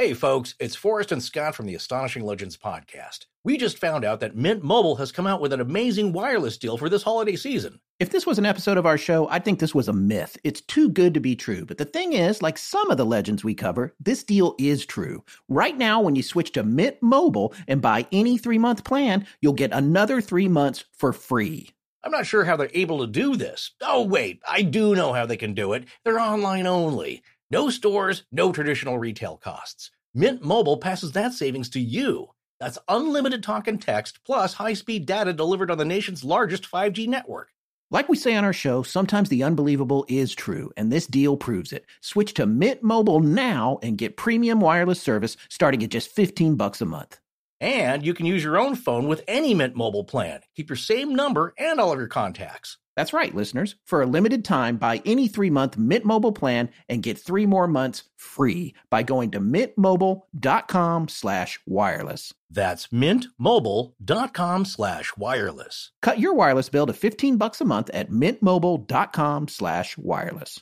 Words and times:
Hey, 0.00 0.14
folks, 0.14 0.54
it's 0.58 0.74
Forrest 0.74 1.12
and 1.12 1.22
Scott 1.22 1.54
from 1.54 1.66
the 1.66 1.74
Astonishing 1.74 2.24
Legends 2.24 2.56
podcast. 2.56 3.26
We 3.44 3.58
just 3.58 3.76
found 3.76 4.02
out 4.02 4.20
that 4.20 4.34
Mint 4.34 4.64
Mobile 4.64 4.96
has 4.96 5.12
come 5.12 5.26
out 5.26 5.42
with 5.42 5.52
an 5.52 5.60
amazing 5.60 6.14
wireless 6.14 6.56
deal 6.56 6.78
for 6.78 6.88
this 6.88 7.02
holiday 7.02 7.36
season. 7.36 7.80
If 7.98 8.08
this 8.08 8.24
was 8.24 8.38
an 8.38 8.46
episode 8.46 8.78
of 8.78 8.86
our 8.86 8.96
show, 8.96 9.28
I'd 9.28 9.44
think 9.44 9.58
this 9.58 9.74
was 9.74 9.88
a 9.88 9.92
myth. 9.92 10.38
It's 10.42 10.62
too 10.62 10.88
good 10.88 11.12
to 11.12 11.20
be 11.20 11.36
true. 11.36 11.66
But 11.66 11.76
the 11.76 11.84
thing 11.84 12.14
is, 12.14 12.40
like 12.40 12.56
some 12.56 12.90
of 12.90 12.96
the 12.96 13.04
legends 13.04 13.44
we 13.44 13.52
cover, 13.52 13.94
this 14.00 14.24
deal 14.24 14.54
is 14.58 14.86
true. 14.86 15.22
Right 15.50 15.76
now, 15.76 16.00
when 16.00 16.16
you 16.16 16.22
switch 16.22 16.52
to 16.52 16.62
Mint 16.62 16.96
Mobile 17.02 17.52
and 17.68 17.82
buy 17.82 18.06
any 18.10 18.38
three 18.38 18.56
month 18.56 18.84
plan, 18.84 19.26
you'll 19.42 19.52
get 19.52 19.70
another 19.70 20.22
three 20.22 20.48
months 20.48 20.82
for 20.96 21.12
free. 21.12 21.74
I'm 22.02 22.12
not 22.12 22.24
sure 22.24 22.44
how 22.44 22.56
they're 22.56 22.70
able 22.72 23.00
to 23.00 23.06
do 23.06 23.36
this. 23.36 23.72
Oh, 23.82 24.04
wait, 24.04 24.40
I 24.48 24.62
do 24.62 24.94
know 24.94 25.12
how 25.12 25.26
they 25.26 25.36
can 25.36 25.52
do 25.52 25.74
it. 25.74 25.84
They're 26.04 26.18
online 26.18 26.66
only. 26.66 27.22
No 27.52 27.68
stores, 27.68 28.22
no 28.30 28.52
traditional 28.52 29.00
retail 29.00 29.36
costs. 29.36 29.90
Mint 30.14 30.40
Mobile 30.40 30.76
passes 30.76 31.10
that 31.12 31.32
savings 31.32 31.68
to 31.70 31.80
you. 31.80 32.28
That's 32.60 32.78
unlimited 32.86 33.42
talk 33.42 33.66
and 33.66 33.82
text, 33.82 34.20
plus 34.24 34.54
high 34.54 34.74
speed 34.74 35.04
data 35.04 35.32
delivered 35.32 35.68
on 35.68 35.76
the 35.76 35.84
nation's 35.84 36.22
largest 36.22 36.70
5G 36.70 37.08
network. 37.08 37.48
Like 37.90 38.08
we 38.08 38.16
say 38.16 38.36
on 38.36 38.44
our 38.44 38.52
show, 38.52 38.84
sometimes 38.84 39.30
the 39.30 39.42
unbelievable 39.42 40.06
is 40.08 40.32
true, 40.32 40.70
and 40.76 40.92
this 40.92 41.08
deal 41.08 41.36
proves 41.36 41.72
it. 41.72 41.86
Switch 42.00 42.34
to 42.34 42.46
Mint 42.46 42.84
Mobile 42.84 43.18
now 43.18 43.80
and 43.82 43.98
get 43.98 44.16
premium 44.16 44.60
wireless 44.60 45.02
service 45.02 45.36
starting 45.48 45.82
at 45.82 45.90
just 45.90 46.12
15 46.12 46.54
bucks 46.54 46.80
a 46.80 46.86
month. 46.86 47.18
And 47.60 48.06
you 48.06 48.14
can 48.14 48.26
use 48.26 48.44
your 48.44 48.58
own 48.60 48.76
phone 48.76 49.08
with 49.08 49.24
any 49.26 49.54
Mint 49.54 49.74
Mobile 49.74 50.04
plan. 50.04 50.42
Keep 50.54 50.70
your 50.70 50.76
same 50.76 51.16
number 51.16 51.52
and 51.58 51.80
all 51.80 51.90
of 51.90 51.98
your 51.98 52.06
contacts. 52.06 52.78
That's 53.00 53.14
right, 53.14 53.34
listeners. 53.34 53.76
For 53.86 54.02
a 54.02 54.06
limited 54.06 54.44
time, 54.44 54.76
buy 54.76 55.00
any 55.06 55.26
three-month 55.26 55.78
Mint 55.78 56.04
Mobile 56.04 56.32
plan 56.32 56.68
and 56.86 57.02
get 57.02 57.18
three 57.18 57.46
more 57.46 57.66
months 57.66 58.02
free 58.18 58.74
by 58.90 59.02
going 59.02 59.30
to 59.30 59.40
mintmobile.com 59.40 61.08
slash 61.08 61.58
wireless. 61.64 62.34
That's 62.50 62.88
mintmobile.com 62.88 64.64
slash 64.66 65.16
wireless. 65.16 65.92
Cut 66.02 66.18
your 66.18 66.34
wireless 66.34 66.68
bill 66.68 66.84
to 66.84 66.92
15 66.92 67.38
bucks 67.38 67.62
a 67.62 67.64
month 67.64 67.88
at 67.94 68.10
mintmobile.com 68.10 69.48
slash 69.48 69.96
wireless. 69.96 70.60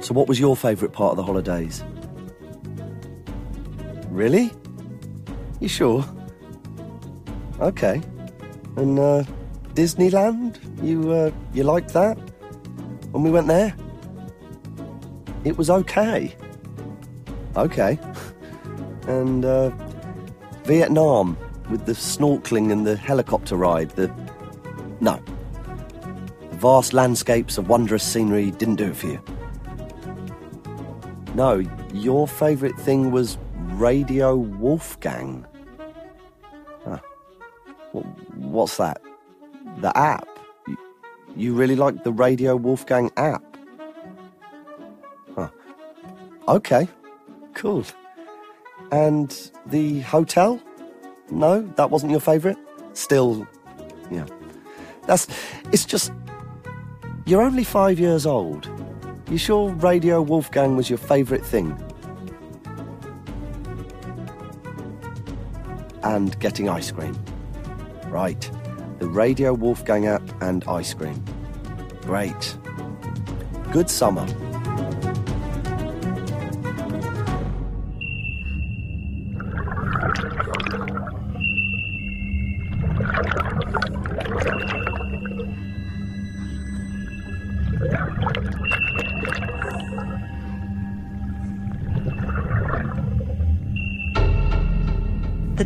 So, 0.00 0.14
what 0.14 0.26
was 0.26 0.40
your 0.40 0.56
favourite 0.56 0.94
part 0.94 1.10
of 1.10 1.16
the 1.18 1.22
holidays? 1.22 1.84
Really? 4.10 4.50
You 5.60 5.68
sure? 5.68 6.04
Okay. 7.60 8.02
And 8.76 8.98
uh, 8.98 9.24
Disneyland? 9.74 10.58
You 10.82 11.12
uh, 11.12 11.30
you 11.54 11.62
liked 11.62 11.92
that? 11.92 12.18
When 13.12 13.22
we 13.22 13.30
went 13.30 13.46
there? 13.46 13.74
It 15.44 15.56
was 15.56 15.70
okay. 15.70 16.34
Okay. 17.56 17.98
And 19.08 19.44
uh, 19.44 19.70
Vietnam 20.64 21.36
with 21.68 21.84
the 21.84 21.92
snorkeling 21.92 22.70
and 22.70 22.86
the 22.86 22.96
helicopter 22.96 23.56
ride. 23.56 23.90
The 23.90 24.08
no. 25.00 25.20
The 26.50 26.56
vast 26.56 26.92
landscapes 26.92 27.58
of 27.58 27.68
wondrous 27.68 28.04
scenery 28.04 28.52
didn't 28.52 28.76
do 28.76 28.90
it 28.90 28.96
for 28.96 29.06
you. 29.06 29.20
No, 31.34 31.64
your 31.92 32.28
favourite 32.28 32.76
thing 32.76 33.10
was 33.10 33.38
Radio 33.80 34.36
Wolfgang. 34.36 35.46
Huh. 36.84 36.98
What's 38.34 38.76
that? 38.76 39.00
The 39.78 39.96
app? 39.96 40.28
You 41.34 41.54
really 41.54 41.76
like 41.76 42.04
the 42.04 42.12
Radio 42.12 42.56
Wolfgang 42.56 43.10
app? 43.16 43.42
Huh. 45.34 45.48
Okay, 46.46 46.88
cool. 47.54 47.86
And 48.92 49.50
the 49.64 50.00
hotel? 50.00 50.60
No, 51.30 51.62
that 51.76 51.90
wasn't 51.90 52.10
your 52.10 52.20
favourite? 52.20 52.58
Still, 52.92 53.48
yeah. 54.10 54.26
That's. 55.06 55.26
It's 55.72 55.86
just. 55.86 56.12
You're 57.24 57.40
only 57.40 57.64
five 57.64 57.98
years 57.98 58.26
old. 58.26 58.68
You 59.30 59.38
sure 59.38 59.70
Radio 59.70 60.20
Wolfgang 60.20 60.76
was 60.76 60.90
your 60.90 60.98
favourite 60.98 61.46
thing? 61.46 61.74
And 66.10 66.36
getting 66.40 66.68
ice 66.68 66.90
cream. 66.90 67.16
Right. 68.08 68.50
The 68.98 69.06
Radio 69.06 69.54
Wolfgang 69.54 70.08
app 70.08 70.22
and 70.42 70.64
ice 70.66 70.92
cream. 70.92 71.24
Great. 72.02 72.56
Good 73.70 73.88
summer. 73.88 74.26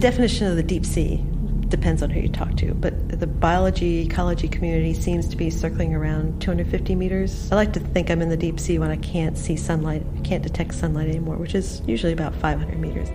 Definition 0.05 0.47
of 0.47 0.57
the 0.57 0.63
deep 0.63 0.85
sea 0.85 1.25
depends 1.69 2.03
on 2.03 2.11
who 2.11 2.21
you 2.21 2.29
talk 2.29 2.55
to, 2.59 2.75
but 2.75 3.09
the 3.19 3.27
biology 3.27 4.01
ecology 4.01 4.47
community 4.47 4.93
seems 4.93 5.27
to 5.27 5.35
be 5.35 5.49
circling 5.49 5.95
around 5.95 6.43
250 6.43 6.95
meters. 6.95 7.51
I 7.51 7.55
like 7.55 7.73
to 7.73 7.81
think 7.81 8.11
I'm 8.11 8.21
in 8.21 8.29
the 8.29 8.37
deep 8.37 8.61
sea 8.61 8.79
when 8.79 8.91
I 8.91 8.97
can't 8.97 9.39
see 9.39 9.57
sunlight, 9.57 10.03
I 10.15 10.21
can't 10.21 10.43
detect 10.43 10.75
sunlight 10.75 11.09
anymore, 11.09 11.37
which 11.37 11.55
is 11.55 11.81
usually 11.87 12.13
about 12.13 12.35
500 12.37 12.79
meters. 12.79 13.09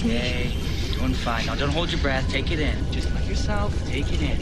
Okay, 0.00 0.50
doing 0.94 1.12
fine. 1.12 1.44
Now, 1.44 1.56
don't 1.56 1.68
hold 1.68 1.90
your 1.90 2.00
breath. 2.00 2.26
Take 2.30 2.50
it 2.50 2.58
in. 2.58 2.90
Just 2.90 3.12
let 3.14 3.26
yourself 3.26 3.74
take 3.86 4.10
it 4.10 4.22
in. 4.22 4.38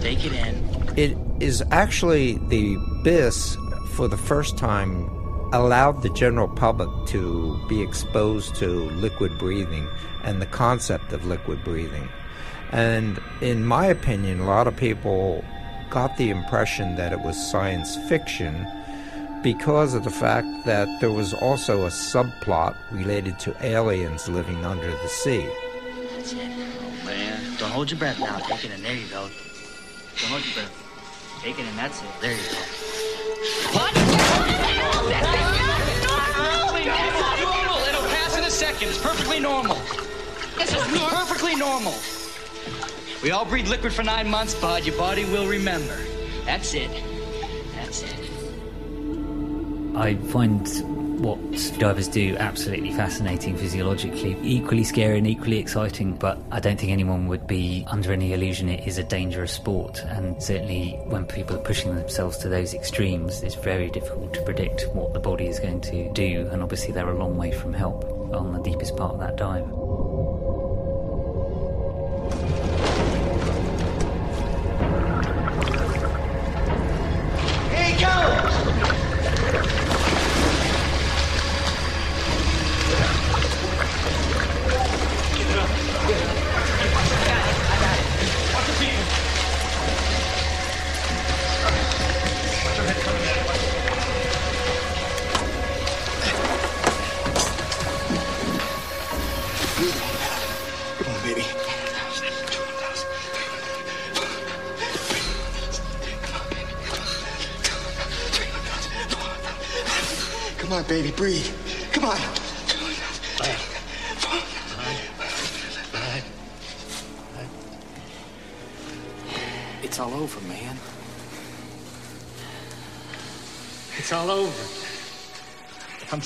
Take 0.00 0.24
it 0.24 0.32
in. 0.32 0.64
It 0.96 1.16
is 1.40 1.64
actually 1.72 2.38
the 2.48 2.76
Abyss 3.00 3.56
for 3.94 4.06
the 4.06 4.16
first 4.16 4.56
time 4.56 5.10
allowed 5.52 6.02
the 6.02 6.10
general 6.10 6.46
public 6.46 6.88
to 7.08 7.60
be 7.68 7.82
exposed 7.82 8.54
to 8.56 8.88
liquid 8.90 9.36
breathing 9.36 9.88
and 10.22 10.40
the 10.40 10.46
concept 10.46 11.12
of 11.12 11.24
liquid 11.26 11.64
breathing. 11.64 12.08
And 12.70 13.20
in 13.40 13.64
my 13.64 13.86
opinion, 13.86 14.40
a 14.40 14.46
lot 14.46 14.68
of 14.68 14.76
people 14.76 15.44
got 15.90 16.16
the 16.18 16.30
impression 16.30 16.94
that 16.96 17.12
it 17.12 17.20
was 17.20 17.36
science 17.50 17.96
fiction 18.08 18.66
because 19.44 19.92
of 19.92 20.02
the 20.04 20.10
fact 20.10 20.64
that 20.64 20.88
there 21.00 21.12
was 21.12 21.34
also 21.34 21.84
a 21.84 21.90
subplot 21.90 22.74
related 22.90 23.38
to 23.38 23.54
aliens 23.64 24.26
living 24.26 24.64
under 24.64 24.90
the 24.90 25.06
sea. 25.06 25.46
That's 26.16 26.32
it. 26.32 26.38
Oh, 26.40 27.04
man. 27.04 27.38
Don't 27.58 27.70
hold 27.70 27.90
your 27.90 27.98
breath 28.00 28.18
now. 28.18 28.38
Take 28.38 28.64
it 28.64 28.70
in. 28.72 28.82
There 28.82 28.96
you 28.96 29.06
go. 29.08 29.28
Don't 29.28 30.30
hold 30.30 30.44
your 30.46 30.54
breath. 30.54 31.40
Take 31.42 31.58
it 31.58 31.66
in. 31.66 31.76
That's 31.76 32.00
it. 32.00 32.08
There 32.22 32.32
you 32.32 32.38
go. 32.38 32.56
What? 33.76 33.92
It's 37.26 37.44
normal. 37.44 37.78
It'll 37.86 38.08
pass 38.08 38.38
in 38.38 38.44
a 38.44 38.50
second. 38.50 38.88
It's 38.88 39.02
perfectly 39.02 39.40
normal. 39.40 39.76
This 40.56 40.72
is 40.72 40.82
perfectly 41.10 41.54
normal. 41.54 41.94
We 43.22 43.30
all 43.30 43.44
breathe 43.44 43.68
liquid 43.68 43.92
for 43.92 44.02
nine 44.02 44.30
months, 44.30 44.54
bud. 44.54 44.86
Your 44.86 44.96
body 44.96 45.26
will 45.26 45.46
remember. 45.46 45.98
That's 46.46 46.72
it. 46.72 46.90
That's 47.74 48.02
it. 48.02 48.23
I 49.96 50.16
find 50.32 50.66
what 51.20 51.38
divers 51.78 52.08
do 52.08 52.36
absolutely 52.38 52.92
fascinating 52.92 53.56
physiologically, 53.56 54.36
equally 54.42 54.84
scary 54.84 55.18
and 55.18 55.26
equally 55.26 55.58
exciting, 55.58 56.16
but 56.16 56.38
I 56.50 56.60
don't 56.60 56.78
think 56.78 56.92
anyone 56.92 57.28
would 57.28 57.46
be 57.46 57.84
under 57.86 58.12
any 58.12 58.32
illusion 58.32 58.68
it 58.68 58.86
is 58.86 58.98
a 58.98 59.04
dangerous 59.04 59.52
sport. 59.52 60.00
And 60.04 60.42
certainly 60.42 61.00
when 61.06 61.24
people 61.24 61.56
are 61.56 61.62
pushing 61.62 61.94
themselves 61.94 62.36
to 62.38 62.48
those 62.48 62.74
extremes, 62.74 63.42
it's 63.42 63.54
very 63.54 63.88
difficult 63.90 64.34
to 64.34 64.42
predict 64.42 64.88
what 64.92 65.14
the 65.14 65.20
body 65.20 65.46
is 65.46 65.60
going 65.60 65.80
to 65.82 66.12
do. 66.12 66.48
And 66.50 66.62
obviously, 66.62 66.92
they're 66.92 67.08
a 67.08 67.16
long 67.18 67.36
way 67.36 67.52
from 67.52 67.72
help 67.72 68.04
on 68.34 68.52
the 68.52 68.62
deepest 68.62 68.96
part 68.96 69.14
of 69.14 69.20
that 69.20 69.36
dive. 69.36 69.70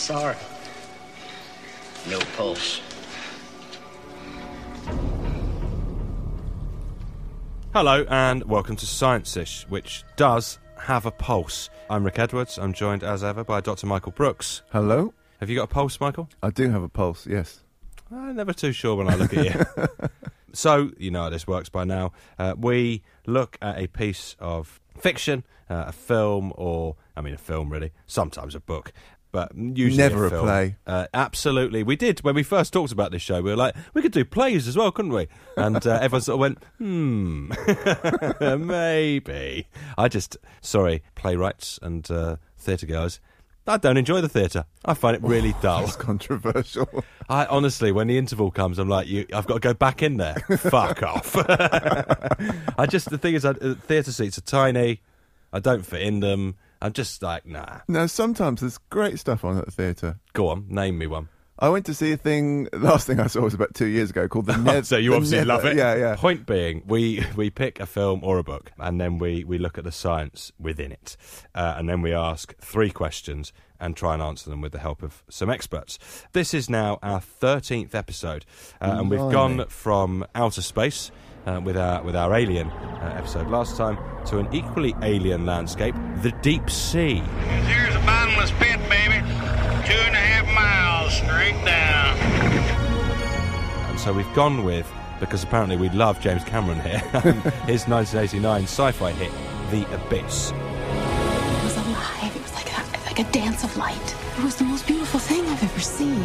Sorry. 0.09 0.37
No 2.09 2.19
pulse. 2.35 2.81
Hello 7.75 8.07
and 8.09 8.43
welcome 8.45 8.75
to 8.77 8.87
Science-ish, 8.87 9.67
which 9.69 10.05
does 10.17 10.61
have 10.79 11.05
a 11.05 11.11
pulse. 11.11 11.69
I'm 11.91 12.05
Rick 12.05 12.19
Edwards. 12.19 12.57
I'm 12.57 12.73
joined 12.73 13.05
as 13.05 13.23
ever 13.23 13.45
by 13.45 13.61
Dr. 13.61 13.87
Michael 13.87 14.13
Brooks. 14.13 14.63
Hello. 14.73 15.13
Have 15.41 15.51
you 15.51 15.57
got 15.57 15.65
a 15.65 15.75
pulse, 15.75 16.01
Michael? 16.01 16.31
I 16.43 16.49
do 16.49 16.71
have 16.71 16.83
a 16.83 16.89
pulse, 16.89 17.27
yes. 17.27 17.61
I'm 18.11 18.35
never 18.35 18.55
too 18.55 18.73
sure 18.73 18.97
when 18.97 19.11
I 19.11 19.15
look 19.15 19.35
at 19.35 19.45
you. 19.45 19.89
so, 20.55 20.91
you 20.97 21.11
know 21.11 21.25
how 21.25 21.29
this 21.29 21.47
works 21.47 21.69
by 21.69 21.85
now. 21.85 22.13
Uh, 22.39 22.55
we 22.57 23.03
look 23.27 23.59
at 23.61 23.79
a 23.79 23.87
piece 23.89 24.37
of 24.39 24.81
fiction, 24.99 25.45
uh, 25.69 25.85
a 25.89 25.93
film, 25.93 26.55
or, 26.57 26.97
I 27.15 27.21
mean, 27.21 27.35
a 27.35 27.39
film 27.39 27.69
really, 27.69 27.93
sometimes 28.07 28.55
a 28.55 28.61
book. 28.61 28.95
But 29.31 29.53
usually 29.55 29.99
Never 30.03 30.27
a 30.27 30.31
film. 30.31 30.47
play. 30.47 30.77
Uh, 30.87 31.07
absolutely, 31.13 31.83
we 31.83 31.97
did 31.97 32.21
when 32.21 32.35
we 32.35 32.43
first 32.43 32.73
talked 32.73 32.93
about 32.93 33.11
this 33.13 33.21
show. 33.21 33.43
We 33.43 33.51
were 33.51 33.57
like, 33.57 33.75
we 33.93 34.01
could 34.01 34.13
do 34.13 34.25
plays 34.25 34.67
as 34.67 34.77
well, 34.77 34.91
couldn't 34.91 35.13
we? 35.13 35.29
And 35.57 35.87
uh, 35.87 35.99
everyone 36.01 36.23
sort 36.23 36.35
of 36.37 36.41
went, 36.41 36.65
hmm, 36.79 37.53
maybe. 38.67 39.67
I 39.97 40.09
just, 40.09 40.37
sorry, 40.61 41.03
playwrights 41.15 41.79
and 41.83 42.11
uh, 42.11 42.37
theatre 42.57 42.87
goers. 42.87 43.21
I 43.67 43.77
don't 43.77 43.99
enjoy 43.99 44.23
the 44.23 44.31
theatre. 44.31 44.65
I 44.87 44.95
find 44.95 45.15
it 45.15 45.23
really 45.23 45.55
dull. 45.63 45.83
That's 45.83 45.97
controversial. 45.97 47.05
I 47.29 47.45
honestly, 47.47 47.93
when 47.93 48.07
the 48.07 48.17
interval 48.17 48.51
comes, 48.51 48.79
I'm 48.79 48.89
like, 48.89 49.09
you, 49.09 49.27
I've 49.35 49.47
got 49.47 49.55
to 49.55 49.61
go 49.61 49.75
back 49.75 50.03
in 50.03 50.17
there. 50.17 50.37
Fuck 50.57 51.03
off. 51.03 51.35
I 51.37 52.87
just 52.89 53.11
the 53.11 53.19
thing 53.19 53.35
is, 53.35 53.45
I, 53.45 53.51
uh, 53.51 53.75
theatre 53.75 54.13
seats 54.13 54.39
are 54.39 54.43
tiny. 54.43 55.03
I 55.53 55.61
don't 55.61 55.85
fit 55.85 56.01
in 56.01 56.21
them. 56.21 56.57
I'm 56.81 56.93
just 56.93 57.23
like, 57.23 57.45
nah. 57.47 57.81
No, 57.89 58.07
sometimes 58.07 58.61
there's 58.61 58.79
great 58.79 59.19
stuff 59.19 59.45
on 59.45 59.59
at 59.59 59.65
the 59.67 59.71
theatre. 59.71 60.19
Go 60.33 60.49
on, 60.49 60.67
name 60.69 60.99
me 60.99 61.07
one. 61.07 61.29
I 61.61 61.71
went 61.71 61.87
to 61.87 61.95
see 61.95 62.13
a 62.13 62.17
thing. 62.17 62.69
Last 62.73 63.09
thing 63.09 63.19
I 63.19 63.27
saw 63.27 63.41
was 63.41 63.55
about 63.55 63.75
two 63.75 63.87
years 63.87 64.11
ago 64.11 64.29
called 64.29 64.47
the. 64.47 64.57
Ne- 64.59 64.83
so 64.83 64.97
you 64.97 65.15
obviously 65.15 65.45
love 65.45 65.65
it. 65.65 65.77
Yeah, 65.77 65.97
yeah. 65.97 66.15
Point 66.15 66.47
being, 66.47 66.85
we 66.87 67.25
we 67.35 67.51
pick 67.51 67.81
a 67.81 67.87
film 67.87 68.21
or 68.23 68.39
a 68.39 68.45
book, 68.45 68.71
and 68.79 69.01
then 69.01 69.19
we 69.19 69.43
we 69.43 69.59
look 69.59 69.77
at 69.77 69.83
the 69.83 69.91
science 69.91 70.53
within 70.61 70.93
it, 70.93 71.17
uh, 71.57 71.75
and 71.77 71.89
then 71.89 72.01
we 72.01 72.13
ask 72.13 72.57
three 72.59 72.91
questions 72.91 73.53
and 73.81 73.97
try 73.97 74.15
and 74.15 74.23
answer 74.23 74.51
them 74.51 74.61
with 74.61 74.71
the 74.71 74.79
help 74.79 75.03
of 75.03 75.25
some 75.29 75.51
experts. 75.51 75.99
This 76.33 76.55
is 76.55 76.71
now 76.71 77.01
our 77.03 77.21
thirteenth 77.21 77.93
episode, 77.93 78.45
uh, 78.81 78.95
and 78.99 79.11
we've 79.11 79.19
gone 79.19 79.67
from 79.67 80.25
outer 80.37 80.63
space. 80.63 81.11
Uh, 81.49 81.59
with 81.61 81.79
our 81.79 82.03
with 82.03 82.15
our 82.15 82.35
alien 82.35 82.69
uh, 82.69 83.15
episode 83.17 83.49
last 83.49 83.75
time 83.75 83.97
to 84.27 84.37
an 84.39 84.47
equally 84.53 84.95
alien 85.01 85.47
landscape, 85.47 85.95
the 86.21 86.31
deep 86.43 86.69
sea. 86.69 87.23
Here's 87.65 87.95
a 87.95 88.01
bottomless 88.01 88.51
pit, 88.59 88.79
baby. 88.91 89.21
Two 89.89 89.99
and 90.05 90.15
a 90.15 90.21
half 90.21 90.45
miles 90.53 91.15
straight 91.15 91.57
down. 91.65 92.19
And 93.89 93.99
so 93.99 94.13
we've 94.13 94.35
gone 94.35 94.63
with, 94.63 94.93
because 95.21 95.43
apparently 95.43 95.79
we 95.79 95.89
love 95.89 96.21
James 96.21 96.45
Cameron 96.45 96.81
here, 96.81 96.99
his 97.65 97.89
1989 97.89 98.65
sci 98.65 98.93
fi 98.93 99.13
hit, 99.13 99.33
The 99.71 99.87
Abyss. 99.95 100.51
It 100.51 101.65
was 101.65 101.77
alive. 101.79 102.37
It 102.37 102.43
was 102.43 102.53
like 102.53 102.77
a, 102.77 102.83
like 103.07 103.21
a 103.21 103.33
dance 103.33 103.65
of 103.65 103.75
light. 103.79 104.17
It 104.37 104.45
was 104.45 104.57
the 104.57 104.65
most 104.65 104.87
beautiful 104.87 105.19
thing 105.19 105.47
I've 105.47 105.65
ever 105.65 105.81
seen. 105.81 106.21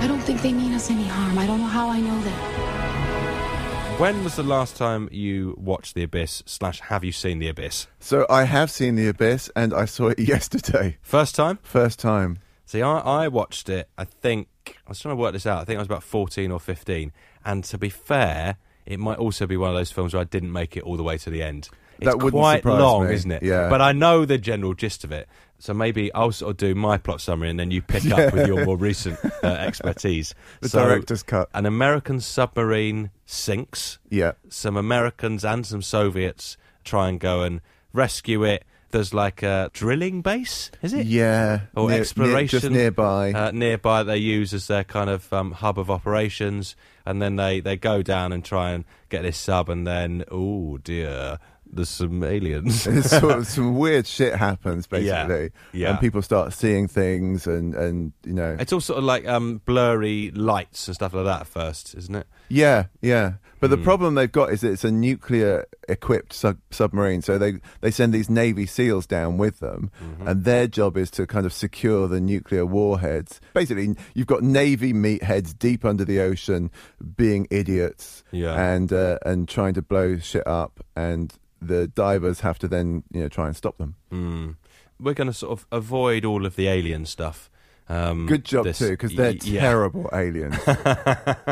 I 0.00 0.08
don't 0.08 0.20
think 0.20 0.42
they 0.42 0.52
mean 0.52 0.74
us 0.74 0.90
any 0.90 1.06
harm. 1.06 1.38
I 1.38 1.46
don't 1.46 1.60
know 1.60 1.66
how 1.66 1.90
I 1.90 2.00
know 2.00 2.20
that. 2.22 2.93
When 3.98 4.24
was 4.24 4.34
the 4.34 4.42
last 4.42 4.76
time 4.76 5.08
you 5.12 5.54
watched 5.56 5.94
The 5.94 6.02
Abyss, 6.02 6.42
slash, 6.46 6.80
have 6.80 7.04
you 7.04 7.12
seen 7.12 7.38
The 7.38 7.46
Abyss? 7.46 7.86
So 8.00 8.26
I 8.28 8.42
have 8.42 8.68
seen 8.68 8.96
The 8.96 9.06
Abyss, 9.06 9.50
and 9.54 9.72
I 9.72 9.84
saw 9.84 10.08
it 10.08 10.18
yesterday. 10.18 10.98
First 11.00 11.36
time? 11.36 11.60
First 11.62 12.00
time. 12.00 12.40
See, 12.66 12.82
I, 12.82 12.98
I 12.98 13.28
watched 13.28 13.68
it, 13.68 13.88
I 13.96 14.04
think, 14.04 14.48
I 14.66 14.88
was 14.88 14.98
trying 14.98 15.12
to 15.12 15.20
work 15.20 15.32
this 15.32 15.46
out, 15.46 15.62
I 15.62 15.64
think 15.64 15.76
I 15.76 15.80
was 15.80 15.86
about 15.86 16.02
14 16.02 16.50
or 16.50 16.58
15. 16.58 17.12
And 17.44 17.62
to 17.64 17.78
be 17.78 17.88
fair, 17.88 18.56
it 18.84 18.98
might 18.98 19.18
also 19.18 19.46
be 19.46 19.56
one 19.56 19.70
of 19.70 19.76
those 19.76 19.92
films 19.92 20.12
where 20.12 20.22
I 20.22 20.24
didn't 20.24 20.52
make 20.52 20.76
it 20.76 20.82
all 20.82 20.96
the 20.96 21.04
way 21.04 21.16
to 21.18 21.30
the 21.30 21.44
end. 21.44 21.68
It's 22.00 22.12
That 22.12 22.18
quite 22.30 22.64
long, 22.64 23.06
me. 23.08 23.14
isn't 23.14 23.30
it? 23.30 23.42
Yeah. 23.42 23.68
But 23.68 23.80
I 23.80 23.92
know 23.92 24.24
the 24.24 24.38
general 24.38 24.74
gist 24.74 25.04
of 25.04 25.12
it. 25.12 25.28
So 25.58 25.72
maybe 25.72 26.12
I'll 26.12 26.32
sort 26.32 26.50
of 26.50 26.56
do 26.58 26.74
my 26.74 26.98
plot 26.98 27.20
summary 27.22 27.48
and 27.48 27.58
then 27.58 27.70
you 27.70 27.80
pick 27.80 28.04
up 28.10 28.34
with 28.34 28.46
your 28.46 28.64
more 28.66 28.76
recent 28.76 29.18
uh, 29.42 29.46
expertise. 29.46 30.34
The 30.60 30.68
So, 30.68 30.84
director's 30.84 31.22
cut. 31.22 31.48
An 31.54 31.64
American 31.64 32.20
submarine 32.20 33.10
sinks. 33.24 33.98
Yeah. 34.10 34.32
Some 34.48 34.76
Americans 34.76 35.44
and 35.44 35.64
some 35.66 35.80
Soviets 35.80 36.56
try 36.84 37.08
and 37.08 37.18
go 37.18 37.42
and 37.42 37.60
rescue 37.92 38.42
it. 38.44 38.64
There's 38.90 39.12
like 39.14 39.42
a 39.42 39.70
drilling 39.72 40.20
base, 40.22 40.70
is 40.82 40.92
it? 40.92 41.06
Yeah. 41.06 41.60
Or 41.74 41.88
near- 41.88 41.94
near- 41.94 42.00
exploration 42.02 42.60
just 42.60 42.70
nearby. 42.70 43.32
Uh, 43.32 43.50
nearby, 43.50 44.02
they 44.04 44.18
use 44.18 44.52
as 44.54 44.66
their 44.68 44.84
kind 44.84 45.10
of 45.10 45.32
um, 45.32 45.50
hub 45.52 45.78
of 45.80 45.90
operations, 45.90 46.76
and 47.04 47.20
then 47.20 47.34
they, 47.36 47.58
they 47.58 47.76
go 47.76 48.02
down 48.02 48.32
and 48.32 48.44
try 48.44 48.70
and 48.70 48.84
get 49.08 49.22
this 49.22 49.36
sub, 49.36 49.68
and 49.68 49.84
then 49.84 50.24
oh 50.30 50.78
dear, 50.78 51.38
there's 51.74 51.88
some 51.88 52.22
aliens. 52.22 52.82
Sort 53.10 53.24
of 53.38 53.46
some 53.54 53.76
weird 53.76 54.06
shit 54.06 54.34
happens 54.34 54.86
basically, 54.86 55.50
yeah. 55.72 55.90
and 55.90 56.00
people 56.00 56.22
start 56.22 56.52
seeing 56.52 56.88
things, 56.88 57.46
and 57.46 57.74
and 57.74 58.12
you 58.24 58.32
know, 58.32 58.56
It's 58.58 58.72
all 58.72 58.80
sort 58.80 58.98
of 58.98 59.04
like 59.04 59.26
um, 59.26 59.60
blurry 59.64 60.30
lights 60.32 60.88
and 60.88 60.94
stuff 60.94 61.14
like 61.14 61.24
that 61.24 61.40
at 61.42 61.46
first, 61.46 61.94
isn't 61.94 62.14
it? 62.14 62.26
Yeah, 62.48 62.86
yeah. 63.00 63.34
But 63.60 63.70
the 63.70 63.76
Hmm. 63.76 63.84
problem 63.84 64.14
they've 64.14 64.30
got 64.30 64.52
is 64.52 64.62
it's 64.62 64.84
a 64.84 64.90
nuclear 64.90 65.64
equipped 65.88 66.34
sub- 66.34 66.58
submarine. 66.70 67.22
So 67.22 67.38
they, 67.38 67.54
they 67.80 67.90
send 67.90 68.12
these 68.12 68.28
Navy 68.28 68.66
SEALs 68.66 69.06
down 69.06 69.38
with 69.38 69.60
them, 69.60 69.90
Mm-hmm. 70.04 70.28
and 70.28 70.44
their 70.44 70.66
job 70.66 70.98
is 70.98 71.10
to 71.12 71.26
kind 71.26 71.46
of 71.46 71.52
secure 71.54 72.06
the 72.06 72.20
nuclear 72.20 72.66
warheads. 72.66 73.40
Basically, 73.54 73.94
you've 74.14 74.26
got 74.26 74.42
Navy 74.42 74.92
meatheads 74.92 75.58
deep 75.58 75.82
under 75.84 76.04
the 76.04 76.20
ocean 76.20 76.70
being 77.16 77.46
idiots 77.50 78.22
Yeah. 78.32 78.52
and, 78.72 78.92
uh, 78.92 79.18
and 79.24 79.48
trying 79.48 79.72
to 79.74 79.82
blow 79.82 80.18
shit 80.18 80.46
up, 80.46 80.84
and 80.94 81.32
the 81.66 81.86
divers 81.88 82.40
have 82.40 82.58
to 82.60 82.68
then 82.68 83.02
you 83.12 83.22
know 83.22 83.28
try 83.28 83.46
and 83.46 83.56
stop 83.56 83.78
them. 83.78 83.96
Mm. 84.12 84.56
We're 85.00 85.14
going 85.14 85.26
to 85.26 85.32
sort 85.34 85.52
of 85.58 85.66
avoid 85.72 86.24
all 86.24 86.46
of 86.46 86.54
the 86.56 86.68
alien 86.68 87.04
stuff 87.06 87.50
Um, 87.88 88.26
Good 88.26 88.44
job 88.44 88.64
this- 88.64 88.78
too, 88.78 88.90
because 88.90 89.14
they're 89.14 89.32
y- 89.32 89.38
yeah. 89.42 89.60
terrible 89.60 90.08
aliens. 90.12 90.56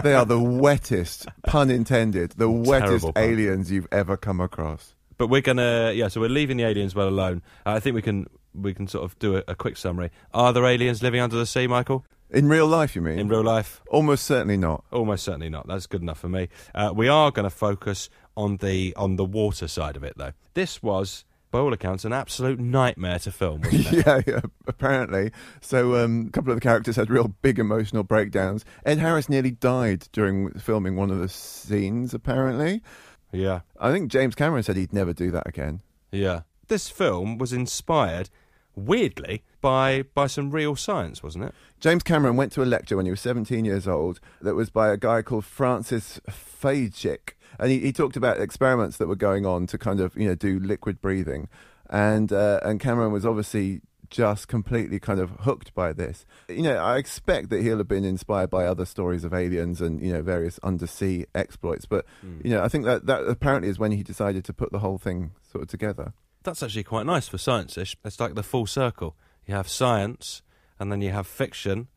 they 0.02 0.14
are 0.14 0.24
the 0.24 0.40
wettest, 0.40 1.26
pun 1.46 1.70
intended, 1.70 2.32
the 2.36 2.48
wettest 2.50 3.10
aliens 3.16 3.70
you've 3.70 3.88
ever 3.92 4.16
come 4.16 4.40
across. 4.40 4.94
But 5.18 5.26
we're 5.28 5.42
gonna, 5.42 5.92
yeah. 5.94 6.08
So 6.08 6.20
we're 6.20 6.30
leaving 6.30 6.56
the 6.56 6.64
aliens 6.64 6.94
well 6.94 7.08
alone. 7.08 7.42
Uh, 7.66 7.72
I 7.72 7.80
think 7.80 7.94
we 7.94 8.02
can 8.02 8.26
we 8.54 8.72
can 8.74 8.86
sort 8.88 9.04
of 9.04 9.18
do 9.18 9.36
a, 9.36 9.42
a 9.48 9.54
quick 9.54 9.76
summary. 9.76 10.10
Are 10.32 10.52
there 10.52 10.64
aliens 10.64 11.02
living 11.02 11.20
under 11.20 11.36
the 11.36 11.46
sea, 11.46 11.66
Michael? 11.66 12.04
In 12.30 12.48
real 12.48 12.66
life, 12.66 12.96
you 12.96 13.02
mean? 13.02 13.18
In 13.18 13.28
real 13.28 13.42
life, 13.42 13.82
Almost 13.90 14.24
certainly 14.24 14.56
not. 14.56 14.84
almost 14.90 15.22
certainly 15.24 15.50
not. 15.50 15.66
That's 15.68 15.86
good 15.86 16.00
enough 16.00 16.18
for 16.18 16.30
me. 16.30 16.48
Uh, 16.74 16.90
we 16.96 17.06
are 17.08 17.30
going 17.30 17.44
to 17.44 17.50
focus 17.50 18.08
on 18.36 18.56
the 18.58 18.94
on 18.96 19.16
the 19.16 19.24
water 19.24 19.68
side 19.68 19.96
of 19.96 20.04
it, 20.04 20.14
though. 20.16 20.32
This 20.54 20.82
was, 20.82 21.24
by 21.50 21.58
all 21.58 21.72
accounts, 21.72 22.04
an 22.04 22.12
absolute 22.12 22.58
nightmare 22.58 23.18
to 23.20 23.30
film. 23.32 23.60
Wasn't 23.62 23.92
it? 23.92 24.06
yeah, 24.06 24.20
yeah, 24.26 24.40
apparently. 24.66 25.30
So 25.60 26.02
um, 26.02 26.26
a 26.28 26.30
couple 26.30 26.50
of 26.52 26.56
the 26.56 26.60
characters 26.62 26.96
had 26.96 27.10
real 27.10 27.28
big 27.42 27.58
emotional 27.58 28.02
breakdowns. 28.02 28.64
Ed 28.84 28.98
Harris 28.98 29.28
nearly 29.28 29.50
died 29.50 30.08
during 30.12 30.50
filming 30.58 30.96
one 30.96 31.10
of 31.10 31.18
the 31.18 31.28
scenes, 31.28 32.14
apparently. 32.14 32.82
yeah, 33.32 33.60
I 33.80 33.92
think 33.92 34.10
James 34.10 34.34
Cameron 34.34 34.62
said 34.62 34.76
he'd 34.76 34.92
never 34.92 35.12
do 35.12 35.30
that 35.30 35.46
again. 35.46 35.80
yeah. 36.10 36.42
This 36.68 36.88
film 36.88 37.36
was 37.36 37.52
inspired, 37.52 38.30
weirdly, 38.74 39.42
by 39.60 40.04
by 40.14 40.26
some 40.26 40.50
real 40.50 40.74
science, 40.74 41.22
wasn't 41.22 41.44
it? 41.44 41.54
James 41.80 42.02
Cameron 42.02 42.36
went 42.36 42.52
to 42.52 42.62
a 42.62 42.64
lecture 42.64 42.96
when 42.96 43.04
he 43.04 43.10
was 43.10 43.20
17 43.20 43.64
years 43.66 43.86
old 43.86 44.20
that 44.40 44.54
was 44.54 44.70
by 44.70 44.88
a 44.90 44.96
guy 44.96 45.20
called 45.20 45.44
Francis 45.44 46.18
Falejczyk. 46.30 47.32
And 47.58 47.70
he, 47.70 47.80
he 47.80 47.92
talked 47.92 48.16
about 48.16 48.40
experiments 48.40 48.96
that 48.96 49.08
were 49.08 49.16
going 49.16 49.46
on 49.46 49.66
to 49.68 49.78
kind 49.78 50.00
of, 50.00 50.16
you 50.16 50.26
know, 50.26 50.34
do 50.34 50.58
liquid 50.58 51.00
breathing. 51.00 51.48
And, 51.90 52.32
uh, 52.32 52.60
and 52.62 52.80
Cameron 52.80 53.12
was 53.12 53.26
obviously 53.26 53.82
just 54.08 54.46
completely 54.46 55.00
kind 55.00 55.20
of 55.20 55.30
hooked 55.40 55.74
by 55.74 55.92
this. 55.92 56.26
You 56.48 56.62
know, 56.62 56.76
I 56.76 56.98
expect 56.98 57.48
that 57.48 57.62
he'll 57.62 57.78
have 57.78 57.88
been 57.88 58.04
inspired 58.04 58.50
by 58.50 58.66
other 58.66 58.84
stories 58.84 59.24
of 59.24 59.32
aliens 59.32 59.80
and, 59.80 60.02
you 60.02 60.12
know, 60.12 60.22
various 60.22 60.58
undersea 60.62 61.24
exploits. 61.34 61.86
But, 61.86 62.04
you 62.44 62.50
know, 62.50 62.62
I 62.62 62.68
think 62.68 62.84
that, 62.84 63.06
that 63.06 63.22
apparently 63.22 63.70
is 63.70 63.78
when 63.78 63.92
he 63.92 64.02
decided 64.02 64.44
to 64.44 64.52
put 64.52 64.70
the 64.70 64.80
whole 64.80 64.98
thing 64.98 65.32
sort 65.50 65.62
of 65.62 65.68
together. 65.68 66.12
That's 66.42 66.62
actually 66.62 66.84
quite 66.84 67.06
nice 67.06 67.26
for 67.26 67.38
science-ish. 67.38 67.96
It's 68.04 68.20
like 68.20 68.34
the 68.34 68.42
full 68.42 68.66
circle. 68.66 69.16
You 69.46 69.54
have 69.54 69.68
science, 69.68 70.42
and 70.78 70.92
then 70.92 71.00
you 71.00 71.10
have 71.10 71.26
fiction 71.26 71.88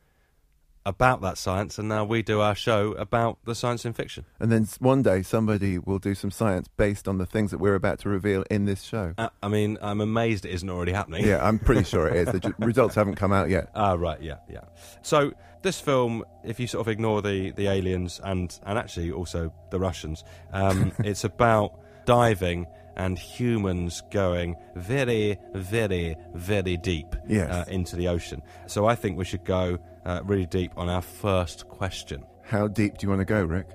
about 0.85 1.21
that 1.21 1.37
science, 1.37 1.79
and 1.79 1.89
now 1.89 2.05
we 2.05 2.21
do 2.21 2.41
our 2.41 2.55
show 2.55 2.91
about 2.93 3.37
the 3.45 3.55
science 3.55 3.85
in 3.85 3.93
fiction. 3.93 4.25
And 4.39 4.51
then 4.51 4.67
one 4.79 5.01
day 5.01 5.21
somebody 5.23 5.79
will 5.79 5.99
do 5.99 6.13
some 6.15 6.31
science 6.31 6.67
based 6.77 7.07
on 7.07 7.17
the 7.17 7.25
things 7.25 7.51
that 7.51 7.57
we're 7.57 7.75
about 7.75 7.99
to 7.99 8.09
reveal 8.09 8.43
in 8.51 8.65
this 8.65 8.83
show. 8.83 9.13
Uh, 9.17 9.29
I 9.41 9.47
mean, 9.47 9.77
I'm 9.81 10.01
amazed 10.01 10.45
it 10.45 10.51
isn't 10.51 10.69
already 10.69 10.91
happening. 10.91 11.25
Yeah, 11.25 11.45
I'm 11.45 11.57
pretty 11.59 11.83
sure 11.93 12.07
it 12.07 12.27
is. 12.27 12.39
The 12.41 12.53
results 12.59 12.95
haven't 12.95 13.15
come 13.15 13.33
out 13.33 13.49
yet. 13.49 13.69
Ah, 13.75 13.93
right, 13.93 14.21
yeah, 14.21 14.37
yeah. 14.49 14.61
So 15.01 15.33
this 15.63 15.79
film, 15.81 16.23
if 16.43 16.59
you 16.59 16.67
sort 16.67 16.81
of 16.81 16.91
ignore 16.91 17.21
the, 17.21 17.51
the 17.51 17.67
aliens 17.67 18.21
and 18.23 18.57
and 18.63 18.77
actually 18.77 19.11
also 19.11 19.51
the 19.71 19.79
Russians, 19.79 20.23
um, 20.53 20.91
it's 20.99 21.23
about 21.23 21.79
diving 22.05 22.67
and 22.97 23.19
humans 23.19 24.01
going 24.11 24.55
very, 24.75 25.37
very, 25.53 26.15
very 26.33 26.77
deep 26.77 27.07
Yes. 27.27 27.49
uh, 27.51 27.65
into 27.69 27.95
the 27.97 28.07
ocean. 28.07 28.41
So 28.67 28.85
I 28.85 28.95
think 28.95 29.17
we 29.17 29.25
should 29.25 29.43
go 29.43 29.79
uh, 30.05 30.21
really 30.23 30.45
deep 30.45 30.71
on 30.77 30.89
our 30.89 31.01
first 31.01 31.67
question. 31.67 32.23
How 32.43 32.67
deep 32.67 32.97
do 32.97 33.05
you 33.05 33.09
want 33.09 33.21
to 33.21 33.25
go, 33.25 33.43
Rick? 33.43 33.67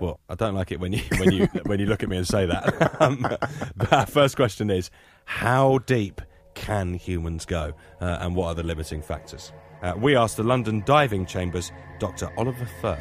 Well, 0.00 0.20
I 0.28 0.36
don't 0.36 0.54
like 0.54 0.70
it 0.70 0.78
when 0.78 0.92
you 0.92 1.02
when 1.18 1.32
you 1.32 1.46
when 1.64 1.80
you 1.80 1.86
look 1.86 2.02
at 2.02 2.08
me 2.08 2.16
and 2.16 2.26
say 2.26 2.46
that. 2.46 2.96
Um, 3.00 3.24
but 3.76 3.92
our 3.92 4.06
first 4.06 4.36
question 4.36 4.70
is: 4.70 4.90
How 5.24 5.78
deep 5.78 6.20
can 6.54 6.94
humans 6.94 7.44
go, 7.44 7.72
uh, 8.00 8.18
and 8.20 8.34
what 8.34 8.48
are 8.48 8.54
the 8.54 8.62
limiting 8.64 9.02
factors? 9.02 9.52
Uh, 9.82 9.94
we 9.96 10.16
asked 10.16 10.36
the 10.36 10.42
London 10.42 10.82
Diving 10.84 11.24
Chambers 11.26 11.70
Dr. 12.00 12.28
Oliver 12.36 12.68
Firth. 12.80 12.98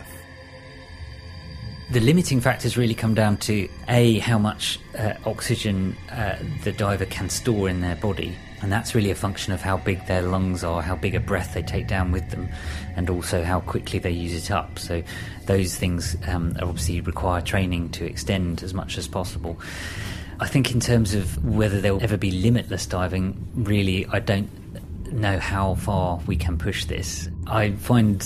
The 1.92 2.00
limiting 2.00 2.42
factors 2.42 2.78
really 2.78 2.94
come 2.94 3.14
down 3.14 3.38
to 3.38 3.68
A, 3.88 4.20
how 4.20 4.38
much 4.38 4.80
uh, 5.00 5.14
oxygen 5.26 5.96
uh, 6.12 6.38
the 6.64 6.72
diver 6.74 7.06
can 7.06 7.30
store 7.30 7.70
in 7.70 7.82
their 7.82 7.96
body. 7.96 8.38
And 8.62 8.72
that's 8.72 8.96
really 8.96 9.12
a 9.12 9.16
function 9.16 9.54
of 9.54 9.62
how 9.62 9.78
big 9.78 10.06
their 10.08 10.24
lungs 10.24 10.64
are, 10.64 10.82
how 10.82 10.96
big 10.96 11.14
a 11.14 11.20
breath 11.20 11.54
they 11.54 11.62
take 11.62 11.88
down 11.88 12.12
with 12.12 12.30
them, 12.32 12.50
and 12.96 13.10
also 13.10 13.44
how 13.44 13.60
quickly 13.60 14.00
they 14.00 14.12
use 14.12 14.34
it 14.34 14.52
up. 14.52 14.80
So, 14.80 15.04
those 15.46 15.76
things 15.76 16.18
um, 16.28 16.58
obviously 16.62 17.02
require 17.02 17.42
training 17.42 17.90
to 17.92 18.06
extend 18.06 18.64
as 18.64 18.74
much 18.74 18.98
as 18.98 19.08
possible. 19.08 19.60
I 20.40 20.48
think, 20.48 20.72
in 20.72 20.80
terms 20.80 21.14
of 21.14 21.44
whether 21.44 21.82
there 21.82 21.94
will 21.94 22.04
ever 22.04 22.18
be 22.18 22.32
limitless 22.32 22.86
diving, 22.86 23.48
really, 23.56 24.06
I 24.08 24.20
don't 24.20 24.50
know 25.14 25.40
how 25.40 25.76
far 25.76 26.20
we 26.28 26.36
can 26.36 26.58
push 26.58 26.86
this. 26.86 27.30
I 27.48 27.72
find 27.72 28.22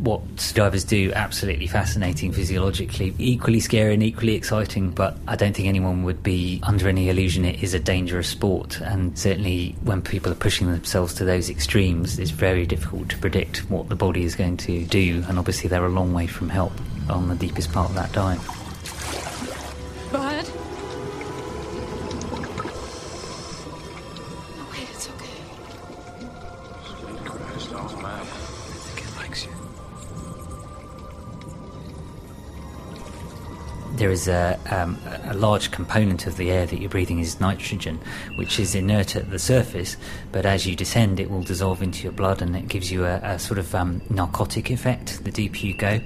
what 0.00 0.22
divers 0.54 0.84
do 0.84 1.12
absolutely 1.14 1.66
fascinating 1.66 2.32
physiologically, 2.32 3.14
equally 3.18 3.60
scary 3.60 3.94
and 3.94 4.02
equally 4.02 4.34
exciting, 4.34 4.90
but 4.90 5.16
I 5.28 5.36
don't 5.36 5.54
think 5.54 5.68
anyone 5.68 6.02
would 6.02 6.22
be 6.22 6.60
under 6.62 6.88
any 6.88 7.08
illusion 7.08 7.44
it 7.44 7.62
is 7.62 7.74
a 7.74 7.78
dangerous 7.78 8.28
sport. 8.28 8.80
And 8.80 9.18
certainly 9.18 9.76
when 9.84 10.02
people 10.02 10.32
are 10.32 10.36
pushing 10.36 10.70
themselves 10.70 11.14
to 11.14 11.24
those 11.24 11.48
extremes, 11.48 12.18
it's 12.18 12.30
very 12.30 12.66
difficult 12.66 13.08
to 13.10 13.18
predict 13.18 13.70
what 13.70 13.88
the 13.88 13.96
body 13.96 14.24
is 14.24 14.34
going 14.34 14.56
to 14.58 14.84
do. 14.84 15.24
And 15.28 15.38
obviously, 15.38 15.68
they're 15.68 15.86
a 15.86 15.88
long 15.88 16.12
way 16.12 16.26
from 16.26 16.48
help 16.48 16.72
on 17.08 17.28
the 17.28 17.36
deepest 17.36 17.72
part 17.72 17.88
of 17.90 17.94
that 17.96 18.12
dive. 18.12 18.63
There 34.04 34.12
is 34.12 34.28
a, 34.28 34.60
um, 34.70 34.98
a 35.22 35.32
large 35.32 35.70
component 35.70 36.26
of 36.26 36.36
the 36.36 36.50
air 36.50 36.66
that 36.66 36.78
you're 36.78 36.90
breathing 36.90 37.20
is 37.20 37.40
nitrogen, 37.40 37.98
which 38.36 38.60
is 38.60 38.74
inert 38.74 39.16
at 39.16 39.30
the 39.30 39.38
surface, 39.38 39.96
but 40.30 40.44
as 40.44 40.66
you 40.66 40.76
descend, 40.76 41.18
it 41.18 41.30
will 41.30 41.42
dissolve 41.42 41.82
into 41.82 42.02
your 42.02 42.12
blood 42.12 42.42
and 42.42 42.54
it 42.54 42.68
gives 42.68 42.92
you 42.92 43.06
a, 43.06 43.14
a 43.22 43.38
sort 43.38 43.58
of 43.58 43.74
um, 43.74 44.02
narcotic 44.10 44.70
effect 44.70 45.24
the 45.24 45.30
deeper 45.30 45.56
you 45.56 45.74
go. 45.78 45.98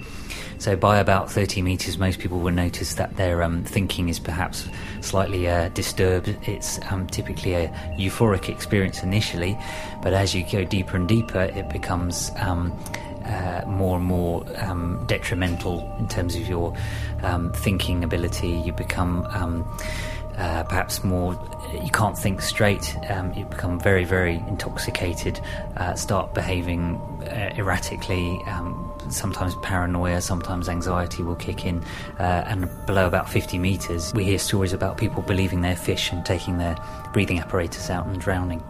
So, 0.58 0.76
by 0.76 0.98
about 0.98 1.28
30 1.28 1.60
meters, 1.60 1.98
most 1.98 2.20
people 2.20 2.38
will 2.38 2.52
notice 2.52 2.94
that 2.94 3.16
their 3.16 3.42
um, 3.42 3.64
thinking 3.64 4.08
is 4.08 4.20
perhaps 4.20 4.68
slightly 5.00 5.48
uh, 5.48 5.68
disturbed. 5.70 6.36
It's 6.42 6.78
um, 6.92 7.08
typically 7.08 7.54
a 7.54 7.68
euphoric 7.98 8.48
experience 8.48 9.02
initially, 9.02 9.58
but 10.02 10.12
as 10.12 10.36
you 10.36 10.46
go 10.48 10.62
deeper 10.62 10.96
and 10.96 11.08
deeper, 11.08 11.40
it 11.40 11.68
becomes 11.68 12.30
um, 12.36 12.72
uh, 13.28 13.62
more 13.66 13.97
and 13.97 14.04
more 14.04 14.44
um, 14.58 15.04
detrimental 15.06 15.94
in 15.99 16.08
terms 16.08 16.35
of 16.35 16.49
your 16.49 16.75
um, 17.23 17.52
thinking 17.52 18.04
ability. 18.04 18.49
You 18.49 18.73
become 18.73 19.26
um, 19.30 19.78
uh, 20.38 20.62
perhaps 20.62 21.02
more, 21.02 21.37
you 21.82 21.90
can't 21.90 22.16
think 22.16 22.40
straight. 22.40 22.97
Um, 23.11 23.32
you 23.35 23.44
become 23.44 23.80
very, 23.80 24.04
very 24.04 24.37
intoxicated, 24.47 25.40
uh, 25.76 25.94
start 25.94 26.32
behaving 26.32 26.97
uh, 27.25 27.54
erratically. 27.56 28.40
Um, 28.47 28.85
sometimes 29.11 29.56
paranoia, 29.62 30.20
sometimes 30.20 30.68
anxiety 30.68 31.25
will 31.25 31.35
kick 31.35 31.66
in. 31.66 31.82
Uh, 32.20 32.44
and 32.47 32.70
below 32.87 33.08
about 33.08 33.28
50 33.28 33.58
meters, 33.58 34.14
we 34.14 34.23
hear 34.23 34.38
stories 34.38 34.73
about 34.73 34.97
people 34.97 35.23
believing 35.23 35.61
they're 35.61 35.75
fish 35.75 36.12
and 36.12 36.25
taking 36.25 36.58
their 36.58 36.76
breathing 37.12 37.40
apparatus 37.40 37.90
out 37.90 38.06
and 38.06 38.20
drowning. 38.20 38.62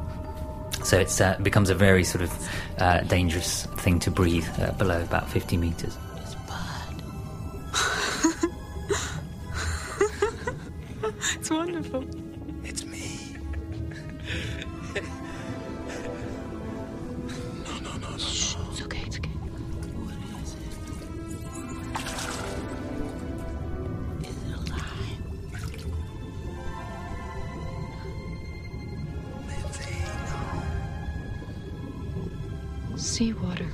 So 0.89 0.99
it's, 0.99 1.21
uh, 1.21 1.37
it 1.39 1.43
becomes 1.43 1.69
a 1.69 1.75
very 1.75 2.03
sort 2.03 2.25
of 2.25 2.49
uh, 2.79 3.01
dangerous 3.01 3.67
thing 3.77 3.99
to 3.99 4.11
breathe 4.11 4.49
uh, 4.59 4.73
below 4.73 5.03
about 5.03 5.29
50 5.29 5.59
meters. 5.59 5.99
It's 11.35 11.51
wonderful. 11.51 12.05
It's 12.05 12.28
Seawater. 33.19 33.67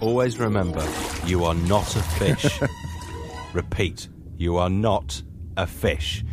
Always 0.00 0.38
remember, 0.38 0.86
you 1.26 1.44
are 1.44 1.54
not 1.54 1.96
a 1.96 2.02
fish. 2.02 2.60
Repeat, 3.52 4.06
you 4.36 4.56
are 4.56 4.70
not 4.70 5.20
a 5.56 5.66
fish. 5.66 6.24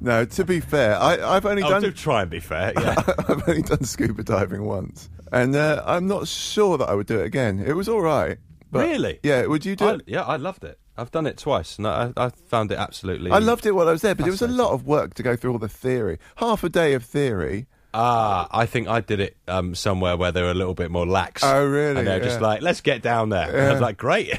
No, 0.00 0.24
to 0.24 0.44
be 0.44 0.58
fair, 0.58 0.96
I, 0.98 1.36
I've 1.36 1.46
only 1.46 1.62
Oh, 1.62 1.68
done. 1.70 1.82
do 1.82 1.92
try 1.92 2.22
and 2.22 2.30
be 2.30 2.40
fair. 2.40 2.72
Yeah. 2.80 2.96
I've 3.28 3.48
only 3.48 3.62
done 3.62 3.84
scuba 3.84 4.24
diving 4.24 4.64
once, 4.64 5.08
and 5.30 5.54
uh, 5.54 5.84
I'm 5.86 6.08
not 6.08 6.26
sure 6.26 6.78
that 6.78 6.88
I 6.88 6.94
would 6.94 7.06
do 7.06 7.20
it 7.20 7.26
again. 7.26 7.60
It 7.64 7.74
was 7.74 7.88
all 7.88 8.00
right. 8.02 8.38
But 8.72 8.88
Really? 8.88 9.20
Yeah. 9.22 9.46
Would 9.46 9.64
you 9.64 9.76
do 9.76 9.84
I, 9.86 9.94
it? 9.94 10.00
yeah, 10.06 10.22
I 10.22 10.34
loved 10.36 10.64
it. 10.64 10.80
I've 10.96 11.10
done 11.10 11.26
it 11.26 11.38
twice, 11.38 11.78
and 11.78 11.86
I, 11.86 12.12
I 12.16 12.28
found 12.30 12.70
it 12.72 12.78
absolutely. 12.78 13.30
I 13.30 13.38
loved 13.38 13.64
it 13.66 13.72
while 13.72 13.88
I 13.88 13.92
was 13.92 14.02
there, 14.02 14.14
but 14.14 14.26
it 14.26 14.30
was 14.30 14.42
a 14.42 14.48
lot 14.48 14.72
of 14.72 14.86
work 14.86 15.14
to 15.14 15.22
go 15.22 15.36
through 15.36 15.52
all 15.52 15.58
the 15.58 15.68
theory. 15.68 16.18
Half 16.36 16.64
a 16.64 16.68
day 16.68 16.92
of 16.94 17.04
theory. 17.04 17.66
Ah, 17.94 18.48
I 18.50 18.64
think 18.64 18.88
I 18.88 19.02
did 19.02 19.20
it 19.20 19.36
um, 19.46 19.74
somewhere 19.74 20.16
where 20.16 20.32
they 20.32 20.40
were 20.40 20.50
a 20.50 20.54
little 20.54 20.72
bit 20.72 20.90
more 20.90 21.06
lax. 21.06 21.42
Oh, 21.44 21.62
really? 21.66 21.98
And 21.98 22.06
they're 22.06 22.20
just 22.20 22.40
like, 22.40 22.62
let's 22.62 22.80
get 22.80 23.02
down 23.02 23.28
there. 23.28 23.54
And 23.54 23.66
I 23.68 23.72
was 23.72 23.82
like, 23.82 23.98
great. 23.98 24.28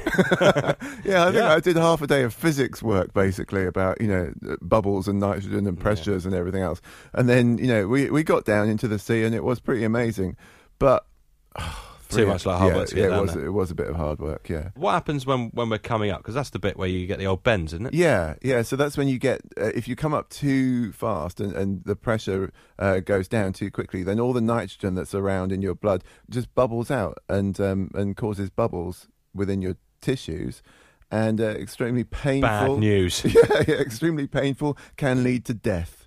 Yeah, 1.04 1.22
I 1.22 1.24
think 1.26 1.34
Yeah. 1.36 1.52
I 1.54 1.60
did 1.60 1.76
half 1.76 2.02
a 2.02 2.06
day 2.08 2.22
of 2.24 2.34
physics 2.34 2.82
work 2.82 3.12
basically 3.12 3.64
about 3.66 4.00
you 4.00 4.08
know 4.08 4.32
bubbles 4.62 5.06
and 5.06 5.20
nitrogen 5.20 5.66
and 5.68 5.78
pressures 5.78 6.24
and 6.26 6.34
everything 6.34 6.62
else, 6.62 6.80
and 7.12 7.28
then 7.28 7.58
you 7.58 7.66
know 7.68 7.86
we 7.86 8.10
we 8.10 8.22
got 8.24 8.44
down 8.44 8.68
into 8.68 8.88
the 8.88 8.98
sea 8.98 9.22
and 9.22 9.34
it 9.34 9.44
was 9.44 9.60
pretty 9.60 9.84
amazing, 9.84 10.36
but 10.80 11.06
Too 12.16 12.26
much 12.26 12.46
like 12.46 12.58
hard 12.58 12.72
yeah, 12.72 12.78
work 12.78 12.92
yeah, 12.92 13.04
it 13.04 13.20
was 13.20 13.34
there. 13.34 13.46
it 13.46 13.50
was 13.50 13.70
a 13.70 13.74
bit 13.74 13.88
of 13.88 13.96
hard 13.96 14.18
work, 14.18 14.48
yeah. 14.48 14.70
what 14.74 14.92
happens 14.92 15.26
when, 15.26 15.50
when 15.50 15.68
we're 15.68 15.78
coming 15.78 16.10
up? 16.10 16.18
Because 16.18 16.34
that's 16.34 16.50
the 16.50 16.58
bit 16.58 16.76
where 16.76 16.88
you 16.88 17.06
get 17.06 17.18
the 17.18 17.26
old 17.26 17.42
bends, 17.42 17.72
isn't 17.72 17.86
it? 17.86 17.94
Yeah, 17.94 18.34
yeah. 18.42 18.62
So 18.62 18.76
that's 18.76 18.96
when 18.96 19.08
you 19.08 19.18
get 19.18 19.40
uh, 19.58 19.66
if 19.74 19.88
you 19.88 19.96
come 19.96 20.14
up 20.14 20.28
too 20.28 20.92
fast 20.92 21.40
and, 21.40 21.52
and 21.54 21.84
the 21.84 21.96
pressure 21.96 22.52
uh, 22.78 23.00
goes 23.00 23.28
down 23.28 23.52
too 23.52 23.70
quickly, 23.70 24.02
then 24.02 24.20
all 24.20 24.32
the 24.32 24.40
nitrogen 24.40 24.94
that's 24.94 25.14
around 25.14 25.52
in 25.52 25.62
your 25.62 25.74
blood 25.74 26.04
just 26.30 26.54
bubbles 26.54 26.90
out 26.90 27.18
and 27.28 27.60
um, 27.60 27.90
and 27.94 28.16
causes 28.16 28.50
bubbles 28.50 29.08
within 29.34 29.62
your 29.62 29.76
tissues, 30.00 30.62
and 31.10 31.40
uh, 31.40 31.44
extremely 31.44 32.04
painful. 32.04 32.48
Bad 32.48 32.78
news. 32.78 33.24
yeah, 33.24 33.64
yeah, 33.66 33.74
extremely 33.76 34.26
painful 34.26 34.76
can 34.96 35.24
lead 35.24 35.44
to 35.46 35.54
death. 35.54 36.03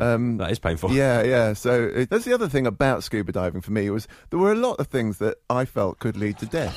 Um, 0.00 0.36
that 0.38 0.50
is 0.50 0.58
painful. 0.58 0.92
Yeah, 0.92 1.22
yeah. 1.22 1.52
So 1.52 1.84
it, 1.94 2.10
that's 2.10 2.24
the 2.24 2.32
other 2.32 2.48
thing 2.48 2.66
about 2.66 3.04
scuba 3.04 3.32
diving 3.32 3.60
for 3.60 3.72
me 3.72 3.90
was 3.90 4.08
there 4.30 4.38
were 4.38 4.52
a 4.52 4.56
lot 4.56 4.74
of 4.80 4.86
things 4.86 5.18
that 5.18 5.38
I 5.50 5.64
felt 5.64 5.98
could 5.98 6.16
lead 6.16 6.38
to 6.38 6.46
death. 6.46 6.76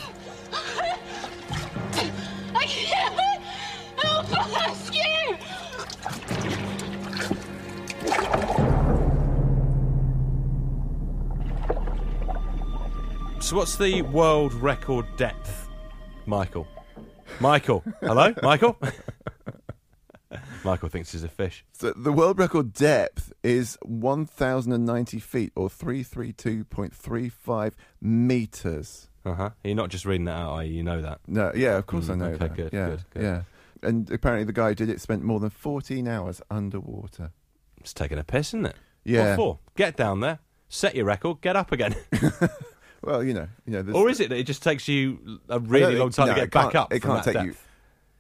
I 2.55 2.65
can't 2.65 3.41
help 3.97 4.29
but 4.29 4.47
I'm 4.53 4.75
scared. 4.75 5.39
So, 13.41 13.55
what's 13.55 13.77
the 13.77 14.01
world 14.01 14.53
record 14.55 15.05
depth, 15.17 15.67
Michael? 16.25 16.67
Michael, 17.39 17.83
hello, 18.01 18.33
Michael. 18.41 18.77
Michael 20.65 20.89
thinks 20.89 21.11
he's 21.11 21.23
a 21.23 21.29
fish. 21.29 21.63
So 21.73 21.93
the 21.95 22.11
world 22.11 22.39
record 22.39 22.73
depth 22.73 23.31
is 23.43 23.77
1,090 23.83 25.19
feet 25.19 25.51
or 25.55 25.69
332.35 25.69 27.73
meters. 28.01 29.09
Uh 29.25 29.33
huh. 29.33 29.49
You're 29.63 29.75
not 29.75 29.89
just 29.89 30.05
reading 30.05 30.25
that 30.25 30.35
out, 30.37 30.51
are 30.51 30.63
you? 30.63 30.73
You 30.73 30.83
know 30.83 31.01
that. 31.01 31.19
No, 31.27 31.51
yeah, 31.55 31.77
of 31.77 31.85
course 31.85 32.07
Mm, 32.07 32.11
I 32.11 32.15
know 32.15 32.25
okay, 32.25 32.37
that. 32.37 32.55
good, 32.55 32.73
yeah, 32.73 32.87
good, 32.89 33.03
good. 33.13 33.23
yeah. 33.23 33.41
And 33.81 34.09
apparently 34.11 34.45
the 34.45 34.53
guy 34.53 34.69
who 34.69 34.75
did 34.75 34.89
it 34.89 35.01
spent 35.01 35.23
more 35.23 35.39
than 35.39 35.49
14 35.51 36.07
hours 36.07 36.41
underwater. 36.49 37.31
It's 37.79 37.93
taking 37.93 38.17
a 38.17 38.23
piss, 38.23 38.49
isn't 38.49 38.65
it? 38.67 38.75
Yeah. 39.03 39.31
What 39.31 39.35
for? 39.35 39.59
Get 39.75 39.95
down 39.95 40.21
there, 40.21 40.39
set 40.69 40.95
your 40.95 41.05
record, 41.05 41.41
get 41.41 41.55
up 41.55 41.71
again. 41.71 41.95
Well, 43.03 43.23
you 43.23 43.35
know, 43.35 43.47
you 43.67 43.83
know. 43.83 43.93
or 43.93 44.09
is 44.09 44.19
it 44.19 44.29
that 44.29 44.37
it 44.39 44.47
just 44.47 44.63
takes 44.63 44.87
you 44.87 45.39
a 45.47 45.59
really 45.59 45.95
long 45.95 46.09
time 46.09 46.25
no, 46.25 46.33
to 46.33 46.39
get 46.41 46.49
back 46.49 46.73
up? 46.73 46.91
It 46.91 47.03
from 47.03 47.11
can't 47.11 47.23
that 47.25 47.33
take 47.33 47.43
you. 47.45 47.55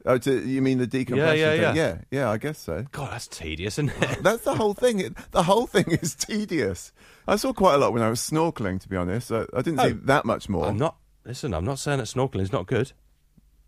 Oh, 0.05 0.17
to, 0.19 0.47
you 0.47 0.61
mean 0.61 0.77
the 0.77 0.85
decompression? 0.87 1.39
yeah, 1.39 1.51
thing? 1.51 1.61
yeah. 1.61 1.73
yeah, 1.73 1.97
yeah. 2.11 2.29
I 2.29 2.37
guess 2.37 2.59
so. 2.59 2.85
God, 2.91 3.11
that's 3.11 3.27
tedious, 3.27 3.79
isn't 3.79 3.91
it? 4.01 4.21
That's 4.23 4.43
the 4.43 4.53
whole 4.55 4.73
thing. 4.75 4.99
It, 4.99 5.13
the 5.31 5.43
whole 5.43 5.65
thing 5.67 5.85
is 5.89 6.13
tedious. 6.15 6.91
I 7.27 7.37
saw 7.37 7.53
quite 7.53 7.73
a 7.75 7.77
lot 7.77 7.91
when 7.93 8.03
I 8.03 8.09
was 8.09 8.19
snorkeling. 8.19 8.79
To 8.81 8.87
be 8.89 8.95
honest, 8.97 9.31
I, 9.31 9.45
I 9.53 9.61
didn't 9.63 9.79
see 9.79 9.85
Oh, 9.87 9.99
that 10.03 10.25
much 10.25 10.47
more. 10.47 10.67
I'm 10.67 10.77
not. 10.77 10.97
Listen, 11.25 11.53
I'm 11.55 11.65
not 11.65 11.79
saying 11.79 11.97
that 11.97 12.05
snorkeling's 12.05 12.51
not 12.53 12.67
good. 12.67 12.91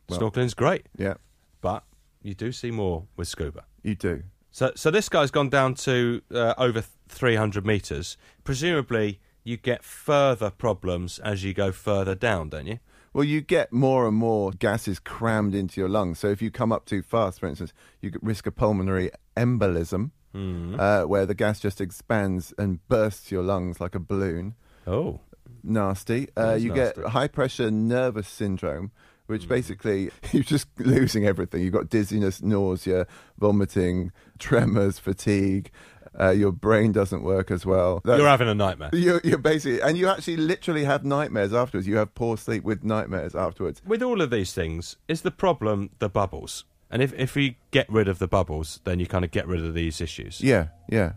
Well- 0.10 0.20
Snorkeling's 0.20 0.53
great, 0.53 0.86
Yeah, 0.96 1.15
but 1.60 1.84
you 2.22 2.34
do 2.36 2.51
see 2.51 2.72
more 2.72 3.06
with 3.17 3.27
scuba. 3.27 3.65
you 3.84 3.96
do. 3.96 4.24
So, 4.51 4.72
so 4.75 4.89
this 4.91 5.10
guy's 5.10 5.32
gone 5.32 5.50
down 5.50 5.74
to 5.75 6.22
uh, 6.34 6.53
over 6.58 6.84
300 7.10 7.65
meters. 7.65 8.15
Presumably, 8.44 9.20
you 9.44 9.58
get 9.58 9.84
further 9.84 10.50
problems 10.50 11.20
as 11.20 11.44
you 11.44 11.53
go 11.53 11.72
further 11.72 12.15
down, 12.15 12.50
don't 12.50 12.67
you? 12.67 12.79
Well, 13.17 13.24
you 13.25 13.41
get 13.41 13.74
more 13.74 14.07
and 14.07 14.15
more 14.15 14.51
gases 14.51 15.00
crammed 15.00 15.55
into 15.55 15.81
your 15.81 15.89
lungs. 15.89 16.19
So 16.19 16.27
if 16.27 16.39
you 16.39 16.51
come 16.51 16.71
up 16.71 16.86
too 16.86 17.01
fast, 17.01 17.39
for 17.39 17.47
instance, 17.47 17.73
you 17.99 18.12
risk 18.21 18.45
a 18.45 18.51
pulmonary 18.51 19.10
embolism, 19.36 20.12
Mm. 20.36 20.80
uh, 20.80 21.08
where 21.08 21.25
the 21.25 21.34
gas 21.34 21.60
just 21.60 21.82
expands 21.82 22.53
and 22.60 22.88
bursts 22.89 23.32
your 23.32 23.41
lungs 23.41 23.82
like 23.82 23.95
a 23.95 23.99
balloon. 23.99 24.53
Oh, 24.86 25.21
Nasty. 25.63 26.27
Uh, 26.38 26.53
you 26.53 26.71
nasty. 26.71 27.01
get 27.01 27.10
high 27.12 27.27
pressure 27.27 27.71
nervous 27.71 28.27
syndrome, 28.27 28.91
which 29.25 29.45
Mm. 29.45 29.49
basically 29.49 30.12
you're 30.32 30.43
just 30.43 30.67
losing 30.77 31.25
everything. 31.25 31.63
You've 31.63 31.73
got 31.73 31.89
dizziness, 31.89 32.43
nausea, 32.43 33.08
vomiting, 33.39 34.12
tremors, 34.38 34.99
fatigue. 34.99 35.71
Uh, 36.19 36.32
your 36.32 36.51
brain 36.51 36.91
doesn't 36.91 37.23
work 37.23 37.51
as 37.51 37.65
well. 37.65 38.01
That- 38.03 38.17
you're 38.17 38.27
having 38.27 38.47
a 38.47 38.56
nightmare. 38.56 38.89
You're, 38.93 39.21
you're 39.23 39.38
basically, 39.38 39.82
and 39.82 39.97
you 39.97 40.08
actually 40.08 40.38
literally 40.38 40.84
have 40.84 41.06
nightmares 41.06 41.53
afterwards. 41.53 41.88
You 41.88 41.97
have 41.97 42.15
poor 42.15 42.38
sleep 42.38 42.63
with 42.63 42.84
nightmares 42.84 43.36
afterwards. 43.36 43.82
With 43.86 44.01
all 44.01 44.21
of 44.21 44.32
these 44.32 44.53
things, 44.53 44.95
is 45.08 45.21
the 45.21 45.32
problem 45.32 45.91
the 45.99 46.10
bubbles? 46.10 46.65
And 46.89 47.01
if 47.01 47.13
if 47.13 47.36
we 47.36 47.58
get 47.71 47.89
rid 47.89 48.08
of 48.08 48.17
the 48.17 48.27
bubbles, 48.27 48.80
then 48.86 48.99
you 48.99 49.08
kind 49.08 49.25
of 49.25 49.32
get 49.32 49.45
rid 49.47 49.63
of 49.63 49.73
these 49.73 49.99
issues. 50.01 50.41
Yeah, 50.41 50.67
yeah. 50.89 51.13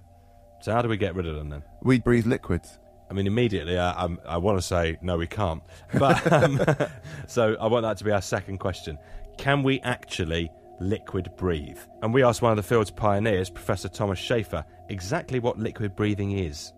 So 0.63 0.73
how 0.73 0.83
do 0.83 0.89
we 0.89 0.97
get 0.97 1.15
rid 1.15 1.27
of 1.27 1.37
them 1.37 1.49
then? 1.49 1.63
We 1.83 2.01
breathe 2.01 2.27
liquids. 2.27 2.79
I 3.09 3.15
mean, 3.15 3.27
immediately, 3.27 3.79
I, 3.79 4.05
I'm, 4.05 4.19
I 4.27 4.37
want 4.39 4.59
to 4.59 4.63
say 4.63 4.99
no, 5.01 5.17
we 5.17 5.27
can't. 5.27 5.63
But 5.99 6.33
um, 6.33 6.61
so 7.29 7.57
I 7.61 7.67
want 7.69 7.85
that 7.85 7.97
to 7.99 8.05
be 8.05 8.11
our 8.11 8.21
second 8.21 8.59
question: 8.59 8.99
Can 9.39 9.63
we 9.63 9.81
actually 9.81 10.51
liquid 10.81 11.31
breathe? 11.37 11.79
And 12.03 12.13
we 12.13 12.23
asked 12.23 12.43
one 12.43 12.53
of 12.53 12.57
the 12.57 12.63
field's 12.63 12.91
pioneers, 12.91 13.51
Professor 13.51 13.89
Thomas 13.89 14.19
Shaffer, 14.19 14.65
exactly 14.89 15.39
what 15.39 15.59
liquid 15.59 15.95
breathing 15.95 16.33
is. 16.39 16.73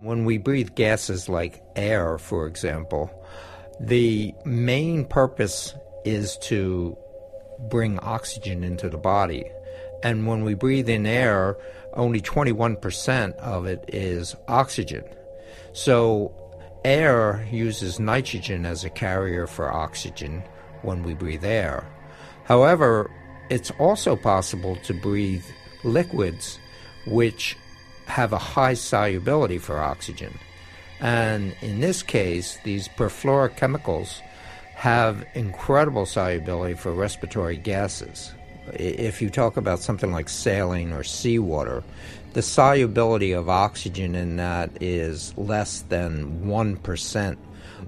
When 0.00 0.24
we 0.24 0.38
breathe 0.38 0.74
gases 0.74 1.28
like 1.28 1.62
air, 1.76 2.18
for 2.18 2.46
example, 2.46 3.10
the 3.80 4.34
main 4.44 5.04
purpose 5.04 5.74
is 6.04 6.36
to 6.38 6.96
bring 7.68 7.98
oxygen 8.00 8.64
into 8.64 8.88
the 8.88 8.98
body. 8.98 9.44
And 10.02 10.26
when 10.26 10.44
we 10.44 10.54
breathe 10.54 10.88
in 10.88 11.06
air, 11.06 11.56
only 11.94 12.20
21% 12.20 13.34
of 13.36 13.66
it 13.66 13.84
is 13.88 14.36
oxygen. 14.46 15.04
So 15.72 16.32
air 16.84 17.46
uses 17.50 17.98
nitrogen 17.98 18.64
as 18.64 18.84
a 18.84 18.90
carrier 18.90 19.46
for 19.46 19.72
oxygen 19.72 20.44
when 20.82 21.02
we 21.02 21.14
breathe 21.14 21.44
air. 21.44 21.86
However, 22.44 23.10
it's 23.50 23.70
also 23.72 24.16
possible 24.16 24.76
to 24.76 24.94
breathe 24.94 25.44
liquids 25.84 26.58
which 27.06 27.56
have 28.06 28.32
a 28.32 28.38
high 28.38 28.74
solubility 28.74 29.58
for 29.58 29.78
oxygen. 29.78 30.38
And 31.00 31.54
in 31.60 31.80
this 31.80 32.02
case, 32.02 32.58
these 32.64 32.88
perfluorochemicals 32.88 34.20
have 34.74 35.24
incredible 35.34 36.06
solubility 36.06 36.74
for 36.74 36.92
respiratory 36.92 37.56
gases. 37.56 38.32
If 38.74 39.22
you 39.22 39.30
talk 39.30 39.56
about 39.56 39.80
something 39.80 40.12
like 40.12 40.28
saline 40.28 40.92
or 40.92 41.02
seawater, 41.02 41.82
the 42.34 42.42
solubility 42.42 43.32
of 43.32 43.48
oxygen 43.48 44.14
in 44.14 44.36
that 44.36 44.70
is 44.80 45.36
less 45.38 45.82
than 45.82 46.42
1% 46.44 47.36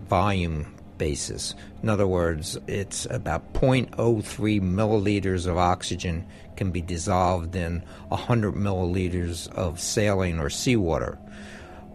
volume 0.09 0.75
basis. 1.01 1.55
In 1.83 1.89
other 1.89 2.07
words, 2.07 2.59
it's 2.67 3.07
about 3.07 3.55
0.03 3.55 4.61
milliliters 4.61 5.47
of 5.47 5.57
oxygen 5.57 6.27
can 6.57 6.71
be 6.71 6.83
dissolved 6.83 7.57
in 7.57 7.83
100 8.09 8.55
milliliters 8.55 9.51
of 9.55 9.81
saline 9.81 10.39
or 10.39 10.51
seawater. 10.51 11.19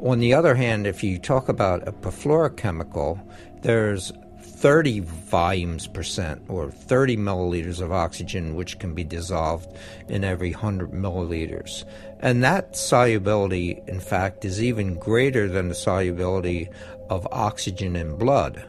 On 0.02 0.18
the 0.20 0.34
other 0.34 0.56
hand, 0.56 0.88
if 0.88 1.04
you 1.04 1.20
talk 1.20 1.50
about 1.50 1.88
a 1.88 1.91
perfluorochemical, 1.91 3.22
there's 3.62 4.12
30 4.41 5.02
volumes 5.02 5.86
percent 5.86 6.41
or 6.48 6.72
30 6.72 7.18
milliliters 7.18 7.82
of 7.82 7.91
oxygen 7.91 8.56
which 8.56 8.80
can 8.80 8.96
be 8.96 9.04
dissolved 9.04 9.68
in 10.10 10.24
every 10.24 10.52
100 10.52 10.91
milliliters. 10.91 11.84
And 12.22 12.44
that 12.44 12.76
solubility, 12.76 13.80
in 13.86 14.00
fact, 14.00 14.46
is 14.46 14.63
even 14.63 14.96
greater 14.96 15.48
than 15.48 15.68
the 15.68 15.76
solubility 15.76 16.70
of 17.10 17.28
oxygen 17.32 17.96
in 17.96 18.18
blood. 18.18 18.65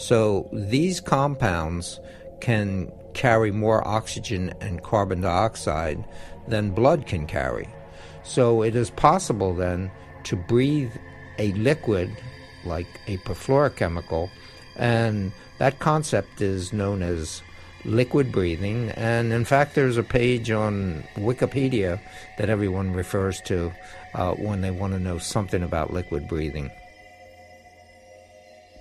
So 0.00 0.48
these 0.50 0.98
compounds 0.98 2.00
can 2.40 2.90
carry 3.12 3.50
more 3.52 3.86
oxygen 3.86 4.54
and 4.62 4.82
carbon 4.82 5.20
dioxide 5.20 6.02
than 6.48 6.70
blood 6.70 7.06
can 7.06 7.26
carry. 7.26 7.68
So 8.22 8.62
it 8.62 8.74
is 8.74 8.88
possible 8.88 9.52
then 9.54 9.90
to 10.24 10.36
breathe 10.36 10.92
a 11.38 11.52
liquid 11.52 12.16
like 12.64 12.86
a 13.08 13.18
perfluorochemical, 13.18 14.30
and 14.74 15.32
that 15.58 15.80
concept 15.80 16.40
is 16.40 16.72
known 16.72 17.02
as 17.02 17.42
liquid 17.84 18.32
breathing. 18.32 18.88
And 18.92 19.34
in 19.34 19.44
fact, 19.44 19.74
there's 19.74 19.98
a 19.98 20.02
page 20.02 20.50
on 20.50 21.04
Wikipedia 21.16 22.00
that 22.38 22.48
everyone 22.48 22.94
refers 22.94 23.42
to 23.42 23.70
uh, 24.14 24.32
when 24.32 24.62
they 24.62 24.70
want 24.70 24.94
to 24.94 24.98
know 24.98 25.18
something 25.18 25.62
about 25.62 25.92
liquid 25.92 26.26
breathing. 26.26 26.70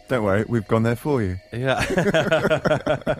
Don't 0.09 0.23
worry, 0.23 0.43
we've 0.49 0.67
gone 0.67 0.81
there 0.83 0.95
for 0.95 1.21
you. 1.21 1.37
Yeah, 1.53 1.85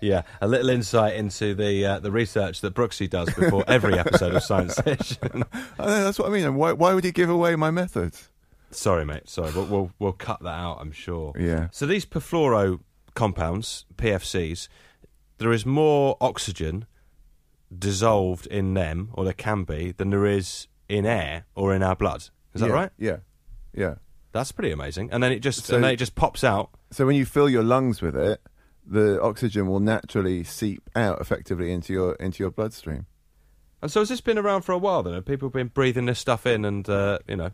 yeah. 0.00 0.22
A 0.40 0.48
little 0.48 0.70
insight 0.70 1.16
into 1.16 1.54
the 1.54 1.84
uh, 1.84 1.98
the 2.00 2.10
research 2.10 2.62
that 2.62 2.74
Brooksy 2.74 3.08
does 3.08 3.32
before 3.34 3.62
every 3.68 3.98
episode 3.98 4.34
of 4.34 4.42
Science 4.42 4.74
Station. 4.74 5.44
I 5.78 5.84
know, 5.86 6.04
that's 6.04 6.18
what 6.18 6.28
I 6.28 6.32
mean. 6.32 6.44
And 6.44 6.56
why, 6.56 6.72
why 6.72 6.94
would 6.94 7.04
he 7.04 7.12
give 7.12 7.28
away 7.28 7.56
my 7.56 7.70
methods? 7.70 8.30
Sorry, 8.70 9.04
mate. 9.04 9.28
Sorry, 9.28 9.52
we'll, 9.52 9.66
we'll 9.66 9.90
we'll 9.98 10.12
cut 10.12 10.40
that 10.42 10.48
out. 10.48 10.78
I'm 10.80 10.92
sure. 10.92 11.34
Yeah. 11.38 11.68
So 11.72 11.84
these 11.84 12.06
perfluoro 12.06 12.80
compounds, 13.14 13.84
PFCs, 13.96 14.68
there 15.38 15.52
is 15.52 15.66
more 15.66 16.16
oxygen 16.22 16.86
dissolved 17.76 18.46
in 18.46 18.72
them, 18.72 19.10
or 19.12 19.24
there 19.24 19.32
can 19.34 19.64
be, 19.64 19.92
than 19.92 20.08
there 20.08 20.24
is 20.26 20.68
in 20.88 21.04
air 21.04 21.44
or 21.54 21.74
in 21.74 21.82
our 21.82 21.94
blood. 21.96 22.30
Is 22.54 22.60
that 22.62 22.68
Yeah, 22.68 22.72
right? 22.72 22.90
Yeah, 22.98 23.16
yeah. 23.74 23.94
That's 24.34 24.52
pretty 24.52 24.72
amazing. 24.72 25.10
And 25.12 25.22
then 25.22 25.30
it 25.32 25.38
just 25.38 25.64
So- 25.64 25.76
and 25.76 25.84
then 25.84 25.92
it 25.92 25.96
just 25.96 26.14
pops 26.16 26.42
out. 26.44 26.68
So 26.90 27.06
when 27.06 27.16
you 27.16 27.24
fill 27.24 27.48
your 27.48 27.62
lungs 27.62 28.02
with 28.02 28.16
it, 28.16 28.42
the 28.86 29.18
oxygen 29.22 29.66
will 29.68 29.80
naturally 29.80 30.44
seep 30.44 30.82
out 30.94 31.20
effectively 31.20 31.72
into 31.72 31.92
your 31.94 32.14
into 32.16 32.42
your 32.42 32.50
bloodstream. 32.50 33.06
And 33.80 33.90
so 33.90 34.00
has 34.00 34.08
this 34.08 34.20
been 34.20 34.36
around 34.36 34.62
for 34.62 34.72
a 34.72 34.78
while 34.78 35.02
then? 35.02 35.14
Have 35.14 35.24
people 35.24 35.50
been 35.50 35.68
breathing 35.68 36.06
this 36.06 36.18
stuff 36.18 36.46
in 36.46 36.64
and 36.64 36.86
uh, 36.88 37.18
you 37.28 37.36
know 37.36 37.50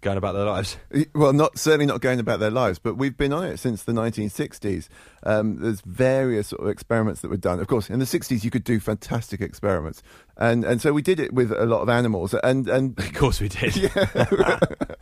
going 0.00 0.16
about 0.16 0.32
their 0.32 0.46
lives? 0.46 0.76
Well, 1.14 1.32
not 1.34 1.58
certainly 1.58 1.86
not 1.86 2.00
going 2.00 2.18
about 2.18 2.40
their 2.40 2.50
lives, 2.50 2.78
but 2.78 2.96
we've 2.96 3.16
been 3.16 3.32
on 3.32 3.44
it 3.44 3.58
since 3.58 3.82
the 3.82 3.92
1960s. 3.92 4.88
Um, 5.24 5.60
there's 5.60 5.80
various 5.82 6.48
sort 6.48 6.62
of 6.62 6.68
experiments 6.68 7.20
that 7.20 7.30
were 7.30 7.36
done. 7.36 7.60
Of 7.60 7.66
course, 7.66 7.88
in 7.90 7.98
the 7.98 8.04
60s 8.04 8.44
you 8.44 8.50
could 8.50 8.64
do 8.64 8.80
fantastic 8.80 9.40
experiments, 9.40 10.02
and 10.36 10.64
and 10.64 10.80
so 10.80 10.92
we 10.92 11.02
did 11.02 11.20
it 11.20 11.32
with 11.32 11.52
a 11.52 11.66
lot 11.66 11.82
of 11.82 11.88
animals, 11.88 12.34
and 12.42 12.68
and 12.68 12.98
of 12.98 13.12
course 13.14 13.40
we 13.40 13.48
did. 13.48 13.76
Yeah. 13.76 14.58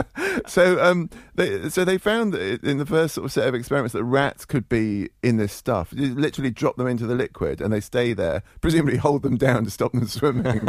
so 0.47 0.83
um, 0.83 1.11
they 1.35 1.69
so 1.71 1.85
they 1.85 1.99
found 1.99 2.35
that 2.35 2.63
in 2.63 2.79
the 2.79 2.87
first 2.87 3.15
sort 3.15 3.25
of 3.25 3.33
set 3.33 3.49
of 3.49 3.55
experiments 3.55 3.93
that 3.93 4.05
rats 4.05 4.45
could 4.45 4.69
be 4.69 5.11
in 5.23 5.37
this 5.37 5.53
stuff. 5.53 5.93
You 5.97 6.15
literally 6.15 6.51
drop 6.51 6.77
them 6.77 6.87
into 6.87 7.07
the 7.07 7.15
liquid, 7.15 7.61
and 7.61 7.73
they 7.73 7.81
stay 7.81 8.13
there. 8.13 8.43
Presumably, 8.61 8.97
hold 8.97 9.23
them 9.23 9.37
down 9.37 9.65
to 9.65 9.71
stop 9.71 9.93
them 9.93 10.07
swimming. 10.07 10.69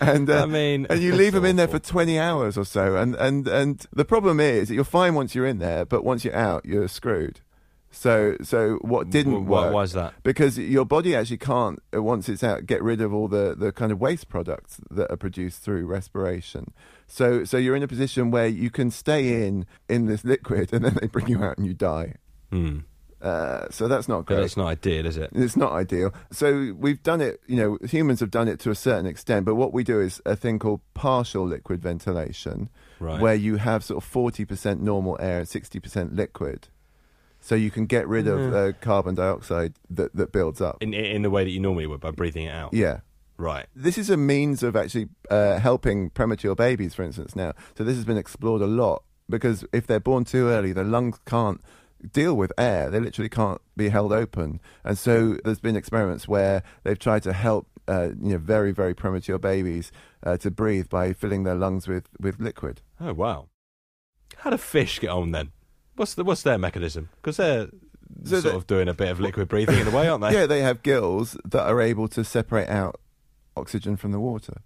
and 0.00 0.30
uh, 0.30 0.42
I 0.42 0.46
mean, 0.46 0.86
and 0.88 1.00
you 1.00 1.14
leave 1.14 1.32
them 1.32 1.44
in 1.44 1.56
there 1.56 1.68
for 1.68 1.78
20 1.78 2.18
hours 2.18 2.56
or 2.56 2.64
so. 2.64 2.96
And, 2.96 3.14
and, 3.16 3.46
and 3.48 3.86
the 3.92 4.04
problem 4.04 4.40
is 4.40 4.68
that 4.68 4.74
you're 4.74 4.84
fine 4.84 5.14
once 5.14 5.34
you're 5.34 5.46
in 5.46 5.58
there, 5.58 5.84
but 5.84 6.04
once 6.04 6.24
you're 6.24 6.36
out, 6.36 6.64
you're 6.64 6.88
screwed. 6.88 7.40
So, 7.94 8.36
so 8.42 8.78
what 8.80 9.10
didn't 9.10 9.44
Wh- 9.44 9.48
why- 9.48 9.64
work? 9.66 9.74
why 9.74 9.82
is 9.82 9.92
that? 9.92 10.14
Because 10.22 10.58
your 10.58 10.84
body 10.86 11.14
actually 11.14 11.36
can't, 11.36 11.80
uh, 11.94 12.02
once 12.02 12.28
it's 12.28 12.42
out, 12.42 12.64
get 12.66 12.82
rid 12.82 13.00
of 13.02 13.12
all 13.12 13.28
the, 13.28 13.54
the 13.56 13.70
kind 13.70 13.92
of 13.92 14.00
waste 14.00 14.28
products 14.30 14.80
that 14.90 15.10
are 15.10 15.16
produced 15.16 15.62
through 15.62 15.84
respiration. 15.86 16.72
So, 17.06 17.44
so 17.44 17.58
you're 17.58 17.76
in 17.76 17.82
a 17.82 17.88
position 17.88 18.30
where 18.30 18.46
you 18.48 18.70
can 18.70 18.90
stay 18.90 19.46
in 19.46 19.66
in 19.88 20.06
this 20.06 20.24
liquid, 20.24 20.72
and 20.72 20.84
then 20.84 20.96
they 21.00 21.06
bring 21.06 21.28
you 21.28 21.44
out 21.44 21.58
and 21.58 21.66
you 21.66 21.74
die. 21.74 22.14
Hmm. 22.50 22.78
Uh, 23.20 23.68
so 23.70 23.86
that's 23.86 24.08
not 24.08 24.20
But 24.26 24.34
great. 24.34 24.40
that's 24.40 24.56
not 24.56 24.66
ideal, 24.66 25.06
is 25.06 25.16
it? 25.16 25.30
It's 25.32 25.56
not 25.56 25.70
ideal. 25.70 26.12
So 26.32 26.74
we've 26.76 27.00
done 27.04 27.20
it, 27.20 27.40
you 27.46 27.54
know, 27.56 27.78
humans 27.86 28.18
have 28.18 28.32
done 28.32 28.48
it 28.48 28.58
to 28.60 28.70
a 28.70 28.74
certain 28.74 29.06
extent, 29.06 29.44
but 29.44 29.54
what 29.54 29.72
we 29.72 29.84
do 29.84 30.00
is 30.00 30.20
a 30.26 30.34
thing 30.34 30.58
called 30.58 30.80
partial 30.94 31.46
liquid 31.46 31.80
ventilation, 31.80 32.68
Right. 32.98 33.20
where 33.20 33.34
you 33.36 33.56
have 33.56 33.84
sort 33.84 34.02
of 34.02 34.10
40% 34.10 34.80
normal 34.80 35.16
air 35.20 35.38
and 35.40 35.46
60% 35.48 36.16
liquid. 36.16 36.66
So 37.44 37.56
you 37.56 37.70
can 37.72 37.86
get 37.86 38.06
rid 38.06 38.28
of 38.28 38.38
Yeah. 38.40 38.58
uh, 38.58 38.72
carbon 38.80 39.16
dioxide 39.16 39.74
that, 39.90 40.14
that 40.14 40.30
builds 40.32 40.60
up. 40.60 40.78
In 40.80 40.94
in 40.94 41.22
the 41.22 41.30
way 41.30 41.42
that 41.44 41.50
you 41.50 41.60
normally 41.60 41.86
would 41.86 42.00
by 42.00 42.12
breathing 42.12 42.46
it 42.46 42.54
out. 42.54 42.72
Yeah. 42.72 43.00
Right. 43.36 43.66
This 43.74 43.98
is 43.98 44.08
a 44.08 44.16
means 44.16 44.62
of 44.62 44.76
actually 44.76 45.08
uh, 45.28 45.58
helping 45.58 46.10
premature 46.10 46.54
babies, 46.54 46.94
for 46.94 47.02
instance, 47.02 47.34
now. 47.34 47.52
So 47.76 47.82
this 47.82 47.96
has 47.96 48.04
been 48.04 48.16
explored 48.16 48.62
a 48.62 48.66
lot 48.66 49.02
because 49.28 49.64
if 49.72 49.86
they're 49.88 49.98
born 50.00 50.24
too 50.24 50.46
early, 50.46 50.72
their 50.72 50.84
lungs 50.84 51.18
can't 51.26 51.60
deal 52.12 52.34
with 52.36 52.52
air. 52.56 52.90
They 52.90 53.00
literally 53.00 53.28
can't 53.28 53.60
be 53.76 53.88
held 53.88 54.12
open. 54.12 54.60
And 54.84 54.96
so 54.96 55.38
there's 55.44 55.60
been 55.60 55.76
experiments 55.76 56.28
where 56.28 56.62
they've 56.84 56.98
tried 56.98 57.24
to 57.24 57.32
help 57.32 57.66
uh, 57.88 58.10
you 58.22 58.32
know, 58.32 58.38
very, 58.38 58.70
very 58.70 58.94
premature 58.94 59.38
babies 59.38 59.90
uh, 60.22 60.36
to 60.36 60.50
breathe 60.50 60.88
by 60.88 61.12
filling 61.12 61.42
their 61.42 61.56
lungs 61.56 61.88
with, 61.88 62.08
with 62.20 62.38
liquid. 62.38 62.80
Oh 63.00 63.12
wow. 63.12 63.48
How 64.36 64.50
do 64.50 64.56
fish 64.56 65.00
get 65.00 65.10
on 65.10 65.32
then? 65.32 65.50
What's 65.96 66.14
the 66.14 66.24
what's 66.24 66.42
their 66.42 66.58
mechanism? 66.58 67.08
Because 67.16 67.36
they're 67.36 67.68
So 68.24 68.40
sort 68.40 68.44
they- 68.44 68.56
of 68.56 68.66
doing 68.66 68.88
a 68.88 68.94
bit 68.94 69.08
of 69.10 69.20
liquid 69.20 69.48
breathing 69.48 69.78
in 69.78 69.86
a 69.88 69.90
way, 69.90 70.08
aren't 70.08 70.22
they? 70.22 70.32
Yeah, 70.38 70.46
they 70.46 70.60
have 70.62 70.82
gills 70.82 71.36
that 71.44 71.66
are 71.66 71.80
able 71.80 72.08
to 72.08 72.24
separate 72.24 72.68
out 72.68 73.00
oxygen 73.56 73.96
from 73.96 74.12
the 74.12 74.20
water. 74.20 74.62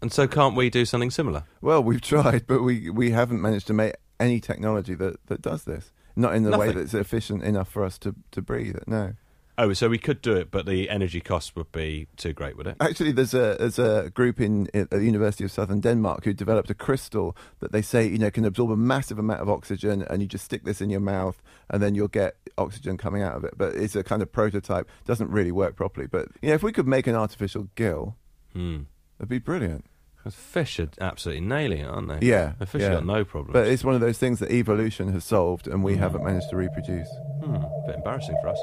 And 0.00 0.12
so 0.12 0.26
can't 0.26 0.56
we 0.56 0.68
do 0.70 0.84
something 0.84 1.10
similar? 1.10 1.44
Well, 1.60 1.82
we've 1.82 2.00
tried, 2.00 2.46
but 2.46 2.62
we, 2.62 2.90
we 2.90 3.10
haven't 3.10 3.40
managed 3.40 3.66
to 3.68 3.72
make 3.72 3.94
any 4.18 4.40
technology 4.40 4.94
that, 4.94 5.24
that 5.26 5.40
does 5.42 5.64
this. 5.64 5.92
Not 6.16 6.34
in 6.34 6.42
the 6.42 6.58
way 6.58 6.72
that's 6.72 6.92
efficient 6.94 7.42
enough 7.44 7.68
for 7.70 7.84
us 7.84 7.98
to, 7.98 8.14
to 8.32 8.42
breathe 8.42 8.74
it, 8.76 8.84
no. 8.88 9.14
Oh, 9.58 9.72
so 9.74 9.88
we 9.90 9.98
could 9.98 10.22
do 10.22 10.32
it, 10.34 10.50
but 10.50 10.64
the 10.64 10.88
energy 10.88 11.20
cost 11.20 11.54
would 11.56 11.70
be 11.72 12.06
too 12.16 12.32
great, 12.32 12.56
would 12.56 12.66
it? 12.66 12.76
Actually, 12.80 13.12
there's 13.12 13.34
a 13.34 13.56
there's 13.58 13.78
a 13.78 14.10
group 14.14 14.40
in 14.40 14.68
at 14.72 14.88
the 14.90 15.04
University 15.04 15.44
of 15.44 15.50
Southern 15.52 15.80
Denmark 15.80 16.24
who 16.24 16.32
developed 16.32 16.70
a 16.70 16.74
crystal 16.74 17.36
that 17.60 17.70
they 17.70 17.82
say 17.82 18.06
you 18.06 18.16
know 18.18 18.30
can 18.30 18.46
absorb 18.46 18.70
a 18.70 18.76
massive 18.76 19.18
amount 19.18 19.40
of 19.42 19.50
oxygen, 19.50 20.02
and 20.08 20.22
you 20.22 20.26
just 20.28 20.44
stick 20.46 20.64
this 20.64 20.80
in 20.80 20.88
your 20.88 21.00
mouth, 21.00 21.42
and 21.68 21.82
then 21.82 21.94
you'll 21.94 22.08
get 22.08 22.36
oxygen 22.56 22.96
coming 22.96 23.22
out 23.22 23.36
of 23.36 23.44
it. 23.44 23.52
But 23.58 23.74
it's 23.74 23.94
a 23.94 24.02
kind 24.02 24.22
of 24.22 24.32
prototype; 24.32 24.88
doesn't 25.04 25.30
really 25.30 25.52
work 25.52 25.76
properly. 25.76 26.06
But 26.06 26.28
you 26.40 26.48
know, 26.48 26.54
if 26.54 26.62
we 26.62 26.72
could 26.72 26.88
make 26.88 27.06
an 27.06 27.14
artificial 27.14 27.68
gill, 27.74 28.16
Hmm. 28.54 28.84
it'd 29.18 29.28
be 29.28 29.38
brilliant. 29.38 29.84
'Cause 30.24 30.34
fish 30.36 30.78
are 30.80 30.88
absolutely 31.00 31.44
nailing 31.44 31.80
it, 31.80 31.88
aren't 31.88 32.08
they? 32.08 32.26
Yeah, 32.26 32.52
the 32.58 32.64
fish 32.66 32.82
yeah. 32.82 32.90
got 32.94 33.04
no 33.04 33.24
problem. 33.24 33.52
But 33.52 33.66
it's 33.66 33.82
one 33.84 33.96
of 33.96 34.00
those 34.00 34.18
things 34.18 34.38
that 34.38 34.50
evolution 34.52 35.12
has 35.12 35.24
solved, 35.24 35.66
and 35.68 35.82
we 35.84 35.96
haven't 35.96 36.24
managed 36.24 36.48
to 36.50 36.56
reproduce. 36.56 37.08
Hmm, 37.44 37.56
a 37.56 37.82
bit 37.86 37.96
embarrassing 37.96 38.36
for 38.40 38.48
us. 38.48 38.58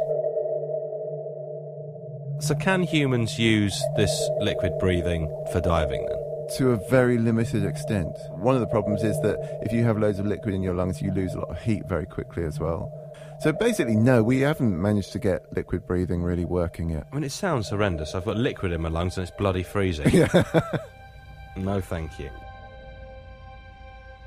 So, 2.41 2.55
can 2.55 2.83
humans 2.83 3.37
use 3.37 3.83
this 3.97 4.29
liquid 4.39 4.73
breathing 4.79 5.27
for 5.51 5.59
diving 5.59 6.05
then? 6.07 6.17
To 6.57 6.71
a 6.71 6.89
very 6.89 7.17
limited 7.17 7.65
extent. 7.65 8.15
One 8.31 8.55
of 8.55 8.61
the 8.61 8.67
problems 8.67 9.03
is 9.03 9.19
that 9.21 9.59
if 9.61 9.71
you 9.73 9.83
have 9.83 9.97
loads 9.99 10.19
of 10.19 10.25
liquid 10.25 10.55
in 10.55 10.63
your 10.63 10.73
lungs, 10.73 11.01
you 11.01 11.11
lose 11.11 11.33
a 11.33 11.39
lot 11.39 11.49
of 11.49 11.61
heat 11.61 11.83
very 11.87 12.05
quickly 12.05 12.43
as 12.45 12.59
well. 12.59 12.91
So 13.41 13.51
basically, 13.51 13.95
no, 13.95 14.23
we 14.23 14.39
haven't 14.39 14.81
managed 14.81 15.11
to 15.13 15.19
get 15.19 15.51
liquid 15.53 15.85
breathing 15.85 16.23
really 16.23 16.45
working 16.45 16.89
yet. 16.89 17.07
I 17.11 17.15
mean, 17.15 17.23
it 17.23 17.31
sounds 17.31 17.69
horrendous. 17.69 18.15
I've 18.15 18.25
got 18.25 18.37
liquid 18.37 18.71
in 18.71 18.81
my 18.81 18.89
lungs 18.89 19.17
and 19.17 19.27
it's 19.27 19.37
bloody 19.37 19.63
freezing. 19.63 20.09
Yeah. 20.13 20.43
no, 21.55 21.81
thank 21.81 22.19
you. 22.19 22.29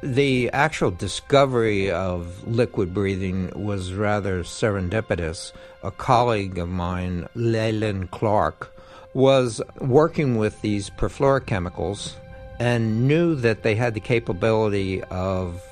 The 0.03 0.51
actual 0.51 0.91
discovery 0.91 1.89
of 1.89 2.45
liquid 2.45 2.93
breathing 2.93 3.53
was 3.55 3.93
rather 3.93 4.43
serendipitous. 4.43 5.53
A 5.85 5.93
colleague 5.93 6.59
of 6.59 6.69
mine, 6.69 7.29
Leland 7.37 8.11
Clark, 8.11 8.75
was 9.15 9.63
working 9.79 10.39
with 10.39 10.61
these 10.61 10.91
perfluorochemicals 10.91 12.15
and 12.59 13.07
knew 13.07 13.37
that 13.37 13.63
they 13.63 13.77
had 13.77 13.95
the 13.95 14.01
capability 14.01 15.05
of 15.05 15.63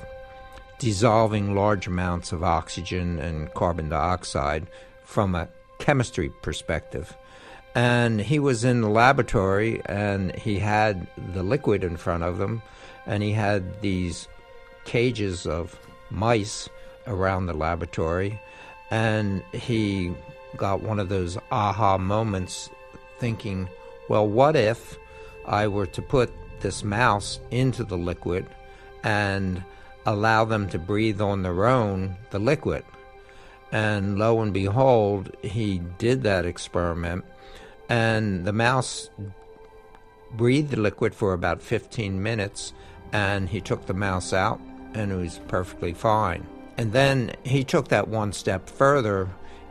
dissolving 0.79 1.53
large 1.53 1.87
amounts 1.87 2.31
of 2.31 2.41
oxygen 2.41 3.19
and 3.19 3.53
carbon 3.53 3.89
dioxide 3.89 4.65
from 5.03 5.35
a 5.35 5.49
chemistry 5.77 6.31
perspective. 6.41 7.17
And 7.75 8.21
he 8.21 8.39
was 8.39 8.63
in 8.63 8.79
the 8.79 8.89
laboratory 8.89 9.81
and 9.87 10.33
he 10.37 10.59
had 10.59 11.05
the 11.33 11.43
liquid 11.43 11.83
in 11.83 11.97
front 11.97 12.23
of 12.23 12.39
him 12.39 12.61
and 13.05 13.23
he 13.23 13.31
had 13.31 13.81
these 13.81 14.27
cages 14.85 15.45
of 15.45 15.77
mice 16.09 16.69
around 17.07 17.45
the 17.45 17.53
laboratory 17.53 18.39
and 18.91 19.41
he 19.53 20.13
got 20.57 20.81
one 20.81 20.99
of 20.99 21.09
those 21.09 21.37
aha 21.51 21.97
moments 21.97 22.69
thinking, 23.19 23.69
well, 24.09 24.27
what 24.27 24.55
if 24.55 24.97
I 25.45 25.67
were 25.67 25.87
to 25.87 26.01
put 26.01 26.31
this 26.59 26.83
mouse 26.83 27.39
into 27.49 27.83
the 27.83 27.97
liquid 27.97 28.45
and 29.03 29.63
allow 30.05 30.45
them 30.45 30.67
to 30.69 30.77
breathe 30.77 31.21
on 31.21 31.41
their 31.41 31.65
own 31.65 32.17
the 32.31 32.39
liquid? 32.39 32.83
And 33.71 34.19
lo 34.19 34.41
and 34.41 34.53
behold, 34.53 35.35
he 35.41 35.79
did 35.97 36.23
that 36.23 36.45
experiment, 36.45 37.23
and 37.87 38.43
the 38.43 38.51
mouse 38.51 39.09
breathed 40.33 40.71
the 40.71 40.79
liquid 40.79 41.15
for 41.15 41.31
about 41.31 41.61
15 41.61 42.21
minutes, 42.21 42.73
and 43.13 43.49
he 43.49 43.61
took 43.61 43.85
the 43.85 43.93
mouse 43.93 44.33
out, 44.33 44.59
and 44.93 45.11
it 45.11 45.15
was 45.15 45.39
perfectly 45.47 45.93
fine. 45.93 46.45
And 46.77 46.93
then 46.93 47.33
he 47.43 47.63
took 47.63 47.89
that 47.89 48.07
one 48.07 48.33
step 48.33 48.69
further 48.69 49.29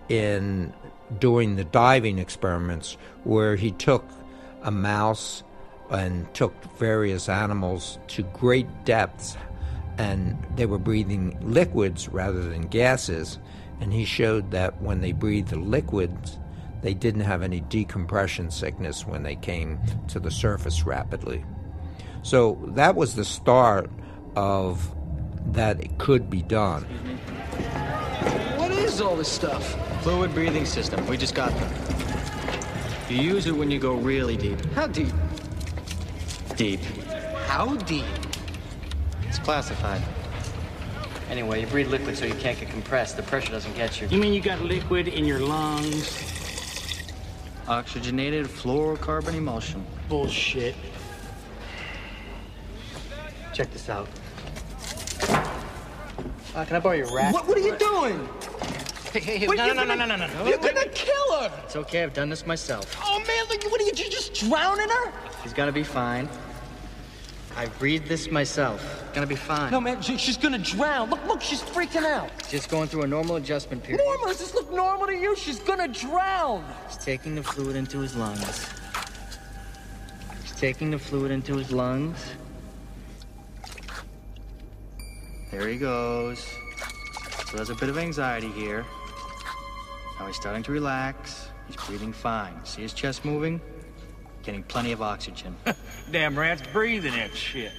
in 0.09 0.72
doing 1.18 1.57
the 1.57 1.64
diving 1.64 2.18
experiments, 2.18 2.96
where 3.24 3.57
he 3.57 3.72
took 3.72 4.05
a 4.62 4.70
mouse 4.70 5.42
and 5.90 6.33
took 6.35 6.53
various 6.79 7.29
animals 7.29 7.98
to 8.09 8.22
great 8.22 8.85
depths, 8.85 9.37
and 9.98 10.37
they 10.57 10.66
were 10.66 10.79
breathing 10.79 11.37
liquids 11.40 12.09
rather 12.09 12.42
than 12.48 12.62
gases. 12.62 13.38
And 13.81 13.92
he 13.92 14.05
showed 14.05 14.50
that 14.50 14.81
when 14.83 15.00
they 15.00 15.12
breathed 15.12 15.48
the 15.48 15.59
liquids, 15.59 16.38
they 16.83 16.94
didn't 16.94 17.22
have 17.22 17.42
any 17.42 17.61
decompression 17.61 18.50
sickness 18.50 19.07
when 19.07 19.22
they 19.22 19.37
came 19.37 19.81
to 20.09 20.20
the 20.20 20.31
surface 20.31 20.85
rapidly. 20.85 21.44
So 22.22 22.59
that 22.68 22.96
was 22.96 23.14
the 23.14 23.24
start 23.24 23.90
of 24.37 24.94
that 25.52 25.80
it 25.80 25.98
could 25.98 26.30
be 26.30 26.42
done. 26.42 26.83
What 28.56 28.70
is 28.70 29.00
all 29.00 29.16
this 29.16 29.28
stuff? 29.28 29.76
Fluid 30.02 30.33
breathing 30.35 30.64
system. 30.64 31.06
We 31.06 31.16
just 31.16 31.35
got 31.35 31.52
them. 31.52 31.72
You 33.09 33.16
use 33.16 33.46
it 33.46 33.52
when 33.52 33.70
you 33.70 33.78
go 33.78 33.94
really 33.94 34.37
deep. 34.37 34.64
How 34.66 34.87
deep? 34.87 35.12
Deep. 36.56 36.80
How 37.46 37.74
deep? 37.76 38.04
It's 39.26 39.38
classified. 39.38 40.02
Anyway, 41.30 41.61
you 41.61 41.66
breathe 41.66 41.88
liquid 41.88 42.16
so 42.16 42.24
you 42.24 42.35
can't 42.35 42.59
get 42.59 42.68
compressed. 42.70 43.16
The 43.16 43.22
pressure 43.22 43.52
doesn't 43.52 43.74
get 43.74 44.00
you. 44.00 44.09
You 44.09 44.18
mean 44.18 44.33
you 44.33 44.40
got 44.40 44.61
liquid 44.62 45.09
in 45.09 45.24
your 45.24 45.40
lungs? 45.40 46.26
Oxygenated 47.66 48.46
fluorocarbon 48.46 49.35
emulsion. 49.35 49.85
Bullshit. 50.09 50.74
Check 53.61 53.73
this 53.75 53.90
out. 53.90 54.09
Uh, 56.55 56.64
can 56.64 56.77
I 56.77 56.81
borrow 56.81 56.94
your 56.94 57.14
rack? 57.14 57.35
What, 57.35 57.46
what 57.46 57.59
are 57.59 57.61
you 57.61 57.77
doing? 57.77 58.27
Hey, 59.12 59.20
hey, 59.20 59.37
hey, 59.37 59.49
Wait, 59.49 59.59
no, 59.59 59.66
no, 59.66 59.75
no, 59.75 59.85
gonna- 59.85 60.07
no, 60.07 60.16
no, 60.16 60.27
no, 60.27 60.33
no. 60.33 60.49
You're 60.49 60.57
gonna 60.57 60.88
kill 60.88 61.33
her! 61.42 61.53
It's 61.64 61.77
okay, 61.77 62.03
I've 62.03 62.14
done 62.14 62.31
this 62.31 62.46
myself. 62.46 62.96
Oh 63.05 63.18
man, 63.18 63.44
look, 63.51 63.62
what 63.70 63.79
are 63.79 63.85
you, 63.85 63.92
you 63.94 64.09
just 64.11 64.33
drowning 64.33 64.88
her? 64.88 65.12
She's 65.42 65.53
gonna 65.53 65.73
be 65.73 65.83
fine. 65.83 66.27
I 67.55 67.66
breathed 67.66 68.09
this 68.09 68.31
myself. 68.31 68.83
Gonna 69.12 69.27
be 69.27 69.37
fine. 69.37 69.70
No 69.70 69.79
man, 69.79 70.01
she, 70.01 70.16
she's 70.16 70.38
gonna 70.38 70.57
drown. 70.57 71.11
Look, 71.11 71.23
look, 71.27 71.42
she's 71.42 71.61
freaking 71.61 72.07
out. 72.07 72.31
Just 72.49 72.70
going 72.70 72.88
through 72.88 73.03
a 73.03 73.07
normal 73.07 73.37
adjustment 73.37 73.83
period. 73.83 74.03
Normal, 74.03 74.29
does 74.29 74.38
this 74.38 74.55
look 74.55 74.73
normal 74.73 75.07
to 75.07 75.14
you? 75.14 75.37
She's 75.37 75.59
gonna 75.59 75.87
drown. 75.87 76.64
He's 76.88 76.96
taking 76.96 77.35
the 77.35 77.42
fluid 77.42 77.77
into 77.77 77.99
his 77.99 78.16
lungs. 78.16 78.66
He's 80.44 80.53
taking 80.53 80.90
the 80.90 80.99
fluid 80.99 81.31
into 81.31 81.59
his 81.59 81.70
lungs. 81.70 82.16
There 85.51 85.67
he 85.67 85.77
goes. 85.77 86.39
So 87.47 87.57
there's 87.57 87.71
a 87.71 87.75
bit 87.75 87.89
of 87.89 87.99
anxiety 87.99 88.49
here. 88.49 88.85
Now 90.19 90.27
he's 90.27 90.37
starting 90.37 90.63
to 90.63 90.73
relax. 90.73 91.49
He's 91.67 91.77
breathing 91.77 92.13
fine. 92.13 92.55
See 92.65 92.83
his 92.83 92.93
chest 92.93 93.25
moving? 93.25 93.61
Getting 94.43 94.63
plenty 94.63 94.93
of 94.93 95.03
oxygen. 95.03 95.57
Damn 96.13 96.39
rat's 96.39 96.63
breathing 96.73 97.13
that 97.13 97.35
shit. 97.35 97.73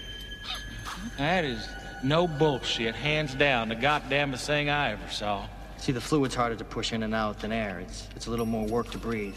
That 1.17 1.45
is 1.45 1.67
no 2.03 2.27
bullshit, 2.27 2.95
hands 2.95 3.33
down. 3.35 3.69
The 3.69 3.75
goddamnest 3.75 4.45
thing 4.45 4.69
I 4.69 4.91
ever 4.91 5.09
saw. 5.09 5.47
See, 5.77 5.91
the 5.91 6.01
fluid's 6.01 6.35
harder 6.35 6.55
to 6.55 6.63
push 6.63 6.93
in 6.93 7.03
and 7.03 7.15
out 7.15 7.39
than 7.39 7.51
air. 7.51 7.79
It's, 7.79 8.07
it's 8.15 8.27
a 8.27 8.29
little 8.29 8.45
more 8.45 8.67
work 8.67 8.91
to 8.91 8.97
breathe. 8.97 9.35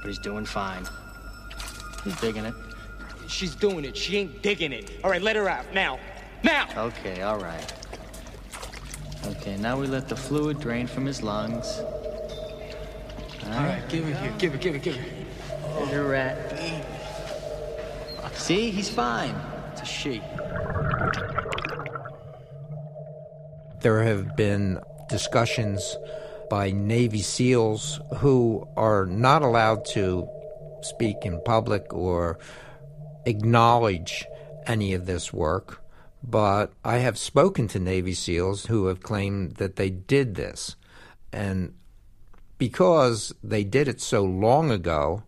But 0.00 0.08
he's 0.08 0.18
doing 0.18 0.46
fine. 0.46 0.86
He's 2.04 2.18
digging 2.20 2.44
it. 2.44 2.54
She's 3.26 3.54
doing 3.54 3.84
it. 3.84 3.96
She 3.96 4.18
ain't 4.18 4.42
digging 4.42 4.72
it. 4.72 4.90
All 5.02 5.10
right, 5.10 5.20
let 5.20 5.36
her 5.36 5.48
out 5.48 5.72
now. 5.74 5.98
Now. 6.44 6.68
Okay, 6.76 7.22
all 7.22 7.38
right. 7.38 7.72
Okay, 9.26 9.56
now 9.56 9.80
we 9.80 9.86
let 9.86 10.08
the 10.08 10.16
fluid 10.16 10.60
drain 10.60 10.86
from 10.86 11.06
his 11.06 11.22
lungs. 11.22 11.80
All 13.46 13.50
right, 13.50 13.82
give 13.88 14.06
it 14.06 14.16
here. 14.18 14.34
Give 14.38 14.54
it, 14.54 14.60
give 14.60 14.74
it, 14.74 14.82
give 14.82 14.96
it. 14.96 15.26
There's 15.48 15.90
your 15.90 16.08
rat. 16.08 16.54
See, 18.34 18.70
he's 18.70 18.90
fine. 18.90 19.34
It's 19.72 19.80
a 19.80 19.86
she. 19.86 20.20
There 23.80 24.02
have 24.02 24.36
been 24.36 24.80
discussions 25.08 25.96
by 26.50 26.70
Navy 26.70 27.22
SEALs 27.22 28.00
who 28.18 28.68
are 28.76 29.06
not 29.06 29.40
allowed 29.40 29.86
to 29.86 30.28
speak 30.82 31.16
in 31.22 31.40
public 31.46 31.94
or 31.94 32.38
acknowledge 33.24 34.26
any 34.66 34.92
of 34.92 35.06
this 35.06 35.32
work. 35.32 35.80
But 36.26 36.72
I 36.82 36.98
have 36.98 37.18
spoken 37.18 37.68
to 37.68 37.78
Navy 37.78 38.14
SEALs 38.14 38.66
who 38.66 38.86
have 38.86 39.02
claimed 39.02 39.56
that 39.56 39.76
they 39.76 39.90
did 39.90 40.36
this. 40.36 40.74
And 41.32 41.74
because 42.56 43.34
they 43.42 43.62
did 43.62 43.88
it 43.88 44.00
so 44.00 44.24
long 44.24 44.70
ago, 44.70 45.24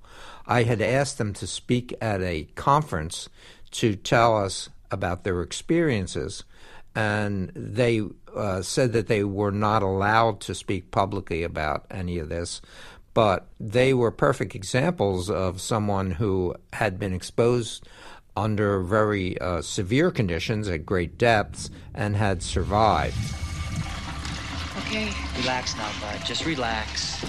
I 0.46 0.62
had 0.62 0.80
asked 0.80 1.18
them 1.18 1.34
to 1.34 1.46
speak 1.46 1.94
at 2.00 2.22
a 2.22 2.44
conference 2.54 3.28
to 3.72 3.94
tell 3.94 4.38
us 4.38 4.70
about 4.90 5.24
their 5.24 5.42
experiences. 5.42 6.44
And 6.94 7.52
they 7.54 8.02
uh, 8.34 8.62
said 8.62 8.94
that 8.94 9.08
they 9.08 9.22
were 9.22 9.50
not 9.50 9.82
allowed 9.82 10.40
to 10.42 10.54
speak 10.54 10.90
publicly 10.92 11.42
about 11.42 11.84
any 11.90 12.18
of 12.18 12.30
this. 12.30 12.62
But 13.12 13.46
they 13.60 13.92
were 13.92 14.10
perfect 14.10 14.54
examples 14.54 15.28
of 15.28 15.60
someone 15.60 16.12
who 16.12 16.54
had 16.72 16.98
been 16.98 17.12
exposed 17.12 17.86
under 18.36 18.80
very 18.80 19.40
uh, 19.40 19.62
severe 19.62 20.10
conditions 20.10 20.68
at 20.68 20.84
great 20.84 21.16
depths 21.18 21.70
and 21.94 22.16
had 22.16 22.42
survived. 22.42 23.16
Okay. 24.78 25.10
Relax 25.38 25.76
now, 25.76 25.90
bud. 26.00 26.24
Just 26.24 26.44
relax. 26.44 27.24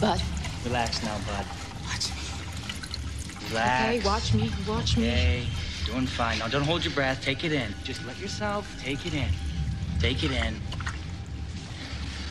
Bud. 0.00 0.20
Relax 0.64 1.02
now, 1.04 1.16
bud. 1.18 1.46
Watch 1.84 2.10
me. 2.10 3.48
Relax. 3.48 3.84
Okay, 3.84 4.06
watch 4.06 4.34
me. 4.34 4.50
Watch 4.66 4.96
me. 4.96 5.08
Okay. 5.08 5.46
Doing 5.86 6.06
fine. 6.06 6.38
Now, 6.38 6.48
don't 6.48 6.62
hold 6.62 6.84
your 6.84 6.94
breath. 6.94 7.22
Take 7.22 7.44
it 7.44 7.52
in. 7.52 7.74
Just 7.84 8.04
let 8.06 8.18
yourself 8.18 8.66
take 8.82 9.04
it 9.06 9.14
in. 9.14 9.28
Take 10.00 10.24
it 10.24 10.30
in. 10.30 10.56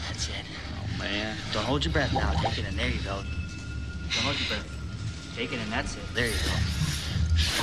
That's 0.08 0.28
it. 0.30 0.46
Oh, 0.74 1.00
man. 1.00 1.38
Don't 1.54 1.64
hold 1.66 1.86
your 1.86 1.94
breath 1.94 2.14
now. 2.14 2.32
Take 2.42 2.58
it 2.58 2.68
in. 2.68 2.76
There 2.76 2.90
you 2.90 3.02
go. 3.02 3.22
Don't 3.22 4.26
hold 4.26 4.40
your 4.40 4.50
breath. 4.50 5.36
Take 5.36 5.54
it 5.54 5.60
in. 5.60 5.70
That's 5.70 5.96
it. 5.96 6.02
There 6.14 6.26
you 6.26 6.34
go. 6.34 6.91
It's 7.34 7.60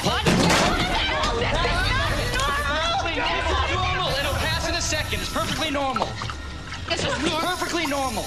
normal. 3.75 4.09
It'll 4.19 4.35
pass 4.35 4.69
in 4.69 4.75
a 4.75 4.81
second. 4.81 5.21
It's 5.21 5.33
perfectly 5.33 5.71
normal. 5.71 6.09
This 6.89 7.05
is 7.05 7.15
perfectly 7.41 7.87
normal. 7.87 8.25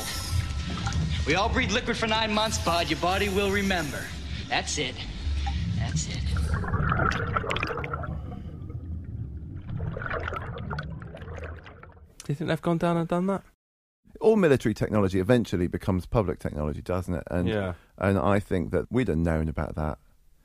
We 1.26 1.36
all 1.36 1.50
breathe 1.50 1.72
liquid 1.72 1.98
for 1.98 2.08
nine 2.08 2.34
months, 2.34 2.58
bud. 2.64 2.90
Your 2.90 3.00
body 3.00 3.30
will 3.30 3.52
remember. 3.52 4.04
That's 4.50 4.78
it. 4.78 4.96
That's 5.78 6.08
it. 6.08 6.20
Do 12.24 12.30
you 12.30 12.36
think 12.36 12.50
they've 12.50 12.62
gone 12.62 12.78
down 12.78 12.98
and 12.98 13.08
done 13.08 13.28
that? 13.28 13.44
all 14.20 14.36
military 14.36 14.76
technology 14.76 15.20
eventually 15.20 15.66
becomes 15.66 16.06
public 16.06 16.38
technology, 16.38 16.80
doesn't 16.80 17.16
it? 17.16 17.24
And 17.32 17.48
Yeah. 17.48 17.74
and 17.98 18.20
I 18.20 18.40
think 18.40 18.70
that 18.70 18.86
we'd 18.92 19.08
have 19.08 19.18
known 19.18 19.50
about 19.50 19.74
that. 19.76 19.98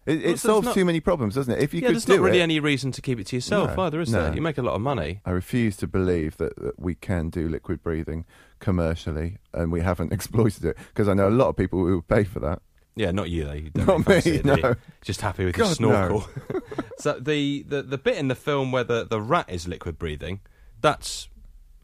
It, 0.06 0.24
it 0.24 0.38
solves 0.38 0.66
not- 0.66 0.74
too 0.74 0.84
many 0.84 1.00
problems, 1.00 1.34
doesn't 1.34 1.52
it? 1.52 1.60
If 1.60 1.74
you 1.74 1.80
yeah, 1.80 1.88
could 1.88 1.96
there's 1.96 2.04
do 2.04 2.16
not 2.16 2.22
really 2.22 2.38
it- 2.38 2.44
any 2.44 2.60
reason 2.60 2.92
to 2.92 3.02
keep 3.02 3.18
it 3.18 3.26
to 3.28 3.36
yourself 3.36 3.76
No, 3.76 3.82
either, 3.82 4.00
is 4.00 4.10
no. 4.12 4.22
there? 4.24 4.34
You 4.34 4.40
make 4.40 4.56
a 4.58 4.62
lot 4.62 4.74
of 4.74 4.80
money. 4.80 5.20
I 5.24 5.30
refuse 5.32 5.76
to 5.78 5.86
believe 5.86 6.36
that, 6.36 6.54
that 6.56 6.78
we 6.78 6.94
can 6.94 7.28
do 7.28 7.48
liquid 7.48 7.82
breathing 7.82 8.24
commercially, 8.60 9.38
and 9.52 9.72
we 9.72 9.80
haven't 9.80 10.12
exploited 10.18 10.64
it 10.64 10.76
because 10.88 11.08
I 11.08 11.14
know 11.14 11.28
a 11.28 11.30
lot 11.30 11.48
of 11.48 11.56
people 11.56 11.80
who 11.84 11.96
would 11.96 12.08
pay 12.08 12.24
for 12.24 12.40
that. 12.40 12.60
Yeah, 12.94 13.10
not 13.10 13.28
you 13.28 13.44
though. 13.44 13.52
You 13.52 13.70
don't 13.70 13.86
Not 13.86 14.08
me, 14.08 14.14
it, 14.16 14.26
you? 14.26 14.42
no. 14.42 14.74
Just 15.02 15.20
happy 15.20 15.44
with 15.44 15.56
your 15.56 15.66
God, 15.66 15.76
snorkel. 15.76 16.28
so 16.98 17.18
the, 17.20 17.62
the 17.68 17.82
the 17.82 17.98
bit 17.98 18.16
in 18.16 18.28
the 18.28 18.34
film 18.34 18.72
where 18.72 18.84
the, 18.84 19.04
the 19.04 19.20
rat 19.20 19.50
is 19.50 19.68
liquid 19.68 19.98
breathing, 19.98 20.40
that's, 20.80 21.28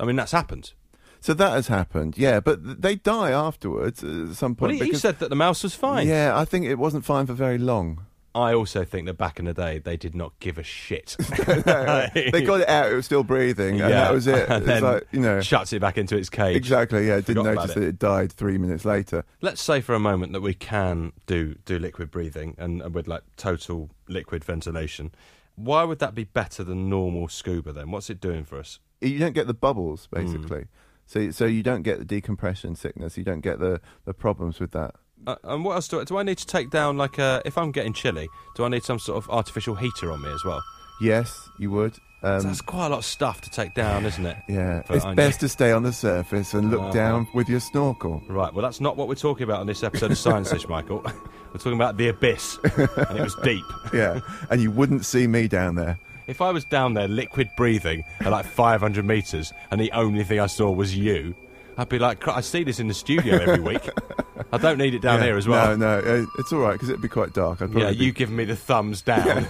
I 0.00 0.04
mean, 0.04 0.16
that's 0.16 0.32
happened. 0.32 0.72
So 1.20 1.35
that 1.35 1.52
has 1.52 1.68
happened, 1.68 2.16
yeah. 2.18 2.40
But 2.40 2.80
they 2.82 2.96
die 2.96 3.30
afterwards 3.30 4.02
at 4.02 4.35
some 4.37 4.54
point. 4.56 4.72
he 4.74 4.80
because- 4.80 5.02
said 5.02 5.18
that 5.20 5.28
the 5.28 5.37
mouse 5.37 5.62
was 5.62 5.74
fine. 5.74 6.08
Yeah, 6.08 6.32
I 6.37 6.44
think 6.44 6.64
it 6.66 6.76
wasn't 6.78 7.04
fine 7.04 7.26
for 7.26 7.35
very 7.35 7.58
long. 7.58 8.06
I 8.34 8.54
also 8.54 8.84
think 8.84 9.06
that 9.06 9.14
back 9.18 9.38
in 9.38 9.44
the 9.44 9.52
day 9.52 9.78
they 9.78 9.96
did 9.96 10.14
not 10.14 10.32
give 10.40 10.56
a 10.58 10.62
shit. 10.62 11.16
they 11.18 12.42
got 12.44 12.60
it 12.60 12.68
out; 12.68 12.90
it 12.90 12.94
was 12.94 13.04
still 13.04 13.22
breathing, 13.24 13.80
and 13.80 13.90
Yeah, 13.90 14.04
that 14.04 14.12
was 14.12 14.26
it. 14.26 14.48
and 14.50 14.62
It's 14.62 14.66
then 14.66 14.82
like 14.82 15.06
you 15.12 15.20
know, 15.20 15.40
shuts 15.40 15.72
it 15.72 15.80
back 15.80 15.98
into 15.98 16.16
its 16.16 16.30
cage. 16.30 16.56
exactly. 16.56 17.08
Yeah, 17.08 17.16
didn't 17.16 17.44
Forgot 17.44 17.54
notice 17.54 17.74
that 17.74 17.82
it 17.82 17.98
died 17.98 18.32
three 18.32 18.58
minutes 18.58 18.84
later. 18.84 19.24
Let's 19.40 19.60
say 19.60 19.80
for 19.80 19.94
a 19.94 20.00
moment 20.00 20.32
that 20.32 20.40
we 20.40 20.54
can 20.54 21.12
do 21.26 21.56
do 21.64 21.78
liquid 21.78 22.10
breathing 22.10 22.54
and, 22.58 22.80
and 22.82 22.94
with 22.94 23.06
like 23.06 23.22
total 23.36 23.90
liquid 24.08 24.44
ventilation. 24.44 25.12
Why 25.54 25.84
would 25.84 25.98
that 25.98 26.14
be 26.14 26.24
better 26.24 26.64
than 26.64 26.88
normal 26.88 27.28
scuba 27.28 27.72
then? 27.72 27.90
What's 27.90 28.08
it 28.08 28.20
doing 28.20 28.44
for 28.44 28.58
us? 28.58 28.78
you 29.02 29.18
don't 29.18 29.32
get 29.34 29.46
the 29.48 29.54
bubbles 29.54 30.08
Hmm. 30.12 30.20
basically. 30.24 30.64
So 31.06 31.30
so 31.32 31.44
you 31.44 31.62
don't 31.62 31.82
get 31.82 31.98
the 31.98 32.04
decompression 32.04 32.76
sickness. 32.76 33.18
You 33.18 33.24
don't 33.24 33.40
get 33.40 33.58
the, 33.58 33.80
the 34.06 34.14
problems 34.14 34.60
with 34.60 34.70
that. 34.70 34.94
Uh, 35.26 35.37
and 35.44 35.64
what 35.64 35.74
else 35.74 35.88
do 35.88 36.00
I, 36.00 36.04
do 36.04 36.16
I 36.18 36.22
need 36.22 36.38
to 36.38 36.46
take 36.46 36.70
down? 36.70 36.96
Like, 36.96 37.18
uh, 37.18 37.42
if 37.44 37.56
I'm 37.58 37.70
getting 37.72 37.92
chilly, 37.92 38.28
do 38.56 38.64
I 38.64 38.68
need 38.68 38.82
some 38.85 38.98
sort 38.98 39.22
of 39.22 39.30
artificial 39.30 39.74
heater 39.74 40.11
on 40.12 40.22
me 40.22 40.30
as 40.32 40.44
well? 40.44 40.62
Yes, 41.00 41.48
you 41.58 41.70
would. 41.70 41.94
Um, 42.24 42.40
That's 42.42 42.61
quite 42.61 42.87
a 42.87 42.88
lot 42.90 42.98
of 42.98 43.04
stuff 43.04 43.40
to 43.40 43.50
take 43.50 43.74
down, 43.74 44.06
isn't 44.06 44.24
it? 44.24 44.37
yeah, 44.48 44.82
For 44.82 44.94
it's 44.94 45.04
best 45.16 45.40
to 45.40 45.48
stay 45.48 45.72
on 45.72 45.82
the 45.82 45.92
surface 45.92 46.54
and 46.54 46.70
look 46.70 46.80
Uh-huh. 46.80 46.92
down 46.92 47.26
with 47.35 47.48
your 47.48 47.58
snorkel. 47.58 48.22
Right. 48.28 48.54
Well, 48.54 48.62
that's 48.62 48.80
not 48.80 48.96
what 48.96 49.08
we're 49.08 49.16
talking 49.16 49.42
about 49.42 49.58
on 49.58 49.66
this 49.66 49.82
episode 49.82 50.12
of 50.12 50.18
Science-ish, 50.18 50.68
Michael. 50.68 51.00
we're 51.04 51.58
talking 51.58 51.72
about 51.72 51.96
the 51.96 52.08
abyss, 52.08 52.58
and 52.62 53.18
it 53.18 53.22
was 53.22 53.35
deep. 53.42 53.64
yeah, 53.92 54.20
and 54.50 54.61
you 54.61 54.70
wouldn't 54.70 55.04
see 55.04 55.26
me 55.26 55.48
down 55.48 55.74
there. 55.74 55.98
If 56.28 56.40
I 56.40 56.52
was 56.52 56.64
down 56.64 56.94
there, 56.94 57.08
liquid 57.08 57.50
breathing 57.56 58.04
at 58.20 58.30
like 58.30 58.46
500 58.46 59.04
meters, 59.04 59.52
and 59.72 59.80
the 59.80 59.90
only 59.90 60.22
thing 60.22 60.38
I 60.38 60.46
saw 60.46 60.70
was 60.70 60.96
you, 60.96 61.35
I'd 61.76 61.88
be 61.88 61.98
like, 61.98 62.20
"Cr- 62.20 62.30
I 62.30 62.40
see 62.40 62.62
this 62.62 62.78
in 62.78 62.87
the 62.87 62.94
studio 62.94 63.35
every 63.38 63.58
week. 63.61 63.88
I 64.52 64.58
don't 64.58 64.76
need 64.78 64.94
it 64.94 65.00
down 65.00 65.18
Yeah, 65.20 65.26
here 65.26 65.36
as 65.38 65.48
well. 65.48 65.76
No, 65.76 66.00
no, 66.00 66.22
uh, 66.22 66.26
it's 66.38 66.52
all 66.52 66.60
right 66.60 66.74
because 66.74 66.90
it'd 66.90 67.00
be 67.00 67.08
quite 67.08 67.32
dark. 67.32 67.60
Yeah, 67.60 67.90
be- 67.90 67.96
you 67.96 68.12
giving 68.12 68.36
me 68.36 68.44
the 68.44 68.54
thumbs 68.56 69.00
down. 69.12 69.46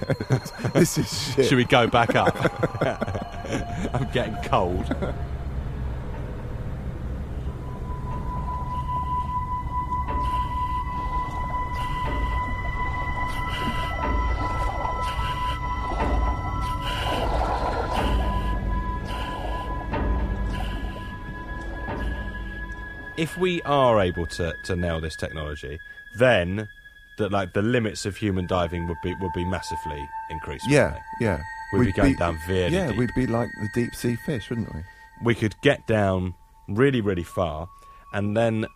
this 0.74 0.96
is 0.96 1.32
shit. 1.34 1.46
Should 1.46 1.56
we 1.58 1.64
go 1.64 1.86
back 1.88 2.14
up? 2.14 2.36
I'm 3.94 4.08
getting 4.12 4.36
cold. 4.48 4.94
If 23.22 23.38
we 23.38 23.62
are 23.62 24.00
able 24.00 24.26
to, 24.26 24.52
to 24.64 24.74
nail 24.74 25.00
this 25.00 25.14
technology, 25.14 25.78
then 26.18 26.66
that 27.18 27.30
like 27.30 27.52
the 27.52 27.62
limits 27.62 28.04
of 28.04 28.16
human 28.16 28.48
diving 28.48 28.88
would 28.88 28.96
be 29.04 29.14
would 29.20 29.32
be 29.32 29.44
massively 29.44 30.04
increased. 30.28 30.64
Yeah, 30.68 30.98
they? 31.20 31.26
yeah. 31.26 31.40
We'd, 31.72 31.86
be 31.86 31.92
going 31.92 32.16
down 32.16 32.36
very 32.48 32.72
Yeah, 32.72 32.88
deep. 32.88 32.98
we'd 32.98 33.14
be 33.14 33.26
like 33.26 33.48
the 33.60 33.68
deep 33.74 33.94
sea 33.94 34.16
fish, 34.26 34.50
wouldn't 34.50 34.74
we? 34.74 34.80
we 35.24 35.34
could 35.36 35.54
get 35.62 35.86
down 35.86 36.34
really, 36.68 37.00
really 37.00 37.22
far, 37.22 37.68
and 38.12 38.36
then 38.36 38.66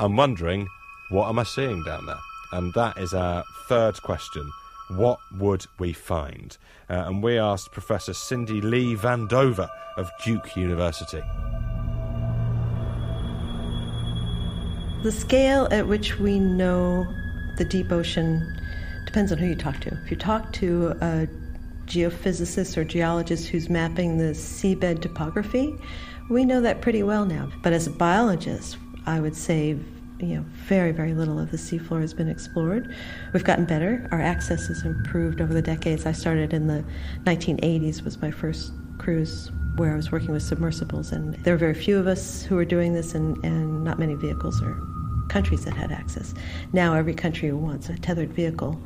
I'm 0.00 0.16
wondering, 0.16 0.66
what 1.10 1.28
am 1.28 1.38
I 1.38 1.44
seeing 1.44 1.84
down 1.84 2.04
there? 2.06 2.18
And 2.52 2.74
that 2.74 2.98
is 2.98 3.14
our 3.14 3.44
third 3.68 4.02
question. 4.02 4.50
What 4.96 5.18
would 5.38 5.64
we 5.78 5.92
find? 5.92 6.58
Uh, 6.90 7.04
and 7.06 7.22
we 7.22 7.38
asked 7.38 7.70
Professor 7.70 8.12
Cindy 8.14 8.60
Lee 8.60 8.96
Van 8.96 9.28
Dover 9.28 9.70
of 9.96 10.10
Duke 10.24 10.56
University. 10.56 11.22
The 15.02 15.10
scale 15.10 15.66
at 15.72 15.88
which 15.88 16.20
we 16.20 16.38
know 16.38 17.12
the 17.56 17.64
deep 17.64 17.90
ocean 17.90 18.60
depends 19.04 19.32
on 19.32 19.38
who 19.38 19.46
you 19.46 19.56
talk 19.56 19.80
to. 19.80 19.98
If 20.04 20.12
you 20.12 20.16
talk 20.16 20.52
to 20.52 20.94
a 21.00 21.28
geophysicist 21.86 22.76
or 22.76 22.84
geologist 22.84 23.48
who's 23.48 23.68
mapping 23.68 24.18
the 24.18 24.32
seabed 24.32 25.02
topography, 25.02 25.74
we 26.30 26.44
know 26.44 26.60
that 26.60 26.82
pretty 26.82 27.02
well 27.02 27.24
now. 27.24 27.50
But 27.64 27.72
as 27.72 27.88
a 27.88 27.90
biologist, 27.90 28.76
I 29.04 29.18
would 29.18 29.34
say 29.34 29.76
you 30.20 30.36
know, 30.36 30.44
very, 30.68 30.92
very 30.92 31.14
little 31.14 31.40
of 31.40 31.50
the 31.50 31.56
seafloor 31.56 32.00
has 32.00 32.14
been 32.14 32.28
explored. 32.28 32.94
We've 33.32 33.42
gotten 33.42 33.64
better. 33.64 34.08
Our 34.12 34.20
access 34.20 34.68
has 34.68 34.84
improved 34.84 35.40
over 35.40 35.52
the 35.52 35.62
decades. 35.62 36.06
I 36.06 36.12
started 36.12 36.52
in 36.52 36.68
the 36.68 36.84
1980s 37.24 38.04
was 38.04 38.22
my 38.22 38.30
first 38.30 38.72
cruise 38.98 39.50
where 39.74 39.94
I 39.94 39.96
was 39.96 40.12
working 40.12 40.30
with 40.30 40.44
submersibles, 40.44 41.10
and 41.10 41.34
there 41.42 41.54
were 41.54 41.58
very 41.58 41.74
few 41.74 41.98
of 41.98 42.06
us 42.06 42.42
who 42.42 42.54
were 42.54 42.64
doing 42.64 42.92
this, 42.92 43.14
and, 43.14 43.42
and 43.42 43.82
not 43.82 43.98
many 43.98 44.14
vehicles 44.14 44.62
or 44.62 44.78
countries 45.32 45.64
that 45.64 45.72
had 45.72 45.90
access. 45.90 46.34
Now 46.74 46.94
every 46.94 47.14
country 47.14 47.48
who 47.48 47.56
wants 47.56 47.88
a 47.88 47.96
tethered 47.96 48.34
vehicle 48.34 48.78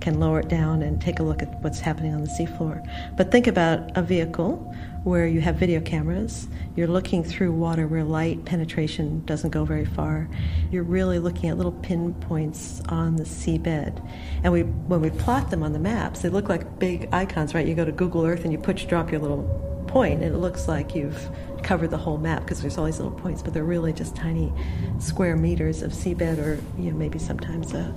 can 0.00 0.18
lower 0.18 0.40
it 0.40 0.48
down 0.48 0.80
and 0.80 0.98
take 0.98 1.18
a 1.18 1.22
look 1.22 1.42
at 1.42 1.62
what's 1.62 1.78
happening 1.78 2.14
on 2.14 2.22
the 2.22 2.30
seafloor. 2.30 2.80
But 3.18 3.30
think 3.30 3.46
about 3.46 3.94
a 3.98 4.02
vehicle 4.02 4.74
where 5.04 5.26
you 5.26 5.42
have 5.42 5.56
video 5.56 5.78
cameras, 5.82 6.48
you're 6.74 6.88
looking 6.88 7.22
through 7.22 7.52
water 7.52 7.86
where 7.86 8.02
light 8.02 8.46
penetration 8.46 9.22
doesn't 9.26 9.50
go 9.50 9.66
very 9.66 9.84
far. 9.84 10.26
You're 10.70 10.84
really 10.84 11.18
looking 11.18 11.50
at 11.50 11.58
little 11.58 11.72
pinpoints 11.72 12.80
on 12.88 13.16
the 13.16 13.24
seabed. 13.24 14.02
And 14.42 14.54
we 14.54 14.62
when 14.62 15.02
we 15.02 15.10
plot 15.10 15.50
them 15.50 15.62
on 15.62 15.74
the 15.74 15.78
maps, 15.78 16.20
they 16.20 16.30
look 16.30 16.48
like 16.48 16.78
big 16.78 17.10
icons, 17.12 17.54
right? 17.54 17.66
You 17.66 17.74
go 17.74 17.84
to 17.84 17.92
Google 17.92 18.24
Earth 18.24 18.44
and 18.44 18.52
you 18.52 18.58
push 18.58 18.86
drop 18.86 19.10
your 19.10 19.20
little 19.20 19.69
point 19.90 20.22
and 20.22 20.34
it 20.34 20.38
looks 20.38 20.68
like 20.68 20.94
you've 20.94 21.28
covered 21.62 21.90
the 21.90 21.96
whole 21.96 22.16
map 22.16 22.42
because 22.42 22.60
there's 22.62 22.78
all 22.78 22.86
these 22.86 22.98
little 22.98 23.18
points, 23.18 23.42
but 23.42 23.52
they're 23.52 23.64
really 23.64 23.92
just 23.92 24.16
tiny 24.16 24.52
square 24.98 25.36
meters 25.36 25.82
of 25.82 25.92
seabed 25.92 26.38
or 26.38 26.60
you 26.80 26.90
know 26.90 26.96
maybe 26.96 27.18
sometimes 27.18 27.74
a, 27.74 27.94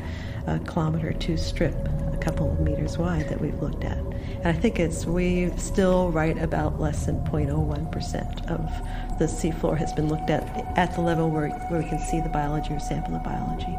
a 0.47 0.59
kilometer 0.59 1.09
or 1.09 1.13
two 1.13 1.37
strip, 1.37 1.75
a 2.11 2.17
couple 2.19 2.51
of 2.51 2.59
meters 2.59 2.97
wide 2.97 3.29
that 3.29 3.39
we've 3.39 3.61
looked 3.61 3.83
at. 3.83 3.97
And 3.97 4.47
I 4.47 4.53
think 4.53 4.79
it's 4.79 5.05
we 5.05 5.51
still 5.57 6.11
write 6.11 6.37
about 6.37 6.79
less 6.79 7.05
than 7.05 7.23
0.01% 7.25 8.49
of 8.49 9.19
the 9.19 9.25
seafloor 9.25 9.77
has 9.77 9.93
been 9.93 10.09
looked 10.09 10.29
at 10.29 10.43
at 10.77 10.95
the 10.95 11.01
level 11.01 11.29
where, 11.29 11.49
where 11.49 11.81
we 11.81 11.87
can 11.87 11.99
see 11.99 12.19
the 12.19 12.29
biology 12.29 12.73
or 12.73 12.79
sample 12.79 13.13
the 13.13 13.19
biology. 13.19 13.77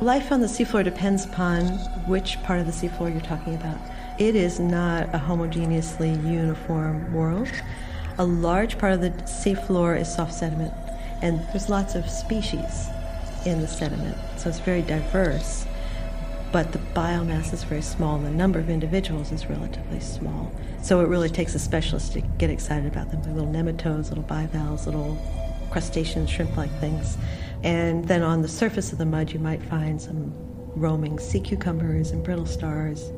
Life 0.00 0.30
on 0.30 0.40
the 0.40 0.46
seafloor 0.46 0.84
depends 0.84 1.24
upon 1.24 1.68
which 2.06 2.42
part 2.42 2.60
of 2.60 2.66
the 2.66 2.72
seafloor 2.72 3.10
you're 3.10 3.20
talking 3.22 3.54
about. 3.54 3.78
It 4.18 4.34
is 4.34 4.58
not 4.58 5.14
a 5.14 5.18
homogeneously 5.18 6.26
uniform 6.26 7.12
world. 7.12 7.48
A 8.16 8.24
large 8.24 8.78
part 8.78 8.94
of 8.94 9.02
the 9.02 9.10
seafloor 9.24 10.00
is 10.00 10.14
soft 10.14 10.32
sediment, 10.32 10.72
and 11.20 11.40
there's 11.52 11.68
lots 11.68 11.94
of 11.94 12.08
species 12.08 12.88
in 13.44 13.60
the 13.60 13.68
sediment, 13.68 14.16
so 14.38 14.48
it's 14.48 14.58
very 14.58 14.80
diverse. 14.80 15.66
But 16.50 16.72
the 16.72 16.78
biomass 16.78 17.52
is 17.52 17.62
very 17.64 17.82
small, 17.82 18.16
and 18.16 18.24
the 18.24 18.30
number 18.30 18.58
of 18.58 18.70
individuals 18.70 19.32
is 19.32 19.50
relatively 19.50 20.00
small. 20.00 20.50
So 20.80 21.00
it 21.00 21.08
really 21.08 21.28
takes 21.28 21.54
a 21.54 21.58
specialist 21.58 22.14
to 22.14 22.22
get 22.22 22.48
excited 22.48 22.90
about 22.90 23.10
them. 23.10 23.22
Little 23.34 23.52
nematodes, 23.52 24.08
little 24.08 24.24
bivalves, 24.24 24.86
little 24.86 25.18
crustaceans, 25.70 26.30
shrimp-like 26.30 26.70
things. 26.80 27.18
And 27.62 28.08
then 28.08 28.22
on 28.22 28.40
the 28.40 28.48
surface 28.48 28.92
of 28.92 28.98
the 28.98 29.04
mud, 29.04 29.32
you 29.32 29.40
might 29.40 29.62
find 29.62 30.00
some 30.00 30.32
roaming 30.74 31.18
sea 31.18 31.40
cucumbers 31.40 32.12
and 32.12 32.24
brittle 32.24 32.46
stars. 32.46 33.10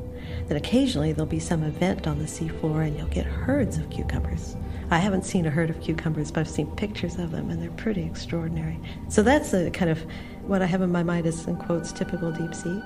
Then 0.47 0.57
occasionally 0.57 1.11
there'll 1.13 1.25
be 1.29 1.39
some 1.39 1.63
event 1.63 2.07
on 2.07 2.19
the 2.19 2.25
seafloor, 2.25 2.85
and 2.85 2.97
you'll 2.97 3.07
get 3.07 3.25
herds 3.25 3.77
of 3.77 3.89
cucumbers. 3.89 4.55
I 4.91 4.97
haven't 4.97 5.23
seen 5.25 5.45
a 5.45 5.49
herd 5.51 5.69
of 5.69 5.79
cucumbers, 5.81 6.31
but 6.31 6.41
I've 6.41 6.49
seen 6.49 6.67
pictures 6.75 7.17
of 7.17 7.31
them, 7.31 7.49
and 7.49 7.61
they're 7.61 7.69
pretty 7.71 8.03
extraordinary. 8.03 8.79
So 9.07 9.21
that's 9.21 9.53
a 9.53 9.69
kind 9.71 9.91
of 9.91 9.99
what 10.43 10.61
I 10.61 10.65
have 10.65 10.81
in 10.81 10.91
my 10.91 11.03
mind 11.03 11.25
is, 11.27 11.45
in 11.47 11.57
quotes, 11.57 11.91
typical 11.91 12.31
deep 12.31 12.55
sea. 12.55 12.81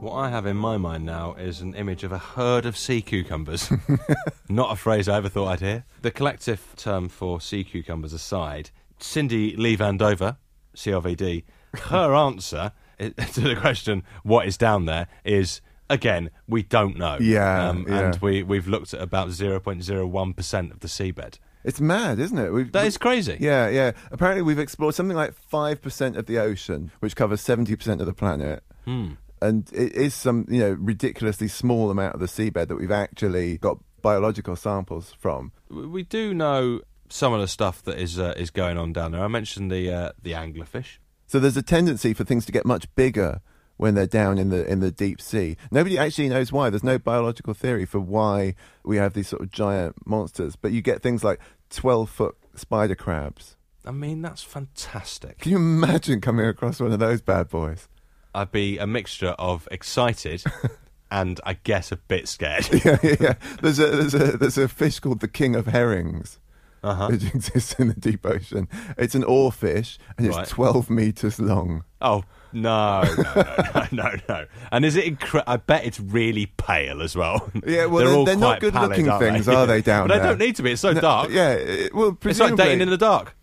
What 0.00 0.14
I 0.14 0.30
have 0.30 0.46
in 0.46 0.56
my 0.56 0.78
mind 0.78 1.04
now 1.06 1.34
is 1.34 1.60
an 1.60 1.74
image 1.74 2.02
of 2.02 2.10
a 2.10 2.18
herd 2.18 2.66
of 2.66 2.76
sea 2.76 3.02
cucumbers. 3.02 3.70
Not 4.48 4.72
a 4.72 4.76
phrase 4.76 5.08
I 5.08 5.16
ever 5.18 5.28
thought 5.28 5.46
I'd 5.48 5.60
hear. 5.60 5.84
The 6.00 6.10
collective 6.10 6.74
term 6.76 7.08
for 7.08 7.40
sea 7.40 7.62
cucumbers 7.62 8.12
aside, 8.12 8.70
Cindy 8.98 9.54
Lee 9.54 9.76
Van 9.76 9.96
Dover, 9.96 10.38
CLVD, 10.74 11.44
her 11.84 12.14
answer 12.16 12.72
i- 12.74 12.81
to 13.32 13.40
the 13.40 13.56
question, 13.56 14.02
what 14.22 14.46
is 14.46 14.56
down 14.56 14.86
there, 14.86 15.08
is 15.24 15.60
again, 15.90 16.30
we 16.48 16.62
don't 16.62 16.96
know. 16.96 17.18
Yeah, 17.20 17.68
Um, 17.68 17.86
yeah. 17.88 17.98
And 17.98 18.16
we, 18.20 18.42
we've 18.42 18.66
looked 18.66 18.94
at 18.94 19.00
about 19.00 19.28
0.01% 19.28 20.70
of 20.70 20.80
the 20.80 20.88
seabed. 20.88 21.38
It's 21.64 21.80
mad, 21.80 22.18
isn't 22.18 22.38
it? 22.38 22.50
We've, 22.52 22.72
That 22.72 22.86
is 22.86 22.98
crazy. 22.98 23.36
Yeah, 23.38 23.68
yeah. 23.68 23.92
Apparently, 24.10 24.42
we've 24.42 24.58
explored 24.58 24.94
something 24.94 25.16
like 25.16 25.34
5% 25.50 26.16
of 26.16 26.26
the 26.26 26.38
ocean, 26.38 26.90
which 27.00 27.14
covers 27.14 27.40
70% 27.42 28.00
of 28.00 28.06
the 28.06 28.12
planet. 28.12 28.64
Hmm. 28.84 29.12
And 29.40 29.68
it 29.72 29.92
is 29.94 30.14
some, 30.14 30.46
you 30.48 30.60
know, 30.60 30.72
ridiculously 30.72 31.48
small 31.48 31.90
amount 31.90 32.14
of 32.14 32.20
the 32.20 32.26
seabed 32.26 32.68
that 32.68 32.76
we've 32.76 32.90
actually 32.90 33.58
got 33.58 33.78
biological 34.00 34.56
samples 34.56 35.14
from. 35.18 35.52
We 35.68 35.86
we 35.86 36.02
do 36.02 36.34
know 36.34 36.80
some 37.08 37.32
of 37.32 37.40
the 37.40 37.48
stuff 37.48 37.82
that 37.82 37.98
is 37.98 38.18
uh, 38.18 38.34
is 38.36 38.50
going 38.50 38.78
on 38.78 38.92
down 38.92 39.12
there. 39.12 39.22
I 39.22 39.28
mentioned 39.28 39.70
the 39.70 39.92
uh, 39.92 40.12
the 40.20 40.32
anglerfish. 40.32 40.98
So 41.32 41.40
there's 41.40 41.56
a 41.56 41.62
tendency 41.62 42.12
for 42.12 42.24
things 42.24 42.44
to 42.44 42.52
get 42.52 42.66
much 42.66 42.94
bigger 42.94 43.40
when 43.78 43.94
they're 43.94 44.06
down 44.06 44.36
in 44.36 44.50
the 44.50 44.70
in 44.70 44.80
the 44.80 44.90
deep 44.90 45.18
sea. 45.18 45.56
Nobody 45.70 45.96
actually 45.96 46.28
knows 46.28 46.52
why. 46.52 46.68
There's 46.68 46.84
no 46.84 46.98
biological 46.98 47.54
theory 47.54 47.86
for 47.86 48.00
why 48.00 48.54
we 48.84 48.98
have 48.98 49.14
these 49.14 49.28
sort 49.28 49.40
of 49.40 49.50
giant 49.50 50.06
monsters, 50.06 50.56
but 50.56 50.72
you 50.72 50.82
get 50.82 51.00
things 51.00 51.24
like 51.24 51.40
12 51.70 52.10
foot 52.10 52.36
spider 52.54 52.94
crabs. 52.94 53.56
I 53.82 53.92
mean, 53.92 54.20
that's 54.20 54.42
fantastic. 54.42 55.38
Can 55.38 55.52
you 55.52 55.56
imagine 55.56 56.20
coming 56.20 56.44
across 56.44 56.80
one 56.80 56.92
of 56.92 56.98
those 56.98 57.22
bad 57.22 57.48
boys? 57.48 57.88
I'd 58.34 58.52
be 58.52 58.76
a 58.76 58.86
mixture 58.86 59.34
of 59.38 59.66
excited 59.70 60.44
and 61.10 61.40
I 61.46 61.54
guess 61.54 61.90
a 61.90 61.96
bit 61.96 62.28
scared. 62.28 62.68
yeah, 62.84 62.98
yeah, 63.02 63.16
yeah. 63.18 63.34
There's 63.62 63.78
a 63.78 63.86
there's 63.86 64.14
a 64.14 64.36
there's 64.36 64.58
a 64.58 64.68
fish 64.68 65.00
called 65.00 65.20
the 65.20 65.28
king 65.28 65.56
of 65.56 65.64
herrings, 65.64 66.38
Uh-huh. 66.82 67.08
which 67.08 67.22
exists 67.34 67.74
in 67.74 67.88
the 67.88 67.94
deep 67.94 68.26
ocean. 68.26 68.68
It's 68.98 69.14
an 69.14 69.22
oarfish 69.22 69.98
and 70.18 70.26
it's 70.26 70.36
Right. 70.36 70.48
12 70.48 70.90
meters 70.90 71.38
long. 71.40 71.84
Oh 72.00 72.24
no, 72.52 73.02
no, 73.02 73.32
no, 73.72 73.86
no, 73.92 74.14
no! 74.28 74.46
And 74.70 74.84
is 74.84 74.94
it? 74.96 75.18
Incre- 75.18 75.44
I 75.46 75.56
bet 75.56 75.86
it's 75.86 75.98
really 76.00 76.46
pale 76.58 77.00
as 77.00 77.16
well. 77.16 77.50
Yeah, 77.66 77.86
well, 77.86 78.04
they're, 78.04 78.14
they're, 78.14 78.24
they're 78.24 78.36
not 78.36 78.60
good-looking 78.60 79.18
things, 79.18 79.48
are 79.48 79.66
they? 79.66 79.80
Down 79.82 80.08
but 80.08 80.14
there, 80.14 80.22
they 80.22 80.28
don't 80.28 80.38
need 80.38 80.56
to 80.56 80.62
be. 80.62 80.72
It's 80.72 80.82
so 80.82 80.92
No, 80.92 81.00
dark. 81.00 81.30
Yeah, 81.30 81.52
it- 81.52 81.94
well, 81.94 82.08
it's 82.08 82.14
like 82.16 82.20
presumably, 82.20 82.64
dating 82.64 82.80
in 82.82 82.90
the 82.90 82.98
dark 82.98 83.34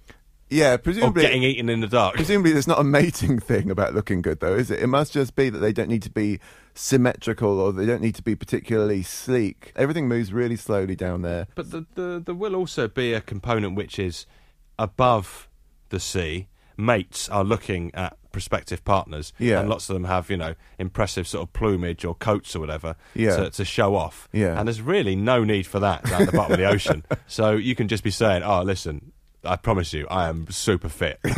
yeah, 0.50 0.74
or 0.74 0.78
presumably 0.78 1.22
getting 1.22 1.44
eaten 1.44 1.70
in 1.70 1.80
the 1.82 1.88
dark. 1.88 2.16
Presumably, 2.16 2.52
there's 2.52 2.68
not 2.68 2.80
a 2.80 2.84
mating 2.84 3.40
thing 3.52 3.70
about 3.70 3.94
looking 3.94 4.22
good, 4.22 4.40
though, 4.40 4.56
is 4.56 4.72
it? 4.72 4.80
It 4.82 4.88
must 4.88 5.14
just 5.14 5.36
be 5.36 5.50
that 5.50 5.60
they 5.60 5.74
don't 5.74 5.90
need 5.90 6.04
to 6.04 6.10
be 6.10 6.40
symmetrical 6.74 7.60
or 7.60 7.72
they 7.74 7.86
don't 7.86 8.02
need 8.02 8.16
to 8.16 8.24
be 8.24 8.36
particularly 8.36 9.04
sleek. 9.04 9.72
Everything 9.76 10.08
moves 10.08 10.32
really 10.34 10.56
slowly 10.56 10.96
down 10.96 11.22
there. 11.22 11.48
But 11.56 11.72
the, 11.72 11.86
the, 11.96 12.22
there 12.26 12.36
will 12.36 12.56
also 12.56 12.88
be 12.88 13.14
a 13.14 13.22
component 13.22 13.76
which 13.76 14.00
is 14.00 14.26
above 14.78 15.50
the 15.90 16.00
sea. 16.00 16.48
Mates 16.78 17.28
are 17.30 17.44
looking 17.44 17.94
at 17.94 18.16
prospective 18.32 18.86
partners, 18.86 19.34
Yeah. 19.40 19.60
and 19.60 19.70
lots 19.70 19.90
of 19.90 19.96
them 19.96 20.06
have, 20.06 20.30
you 20.30 20.38
know, 20.38 20.56
impressive 20.78 21.28
sort 21.28 21.44
of 21.48 21.52
plumage 21.54 22.06
or 22.06 22.16
coats 22.16 22.56
or 22.56 22.60
whatever 22.62 22.96
Yeah. 23.14 23.36
to, 23.36 23.50
to 23.50 23.66
show 23.66 23.96
off. 23.96 24.30
Yeah. 24.32 24.58
And 24.58 24.68
there's 24.68 24.82
really 24.82 25.16
no 25.16 25.44
need 25.44 25.68
for 25.68 25.80
that 25.80 26.06
down 26.06 26.26
the 26.26 26.32
bottom 26.32 26.54
of 26.54 26.58
the 26.60 26.66
ocean. 26.66 27.04
So 27.28 27.52
you 27.52 27.76
can 27.76 27.88
just 27.88 28.04
be 28.04 28.12
saying, 28.12 28.44
oh, 28.44 28.62
listen, 28.64 29.12
I 29.44 29.56
promise 29.56 29.94
you, 29.94 30.06
I 30.10 30.28
am 30.30 30.48
super 30.50 30.90
fit. 30.90 31.20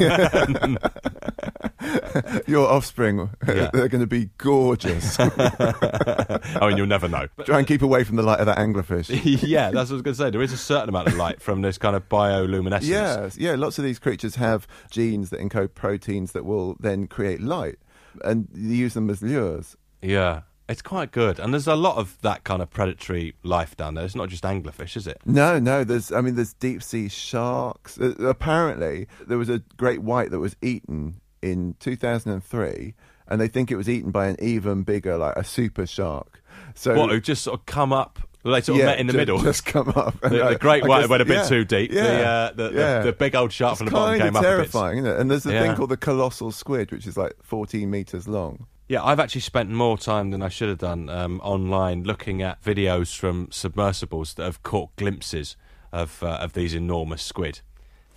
Your 2.48 2.68
offspring, 2.70 3.30
Yeah. 3.48 3.70
they're 3.74 3.88
going 3.88 4.02
to 4.02 4.08
be 4.08 4.30
gorgeous. 4.38 5.18
I 5.20 6.40
mean, 6.68 6.78
you'll 6.78 6.88
never 6.88 7.08
know. 7.08 7.28
Try 7.46 7.60
and 7.60 7.68
keep 7.68 7.82
away 7.82 8.04
from 8.04 8.16
the 8.16 8.24
light 8.24 8.40
of 8.40 8.46
that 8.48 8.58
anglerfish. 8.58 9.10
yeah, 9.48 9.72
that's 9.72 9.90
what 9.90 9.96
I 9.96 9.98
was 9.98 10.02
going 10.02 10.16
to 10.16 10.24
say. 10.24 10.30
There 10.30 10.42
is 10.42 10.54
a 10.54 10.58
certain 10.58 10.90
amount 10.90 11.08
of 11.10 11.16
light 11.16 11.42
from 11.42 11.62
this 11.62 11.78
kind 11.78 11.96
of 11.96 12.08
bioluminescence. 12.10 12.82
Yeah, 12.88 13.30
yeah. 13.38 13.56
Lots 13.56 13.78
of 13.78 13.84
these 13.84 14.00
creatures 14.00 14.36
have 14.36 14.68
genes 14.90 15.30
that 15.32 15.40
encode 15.40 15.74
proteins 15.76 16.32
that 16.34 16.46
will 16.46 16.76
then 16.80 17.08
create 17.08 17.42
light, 17.42 17.78
and 18.24 18.48
you 18.54 18.76
use 18.76 18.94
them 18.94 19.10
as 19.10 19.22
lures. 19.22 19.76
Yeah, 20.02 20.42
it's 20.72 20.82
quite 20.82 21.12
good. 21.12 21.40
And 21.40 21.54
there's 21.54 21.68
a 21.68 21.76
lot 21.76 21.98
of 21.98 22.20
that 22.22 22.44
kind 22.44 22.62
of 22.62 22.70
predatory 22.70 23.34
life 23.44 23.78
down 23.78 23.94
there. 23.96 24.06
It's 24.06 24.16
not 24.16 24.30
just 24.30 24.44
anglerfish, 24.44 24.96
is 24.98 25.06
it? 25.08 25.20
No, 25.26 25.60
no. 25.60 25.84
There's, 25.84 26.12
I 26.12 26.22
mean, 26.22 26.36
there's 26.36 26.54
deep 26.54 26.82
sea 26.82 27.10
sharks. 27.10 28.00
Uh, 28.00 28.14
apparently, 28.20 29.08
there 29.28 29.38
was 29.38 29.50
a 29.50 29.60
great 29.78 30.02
white 30.02 30.32
that 30.32 30.40
was 30.40 30.56
eaten 30.62 31.22
in 31.42 31.76
2003, 31.80 32.94
and 33.28 33.42
they 33.42 33.48
think 33.48 33.72
it 33.72 33.76
was 33.76 33.90
eaten 33.90 34.12
by 34.12 34.28
an 34.28 34.36
even 34.40 34.84
bigger, 34.84 35.18
like 35.18 35.36
a 35.36 35.44
super 35.44 35.86
shark. 35.86 36.42
So 36.76 36.96
what, 36.96 37.10
who 37.12 37.20
just 37.20 37.44
sort 37.44 37.60
of 37.60 37.66
come 37.66 37.92
up, 37.94 38.20
they 38.44 38.62
sort 38.62 38.70
of 38.70 38.78
Yeah, 38.78 38.86
met 38.86 39.00
in 39.00 39.08
the 39.08 39.14
ju- 39.14 39.18
middle? 39.20 39.40
just 39.42 39.66
come 39.66 39.90
up. 39.90 40.20
The, 40.22 40.30
the 40.50 40.58
great 40.60 40.86
white 40.86 41.02
guess- 41.02 41.10
went 41.10 41.22
a 41.22 41.26
bit 41.26 41.38
yeah, 41.38 41.48
too 41.48 41.66
deep. 41.66 41.92
yeah, 41.92 42.04
the, 42.04 42.26
uh, 42.26 42.52
the, 42.54 42.64
yeah. 42.76 43.00
the, 43.00 43.06
the 43.06 43.14
big 43.14 43.36
old 43.36 43.52
shark 43.52 43.78
from 43.78 43.86
the 43.86 43.92
bottom 43.92 44.20
came 44.20 44.28
of 44.30 44.36
up 44.38 44.42
terrifying, 44.44 45.00
isn't 45.00 45.10
it? 45.12 45.20
And 45.20 45.30
there's 45.32 45.46
a 45.46 45.50
thing 45.52 45.76
called 45.76 45.90
the 45.90 45.98
colossal 45.98 46.52
squid, 46.52 46.92
which 46.92 47.08
is 47.08 47.18
like 47.18 47.34
14 47.44 47.90
meters 47.90 48.28
long. 48.28 48.68
Yeah, 48.92 49.06
I've 49.06 49.22
actually 49.22 49.40
spent 49.40 49.70
more 49.70 49.98
time 49.98 50.32
than 50.32 50.42
I 50.42 50.50
should 50.50 50.68
have 50.68 50.80
done 50.80 51.08
um, 51.08 51.40
online 51.46 52.04
looking 52.04 52.42
at 52.42 52.62
videos 52.62 53.16
from 53.16 53.48
submersibles 53.50 54.34
that 54.34 54.44
have 54.44 54.64
caught 54.64 54.94
glimpses 54.98 55.56
of 55.94 56.22
uh, 56.22 56.40
of 56.42 56.52
these 56.52 56.74
enormous 56.74 57.24
squid. 57.24 57.62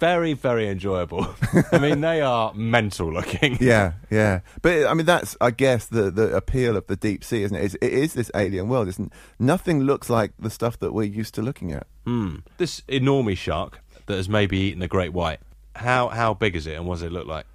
Very, 0.01 0.33
very 0.33 0.69
enjoyable. 0.69 1.29
I 1.71 1.79
mean, 1.79 2.01
they 2.01 2.21
are 2.23 2.53
mental 2.55 3.13
looking. 3.13 3.57
Yeah, 3.61 3.93
yeah. 4.11 4.41
But 4.63 4.89
I 4.89 4.95
mean, 4.95 5.07
that's 5.07 5.37
I 5.41 5.53
guess 5.53 5.87
the 5.87 6.11
the 6.11 6.35
appeal 6.35 6.77
of 6.77 6.89
the 6.89 6.97
deep 6.97 7.23
sea, 7.23 7.45
isn't 7.45 7.57
it? 7.57 7.67
It's, 7.67 7.75
it 7.77 7.93
is 7.93 8.15
this 8.15 8.33
alien 8.35 8.69
world. 8.69 8.89
Isn't 8.89 9.13
nothing 9.39 9.83
looks 9.85 10.11
like 10.11 10.33
the 10.41 10.51
stuff 10.51 10.81
that 10.81 10.93
we're 10.93 11.05
used 11.05 11.35
to 11.35 11.43
looking 11.43 11.71
at. 11.71 11.87
Hmm. 12.05 12.39
This 12.57 12.83
enormous 12.89 13.39
shark 13.39 13.79
that 14.07 14.17
has 14.17 14.29
maybe 14.29 14.59
eaten 14.59 14.83
a 14.83 14.89
great 14.89 15.13
white. 15.13 15.39
How 15.77 16.09
how 16.09 16.35
big 16.35 16.57
is 16.57 16.67
it, 16.67 16.75
and 16.75 16.85
what 16.85 16.97
does 16.97 17.03
it 17.03 17.13
look 17.13 17.29
like? 17.29 17.47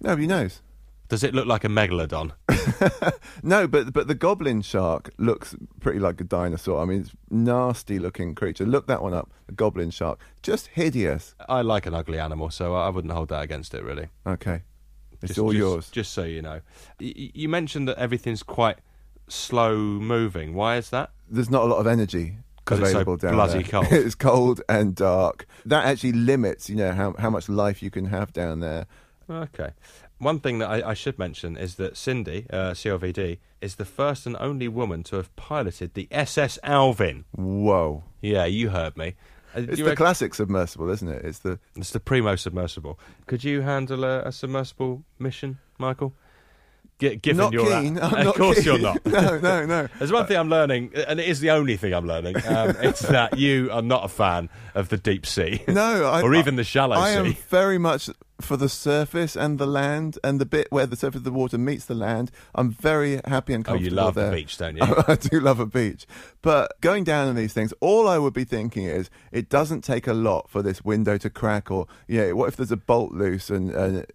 Nobody 0.00 0.28
knows. 0.28 0.62
Does 1.10 1.22
it 1.24 1.34
look 1.34 1.46
like 1.46 1.64
a 1.64 1.68
megalodon? 1.68 2.32
No, 3.42 3.66
but 3.66 3.92
but 3.92 4.06
the 4.06 4.14
goblin 4.14 4.60
shark 4.62 5.10
looks 5.18 5.54
pretty 5.80 5.98
like 5.98 6.20
a 6.20 6.24
dinosaur. 6.24 6.82
I 6.82 6.84
mean, 6.84 7.00
it's 7.02 7.12
nasty 7.30 7.98
looking 7.98 8.34
creature. 8.34 8.66
Look 8.66 8.86
that 8.86 9.02
one 9.02 9.14
up. 9.14 9.30
The 9.46 9.52
goblin 9.54 9.90
shark, 9.90 10.20
just 10.42 10.66
hideous. 10.68 11.34
I 11.48 11.62
like 11.62 11.86
an 11.86 11.94
ugly 11.94 12.18
animal, 12.18 12.50
so 12.50 12.74
I 12.74 12.88
wouldn't 12.90 13.12
hold 13.14 13.28
that 13.30 13.42
against 13.42 13.72
it, 13.74 13.82
really. 13.82 14.08
Okay, 14.26 14.60
it's 15.22 15.28
Just- 15.28 15.38
all 15.38 15.52
just- 15.52 15.58
yours. 15.58 15.90
Just 15.90 16.12
so 16.12 16.24
you 16.24 16.42
know, 16.42 16.60
Y- 17.00 17.30
you 17.34 17.48
mentioned 17.48 17.88
that 17.88 17.96
everything's 17.98 18.42
quite 18.42 18.78
slow 19.28 19.76
moving. 19.78 20.54
Why 20.54 20.76
is 20.76 20.90
that? 20.90 21.10
There's 21.28 21.50
not 21.50 21.62
a 21.62 21.66
lot 21.66 21.78
of 21.78 21.86
energy 21.86 22.36
'Cause 22.66 22.78
it's 22.80 22.90
so 22.90 22.96
available 23.00 23.16
down 23.16 23.30
there. 23.36 23.46
bloody 23.46 23.62
there. 23.62 23.70
cold. 23.70 23.86
it's 23.92 24.14
cold 24.14 24.60
and 24.68 24.94
dark. 24.94 25.46
That 25.64 25.86
actually 25.86 26.12
limits, 26.12 26.68
you 26.68 26.76
know, 26.76 26.92
how 26.92 27.14
how 27.18 27.30
much 27.30 27.48
life 27.48 27.82
you 27.82 27.90
can 27.90 28.06
have 28.06 28.32
down 28.34 28.60
there. 28.60 28.86
Okay. 29.30 29.70
One 30.20 30.38
thing 30.38 30.58
that 30.58 30.68
I, 30.70 30.90
I 30.90 30.94
should 30.94 31.18
mention 31.18 31.56
is 31.56 31.74
that 31.76 31.96
Cindy, 31.96 32.46
uh, 32.50 32.72
CLVD, 32.72 33.38
is 33.62 33.76
the 33.76 33.84
first 33.86 34.26
and 34.26 34.36
only 34.38 34.68
woman 34.68 35.02
to 35.04 35.16
have 35.16 35.34
piloted 35.34 35.94
the 35.94 36.06
SS 36.10 36.58
Alvin. 36.62 37.24
Whoa. 37.32 38.04
Yeah, 38.20 38.44
you 38.44 38.68
heard 38.68 38.96
me. 38.98 39.14
Uh, 39.56 39.62
It's 39.62 39.78
the 39.78 39.84
reckon- 39.84 39.96
classic 39.96 40.34
submersible, 40.34 40.90
isn't 40.90 41.08
it? 41.08 41.24
It's 41.24 41.38
the 41.38 41.58
It's 41.74 41.90
the 41.90 42.00
primo 42.00 42.36
submersible. 42.36 42.98
Could 43.26 43.44
you 43.44 43.62
handle 43.62 44.04
a, 44.04 44.20
a 44.20 44.30
submersible 44.32 45.04
mission, 45.18 45.58
Michael? 45.78 46.12
Gi- 47.00 47.16
given 47.16 47.38
Not 47.38 47.52
you're 47.52 47.66
keen. 47.80 47.98
At, 47.98 48.12
I'm 48.12 48.28
of 48.28 48.34
course 48.34 48.56
keen. 48.58 48.64
you're 48.66 48.78
not. 48.78 49.04
No, 49.06 49.38
no, 49.38 49.66
no. 49.66 49.88
There's 49.98 50.12
one 50.12 50.26
thing 50.26 50.36
I'm 50.36 50.50
learning, 50.50 50.92
and 51.08 51.18
it 51.18 51.26
is 51.28 51.40
the 51.40 51.50
only 51.50 51.76
thing 51.76 51.92
I'm 51.94 52.06
learning. 52.06 52.36
Um, 52.46 52.76
it's 52.80 53.00
that 53.00 53.38
you 53.38 53.70
are 53.72 53.82
not 53.82 54.04
a 54.04 54.08
fan 54.08 54.48
of 54.74 54.88
the 54.90 54.96
deep 54.98 55.26
sea, 55.26 55.62
No, 55.66 56.04
I, 56.04 56.22
or 56.22 56.34
even 56.34 56.56
the 56.56 56.64
shallow 56.64 56.94
I 56.96 57.12
sea. 57.12 57.16
am 57.18 57.32
very 57.48 57.78
much 57.78 58.08
for 58.40 58.56
the 58.56 58.68
surface 58.70 59.36
and 59.36 59.58
the 59.58 59.66
land 59.66 60.18
and 60.24 60.40
the 60.40 60.46
bit 60.46 60.66
where 60.70 60.86
the 60.86 60.96
surface 60.96 61.18
of 61.18 61.24
the 61.24 61.30
water 61.32 61.58
meets 61.58 61.84
the 61.84 61.94
land. 61.94 62.30
I'm 62.54 62.70
very 62.70 63.20
happy 63.26 63.52
and 63.52 63.64
comfortable. 63.64 63.86
Oh, 63.86 63.90
you 63.90 63.90
love 63.90 64.14
the 64.14 64.22
there. 64.22 64.32
beach, 64.32 64.56
don't 64.56 64.76
you? 64.78 64.82
I 65.08 65.16
do 65.16 65.40
love 65.40 65.60
a 65.60 65.66
beach, 65.66 66.06
but 66.42 66.80
going 66.80 67.04
down 67.04 67.28
on 67.28 67.34
these 67.34 67.52
things, 67.52 67.72
all 67.80 68.08
I 68.08 68.18
would 68.18 68.32
be 68.34 68.44
thinking 68.44 68.84
is 68.84 69.10
it 69.32 69.48
doesn't 69.48 69.82
take 69.82 70.06
a 70.06 70.14
lot 70.14 70.48
for 70.48 70.62
this 70.62 70.84
window 70.84 71.18
to 71.18 71.28
crack, 71.30 71.70
or 71.70 71.86
yeah, 72.08 72.32
what 72.32 72.48
if 72.48 72.56
there's 72.56 72.72
a 72.72 72.76
bolt 72.76 73.12
loose 73.12 73.48
and. 73.50 73.70
and 73.70 74.06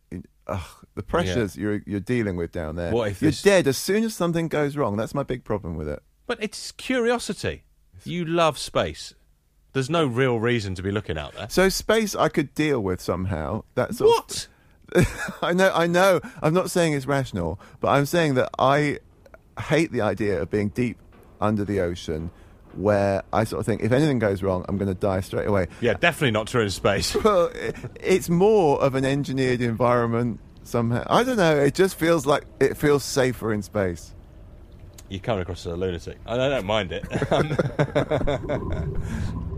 Ugh, 0.47 0.85
the 0.95 1.03
pressures 1.03 1.57
you're 1.57 1.81
you're 1.85 1.99
dealing 1.99 2.35
with 2.35 2.51
down 2.51 2.75
there. 2.75 2.91
What 2.91 3.09
if 3.11 3.21
you're 3.21 3.31
this- 3.31 3.41
dead 3.41 3.67
as 3.67 3.77
soon 3.77 4.03
as 4.03 4.13
something 4.13 4.47
goes 4.47 4.77
wrong? 4.77 4.95
That's 4.97 5.13
my 5.15 5.23
big 5.23 5.43
problem 5.43 5.75
with 5.75 5.87
it. 5.87 6.01
But 6.27 6.41
it's 6.41 6.71
curiosity. 6.71 7.63
You 8.03 8.25
love 8.25 8.57
space. 8.57 9.13
There's 9.73 9.89
no 9.89 10.05
real 10.05 10.39
reason 10.39 10.73
to 10.75 10.83
be 10.83 10.91
looking 10.91 11.17
out 11.17 11.33
there. 11.33 11.49
So 11.49 11.67
space 11.69 12.15
I 12.15 12.29
could 12.29 12.53
deal 12.53 12.79
with 12.79 13.01
somehow. 13.01 13.63
That's 13.73 13.99
what 13.99 14.47
I 15.41 15.53
know. 15.53 15.71
I 15.73 15.87
know. 15.87 16.21
I'm 16.41 16.53
not 16.53 16.71
saying 16.71 16.93
it's 16.93 17.05
rational, 17.07 17.59
but 17.79 17.89
I'm 17.89 18.05
saying 18.05 18.35
that 18.35 18.49
I 18.57 18.99
hate 19.59 19.91
the 19.91 20.01
idea 20.01 20.41
of 20.41 20.49
being 20.49 20.69
deep 20.69 20.97
under 21.41 21.65
the 21.65 21.79
ocean, 21.81 22.31
where 22.77 23.23
I 23.33 23.43
sort 23.43 23.59
of 23.59 23.65
think 23.65 23.81
if 23.81 23.91
anything 23.91 24.19
goes 24.19 24.43
wrong, 24.43 24.65
I'm 24.67 24.77
going 24.77 24.87
to 24.87 24.93
die 24.93 25.21
straight 25.21 25.47
away. 25.47 25.67
Yeah, 25.81 25.93
definitely 25.93 26.31
not 26.31 26.47
true 26.47 26.61
in 26.61 26.69
space. 26.69 27.15
Well, 27.25 27.49
it's 27.99 28.29
more 28.29 28.79
of 28.81 28.93
an 28.93 29.03
engineered 29.03 29.61
environment 29.61 30.39
somehow. 30.63 31.03
I 31.09 31.23
don't 31.23 31.37
know. 31.37 31.57
It 31.57 31.73
just 31.73 31.97
feels 31.97 32.25
like 32.25 32.45
it 32.59 32.77
feels 32.77 33.03
safer 33.03 33.51
in 33.51 33.63
space. 33.63 34.13
You 35.09 35.19
come 35.19 35.39
across 35.39 35.65
as 35.65 35.73
a 35.73 35.75
lunatic. 35.75 36.17
I 36.25 36.37
don't 36.37 36.65
mind 36.65 36.91
it. 36.91 37.05
Um, 38.49 39.51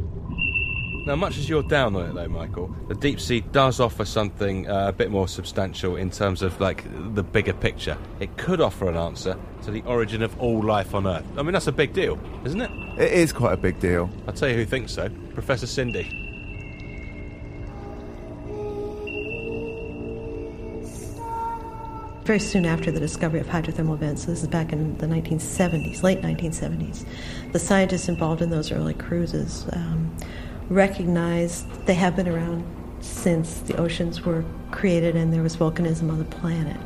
now, 1.07 1.15
much 1.15 1.37
as 1.37 1.47
you're 1.47 1.63
down 1.63 1.95
on 1.95 2.09
it, 2.09 2.13
though, 2.13 2.27
Michael, 2.27 2.75
the 2.89 2.95
deep 2.95 3.21
sea 3.21 3.39
does 3.39 3.79
offer 3.79 4.03
something 4.03 4.69
uh, 4.69 4.89
a 4.89 4.91
bit 4.91 5.09
more 5.09 5.27
substantial 5.27 5.95
in 5.95 6.11
terms 6.11 6.41
of 6.41 6.59
like 6.59 6.83
the 7.15 7.23
bigger 7.23 7.53
picture. 7.53 7.97
It 8.19 8.35
could 8.37 8.59
offer 8.59 8.89
an 8.89 8.97
answer 8.97 9.37
to 9.63 9.71
the 9.71 9.81
origin 9.83 10.21
of 10.21 10.37
all 10.39 10.61
life 10.61 10.93
on 10.93 11.07
Earth. 11.07 11.25
I 11.37 11.43
mean, 11.43 11.53
that's 11.53 11.67
a 11.67 11.71
big 11.71 11.93
deal, 11.93 12.19
isn't 12.43 12.59
it? 12.59 12.69
It 12.99 13.13
is 13.13 13.31
quite 13.31 13.53
a 13.53 13.57
big 13.57 13.79
deal. 13.79 14.09
I'll 14.27 14.33
tell 14.33 14.49
you 14.49 14.55
who 14.55 14.65
thinks 14.65 14.91
so. 14.91 15.09
Professor 15.33 15.65
Cindy. 15.65 16.11
Very 22.25 22.39
soon 22.39 22.65
after 22.65 22.91
the 22.91 22.99
discovery 22.99 23.39
of 23.39 23.47
hydrothermal 23.47 23.97
vents, 23.97 24.25
so 24.25 24.31
this 24.31 24.41
is 24.41 24.49
back 24.49 24.73
in 24.73 24.97
the 24.97 25.07
1970s, 25.07 26.03
late 26.03 26.21
1970s, 26.21 27.05
the 27.53 27.59
scientists 27.59 28.09
involved 28.09 28.41
in 28.41 28.49
those 28.49 28.69
early 28.73 28.93
cruises 28.93 29.65
um, 29.71 30.13
recognized 30.69 31.69
they 31.85 31.93
have 31.93 32.15
been 32.15 32.27
around 32.27 32.63
since 32.99 33.59
the 33.61 33.75
oceans 33.77 34.21
were 34.21 34.43
created 34.71 35.15
and 35.15 35.33
there 35.33 35.43
was 35.43 35.55
volcanism 35.55 36.09
on 36.09 36.19
the 36.19 36.25
planet. 36.25 36.79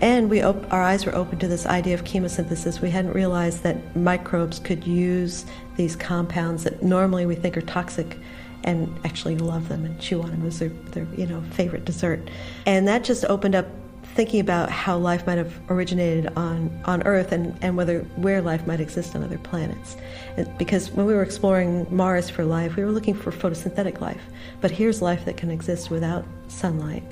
And 0.00 0.28
we 0.28 0.42
op- 0.42 0.70
our 0.72 0.82
eyes 0.82 1.06
were 1.06 1.14
open 1.14 1.38
to 1.38 1.48
this 1.48 1.66
idea 1.66 1.94
of 1.94 2.04
chemosynthesis. 2.04 2.80
We 2.80 2.90
hadn't 2.90 3.12
realized 3.12 3.62
that 3.62 3.96
microbes 3.96 4.58
could 4.58 4.86
use 4.86 5.46
these 5.76 5.96
compounds 5.96 6.64
that 6.64 6.82
normally 6.82 7.26
we 7.26 7.34
think 7.34 7.56
are 7.56 7.62
toxic 7.62 8.18
and 8.64 8.92
actually 9.04 9.36
love 9.36 9.68
them 9.68 9.84
and 9.84 9.98
chew 10.00 10.22
on 10.22 10.30
them 10.30 10.46
as 10.46 10.58
their, 10.58 10.68
their 10.68 11.06
you 11.16 11.26
know 11.26 11.42
favorite 11.52 11.84
dessert. 11.84 12.28
And 12.66 12.88
that 12.88 13.04
just 13.04 13.24
opened 13.26 13.54
up 13.54 13.66
thinking 14.14 14.40
about 14.40 14.70
how 14.70 14.96
life 14.96 15.26
might 15.26 15.38
have 15.38 15.52
originated 15.68 16.32
on, 16.36 16.70
on 16.84 17.02
Earth 17.02 17.32
and, 17.32 17.56
and 17.62 17.76
whether 17.76 18.00
where 18.16 18.40
life 18.40 18.66
might 18.66 18.80
exist 18.80 19.16
on 19.16 19.24
other 19.24 19.38
planets. 19.38 19.96
And 20.36 20.56
because 20.56 20.90
when 20.92 21.06
we 21.06 21.14
were 21.14 21.22
exploring 21.22 21.86
Mars 21.94 22.30
for 22.30 22.44
life, 22.44 22.76
we 22.76 22.84
were 22.84 22.92
looking 22.92 23.14
for 23.14 23.32
photosynthetic 23.32 24.00
life. 24.00 24.22
But 24.60 24.70
here's 24.70 25.02
life 25.02 25.24
that 25.24 25.36
can 25.36 25.50
exist 25.50 25.90
without 25.90 26.24
sunlight 26.46 27.02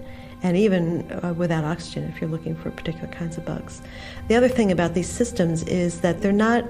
and 0.44 0.56
even 0.56 1.10
uh, 1.24 1.34
without 1.36 1.64
oxygen 1.64 2.04
if 2.04 2.20
you're 2.20 2.30
looking 2.30 2.54
for 2.54 2.70
particular 2.70 3.08
kinds 3.08 3.36
of 3.36 3.44
bugs. 3.44 3.82
The 4.28 4.36
other 4.36 4.48
thing 4.48 4.70
about 4.70 4.94
these 4.94 5.08
systems 5.08 5.64
is 5.64 6.00
that 6.00 6.20
they're 6.20 6.32
not 6.32 6.64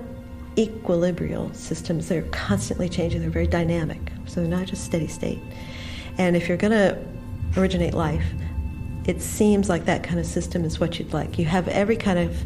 equilibrial 0.59 1.53
systems. 1.55 2.09
They're 2.09 2.23
constantly 2.31 2.89
changing. 2.89 3.21
They're 3.21 3.31
very 3.31 3.47
dynamic. 3.47 4.01
So 4.27 4.41
they're 4.41 4.51
not 4.51 4.67
just 4.67 4.85
steady 4.85 5.07
state. 5.07 5.41
And 6.19 6.37
if 6.37 6.49
you're 6.49 6.59
going 6.59 6.73
to 6.73 6.99
originate 7.57 7.95
life, 7.95 8.25
it 9.07 9.21
seems 9.21 9.69
like 9.69 9.85
that 9.87 10.03
kind 10.03 10.19
of 10.21 10.27
system 10.27 10.65
is 10.65 10.79
what 10.79 10.99
you'd 10.99 11.13
like. 11.13 11.39
You 11.39 11.45
have 11.47 11.69
every 11.69 11.97
kind 11.97 12.19
of 12.19 12.45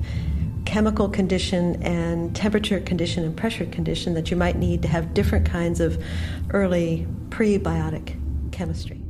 chemical 0.65 1.09
condition 1.09 1.83
and 1.83 2.35
temperature 2.35 2.81
condition 2.81 3.25
and 3.25 3.37
pressure 3.37 3.67
condition 3.67 4.15
that 4.15 4.31
you 4.31 4.37
might 4.37 4.57
need 4.57 4.83
to 4.83 4.89
have 4.89 5.15
different 5.15 5.47
kinds 5.47 5.81
of 5.81 6.03
early 6.51 7.07
prebiotic 7.29 8.21
chemistry. 8.53 9.01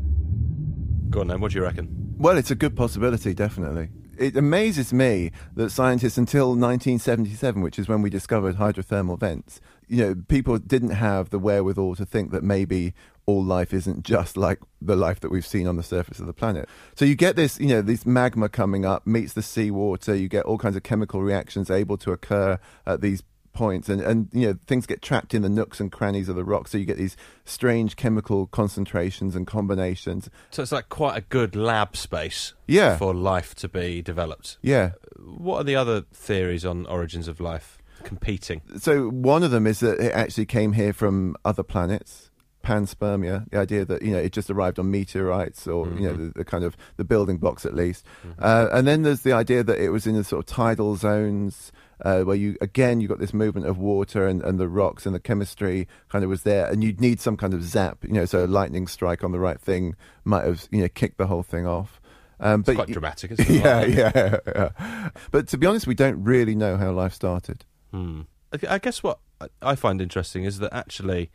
Go 1.10 1.20
on 1.20 1.28
then, 1.28 1.40
what 1.40 1.52
do 1.52 1.58
you 1.58 1.64
reckon? 1.64 2.14
Well, 2.18 2.36
it's 2.36 2.50
a 2.50 2.54
good 2.54 2.76
possibility, 2.76 3.32
definitely. 3.34 3.88
It 4.18 4.36
amazes 4.36 4.92
me 4.92 5.30
that 5.56 5.70
scientists, 5.70 6.16
until 6.16 6.48
1977, 6.48 7.60
which 7.60 7.78
is 7.78 7.88
when 7.88 8.00
we 8.00 8.08
discovered 8.08 8.56
hydrothermal 8.56 9.18
vents, 9.20 9.60
you 9.88 10.04
know, 10.04 10.14
people 10.28 10.58
didn't 10.58 10.90
have 10.90 11.30
the 11.30 11.38
wherewithal 11.38 11.94
to 11.96 12.06
think 12.06 12.30
that 12.32 12.42
maybe 12.42 12.92
all 13.26 13.42
life 13.44 13.72
isn't 13.74 14.04
just 14.04 14.36
like 14.36 14.60
the 14.80 14.94
life 14.96 15.18
that 15.20 15.30
we've 15.30 15.46
seen 15.46 15.66
on 15.66 15.76
the 15.76 15.82
surface 15.82 16.20
of 16.20 16.26
the 16.26 16.32
planet. 16.32 16.68
So 16.94 17.04
you 17.04 17.14
get 17.16 17.34
this, 17.36 17.58
you 17.58 17.68
know, 17.68 17.82
this 17.82 18.06
magma 18.06 18.48
coming 18.48 18.84
up 18.84 19.06
meets 19.06 19.32
the 19.32 19.42
seawater. 19.42 20.14
You 20.14 20.28
get 20.28 20.44
all 20.44 20.58
kinds 20.58 20.76
of 20.76 20.82
chemical 20.84 21.22
reactions 21.22 21.70
able 21.70 21.96
to 21.98 22.12
occur 22.12 22.58
at 22.86 23.00
these 23.00 23.22
points 23.52 23.88
and, 23.88 24.02
and 24.02 24.28
you 24.34 24.46
know 24.46 24.58
things 24.66 24.84
get 24.84 25.00
trapped 25.00 25.32
in 25.32 25.40
the 25.40 25.48
nooks 25.48 25.80
and 25.80 25.90
crannies 25.90 26.28
of 26.28 26.36
the 26.36 26.44
rock 26.44 26.68
so 26.68 26.76
you 26.76 26.84
get 26.84 26.98
these 26.98 27.16
strange 27.46 27.96
chemical 27.96 28.46
concentrations 28.48 29.34
and 29.34 29.46
combinations 29.46 30.28
So 30.50 30.62
it's 30.62 30.72
like 30.72 30.90
quite 30.90 31.16
a 31.16 31.22
good 31.22 31.56
lab 31.56 31.96
space 31.96 32.52
Yeah. 32.66 32.98
for 32.98 33.14
life 33.14 33.54
to 33.54 33.68
be 33.68 34.02
developed. 34.02 34.58
yeah 34.60 34.90
uh, 35.18 35.22
What 35.22 35.60
are 35.62 35.64
the 35.64 35.74
other 35.74 36.02
theories 36.12 36.66
on 36.66 36.84
origins 36.84 37.28
of 37.28 37.40
life 37.40 37.78
competing? 38.04 38.62
so 38.78 39.08
one 39.08 39.42
of 39.42 39.50
them 39.50 39.66
is 39.66 39.80
that 39.80 39.98
it 40.00 40.12
actually 40.12 40.46
came 40.46 40.72
here 40.72 40.92
from 40.92 41.36
other 41.44 41.62
planets 41.62 42.30
panspermia 42.64 43.48
the 43.50 43.58
idea 43.58 43.84
that 43.84 44.02
you 44.02 44.10
know 44.10 44.18
it 44.18 44.32
just 44.32 44.50
arrived 44.50 44.78
on 44.80 44.90
meteorites 44.90 45.68
or 45.68 45.86
you 45.90 46.00
know 46.00 46.14
the, 46.14 46.32
the 46.34 46.44
kind 46.44 46.64
of 46.64 46.76
the 46.96 47.04
building 47.04 47.36
blocks 47.38 47.64
at 47.64 47.74
least 47.74 48.04
uh, 48.40 48.66
and 48.72 48.88
then 48.88 49.02
there's 49.02 49.20
the 49.22 49.32
idea 49.32 49.62
that 49.62 49.78
it 49.78 49.90
was 49.90 50.04
in 50.04 50.16
the 50.16 50.24
sort 50.24 50.40
of 50.40 50.46
tidal 50.46 50.96
zones 50.96 51.70
uh, 52.04 52.22
where 52.22 52.34
you 52.34 52.56
again 52.60 53.00
you 53.00 53.06
got 53.06 53.20
this 53.20 53.32
movement 53.32 53.66
of 53.68 53.78
water 53.78 54.26
and, 54.26 54.42
and 54.42 54.58
the 54.58 54.68
rocks 54.68 55.06
and 55.06 55.14
the 55.14 55.20
chemistry 55.20 55.86
kind 56.08 56.24
of 56.24 56.28
was 56.28 56.42
there 56.42 56.66
and 56.66 56.82
you'd 56.82 57.00
need 57.00 57.20
some 57.20 57.36
kind 57.36 57.54
of 57.54 57.62
zap 57.62 57.98
you 58.02 58.12
know 58.12 58.24
so 58.24 58.44
a 58.44 58.48
lightning 58.48 58.88
strike 58.88 59.22
on 59.22 59.30
the 59.30 59.38
right 59.38 59.60
thing 59.60 59.94
might 60.24 60.44
have 60.44 60.66
you 60.72 60.80
know 60.80 60.88
kicked 60.88 61.18
the 61.18 61.28
whole 61.28 61.44
thing 61.44 61.66
off 61.68 62.00
um, 62.40 62.60
but 62.62 62.74
quite 62.74 62.88
dramatic, 62.88 63.30
isn't 63.30 63.48
it? 63.48 63.62
yeah, 63.64 63.78
Like- 63.80 63.94
yeah, 63.96 64.38
yeah. 64.46 65.10
But 65.30 65.48
to 65.48 65.56
be 65.56 65.66
honest, 65.66 65.86
we 65.86 65.94
don't 65.94 66.22
really 66.22 66.54
know 66.54 66.76
how 66.76 66.92
life 66.92 67.14
started. 67.14 67.64
Hmm. 67.90 68.22
I- 68.68 68.78
guess 68.78 69.02
what 69.02 69.18
I- 69.62 69.74
find 69.74 70.00
interesting 70.00 70.44
is 70.44 70.58
that 70.58 70.72
actually 70.72 71.30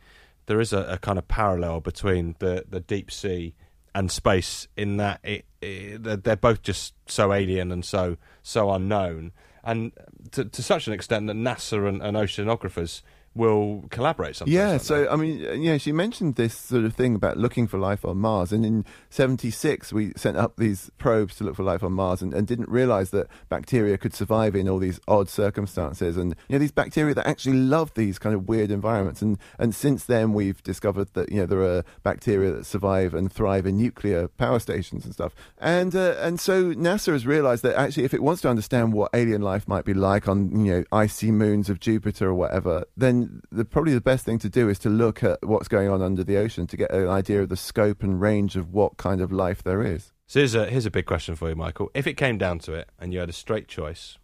there 0.46 0.60
is 0.60 0.72
a, 0.72 0.82
a 0.84 0.98
kind 0.98 1.18
of 1.18 1.28
parallel 1.28 1.80
between 1.80 2.34
the, 2.40 2.64
the 2.68 2.80
deep 2.80 3.10
sea 3.10 3.54
and 3.94 4.10
space 4.10 4.66
in 4.76 4.96
that 4.96 5.20
it, 5.22 5.44
it, 5.60 6.24
they're 6.24 6.36
both 6.36 6.62
just 6.62 6.94
so 7.06 7.32
alien 7.32 7.70
and 7.70 7.84
so 7.84 8.16
so 8.42 8.70
unknown, 8.72 9.32
and 9.62 9.92
to, 10.32 10.44
to 10.46 10.62
such 10.62 10.86
an 10.86 10.92
extent 10.94 11.26
that 11.28 11.36
NASA 11.36 11.86
and, 11.88 12.02
and 12.02 12.16
oceanographers 12.16 13.02
will 13.34 13.84
collaborate 13.90 14.36
sometimes. 14.36 14.54
Yeah, 14.54 14.76
so 14.78 15.08
I 15.10 15.16
mean, 15.16 15.46
uh, 15.46 15.52
yeah, 15.52 15.78
she 15.78 15.92
mentioned 15.92 16.34
this 16.34 16.56
sort 16.56 16.84
of 16.84 16.94
thing 16.94 17.14
about 17.14 17.38
looking 17.38 17.66
for 17.66 17.78
life 17.78 18.04
on 18.04 18.18
Mars, 18.18 18.52
and 18.52 18.64
in 18.64 18.84
'76 19.10 19.92
we 19.92 20.12
sent 20.16 20.36
up 20.36 20.56
these 20.56 20.90
probes 20.98 21.36
to 21.36 21.44
look 21.44 21.56
for 21.56 21.62
life 21.62 21.82
on 21.82 21.92
Mars, 21.92 22.20
and, 22.20 22.34
and 22.34 22.46
didn't 22.46 22.68
realize 22.68 23.10
that 23.10 23.28
bacteria 23.48 23.96
could 23.96 24.14
survive 24.14 24.54
in 24.54 24.68
all 24.68 24.78
these 24.78 25.00
odd 25.08 25.28
circumstances, 25.28 26.16
and 26.16 26.34
you 26.48 26.54
know 26.54 26.58
these 26.58 26.72
bacteria 26.72 27.14
that 27.14 27.26
actually 27.26 27.56
love 27.56 27.94
these 27.94 28.18
kind 28.18 28.34
of 28.34 28.48
weird 28.48 28.70
environments, 28.70 29.22
and 29.22 29.38
and 29.58 29.74
since 29.74 30.04
then 30.04 30.32
we've 30.32 30.62
discovered 30.62 31.12
that 31.14 31.30
you 31.30 31.38
know 31.38 31.46
there 31.46 31.62
are 31.62 31.84
bacteria 32.02 32.52
that 32.52 32.66
survive 32.66 33.14
and 33.14 33.32
thrive 33.32 33.66
in 33.66 33.78
nuclear 33.78 34.28
power 34.28 34.58
stations 34.58 35.04
and 35.04 35.14
stuff, 35.14 35.34
and 35.58 35.94
uh, 35.94 36.16
and 36.18 36.38
so 36.38 36.74
NASA 36.74 37.12
has 37.12 37.26
realized 37.26 37.62
that 37.62 37.76
actually 37.76 38.04
if 38.04 38.12
it 38.12 38.22
wants 38.22 38.42
to 38.42 38.48
understand 38.48 38.92
what 38.92 39.10
alien 39.14 39.40
life 39.40 39.66
might 39.66 39.84
be 39.84 39.94
like 39.94 40.28
on 40.28 40.64
you 40.64 40.72
know 40.72 40.84
icy 40.92 41.30
moons 41.30 41.70
of 41.70 41.80
Jupiter 41.80 42.28
or 42.28 42.34
whatever, 42.34 42.84
then 42.96 43.21
the, 43.50 43.64
probably 43.64 43.94
the 43.94 44.00
best 44.00 44.24
thing 44.24 44.38
to 44.40 44.48
do 44.48 44.68
is 44.68 44.78
to 44.80 44.88
look 44.88 45.22
at 45.22 45.38
what's 45.44 45.68
going 45.68 45.88
on 45.88 46.02
under 46.02 46.24
the 46.24 46.36
ocean 46.36 46.66
to 46.68 46.76
get 46.76 46.90
an 46.92 47.08
idea 47.08 47.42
of 47.42 47.48
the 47.48 47.56
scope 47.56 48.02
and 48.02 48.20
range 48.20 48.56
of 48.56 48.72
what 48.72 48.96
kind 48.96 49.20
of 49.20 49.32
life 49.32 49.62
there 49.62 49.82
is. 49.82 50.12
So 50.26 50.40
here's 50.40 50.54
a 50.54 50.66
here's 50.66 50.86
a 50.86 50.90
big 50.90 51.06
question 51.06 51.34
for 51.36 51.48
you, 51.48 51.56
Michael. 51.56 51.90
If 51.94 52.06
it 52.06 52.14
came 52.14 52.38
down 52.38 52.58
to 52.60 52.72
it 52.74 52.88
and 52.98 53.12
you 53.12 53.18
had 53.20 53.28
a 53.28 53.32
straight 53.34 53.68
choice, 53.68 54.16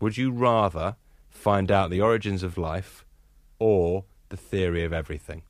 would 0.00 0.16
you 0.16 0.30
rather 0.30 0.96
find 1.28 1.70
out 1.70 1.90
the 1.90 2.00
origins 2.00 2.42
of 2.42 2.56
life 2.56 3.04
or 3.58 4.04
the 4.28 4.36
theory 4.36 4.84
of 4.84 4.92
everything? 4.92 5.42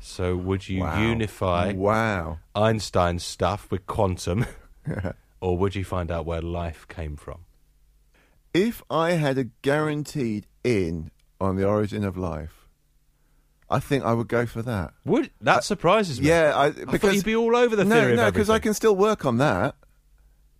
So 0.00 0.36
would 0.36 0.68
you 0.68 0.82
Wow. 0.82 1.00
unify 1.10 1.72
Wow. 1.72 2.38
Einstein's 2.54 3.24
stuff 3.24 3.70
with 3.70 3.86
quantum 3.86 4.46
or 5.40 5.56
would 5.58 5.74
you 5.74 5.84
find 5.84 6.10
out 6.10 6.24
where 6.26 6.40
life 6.42 6.86
came 6.88 7.16
from? 7.16 7.40
If 8.54 8.82
I 8.90 9.12
had 9.12 9.38
a 9.38 9.44
guaranteed 9.62 10.46
in 10.64 11.10
on 11.40 11.56
the 11.56 11.66
origin 11.66 12.04
of 12.04 12.16
life, 12.16 12.68
I 13.70 13.80
think 13.80 14.04
I 14.04 14.14
would 14.14 14.28
go 14.28 14.46
for 14.46 14.62
that. 14.62 14.94
Would 15.04 15.30
that 15.40 15.64
surprises 15.64 16.20
me? 16.20 16.28
Yeah, 16.28 16.52
I, 16.56 16.70
thought 16.70 16.90
because 16.90 17.14
you'd 17.14 17.24
be 17.24 17.36
all 17.36 17.54
over 17.54 17.76
the 17.76 17.84
no, 17.84 17.96
theory 17.96 18.12
of 18.12 18.18
no, 18.18 18.30
because 18.30 18.48
I 18.48 18.58
can 18.58 18.74
still 18.74 18.96
work 18.96 19.24
on 19.24 19.38
that. 19.38 19.74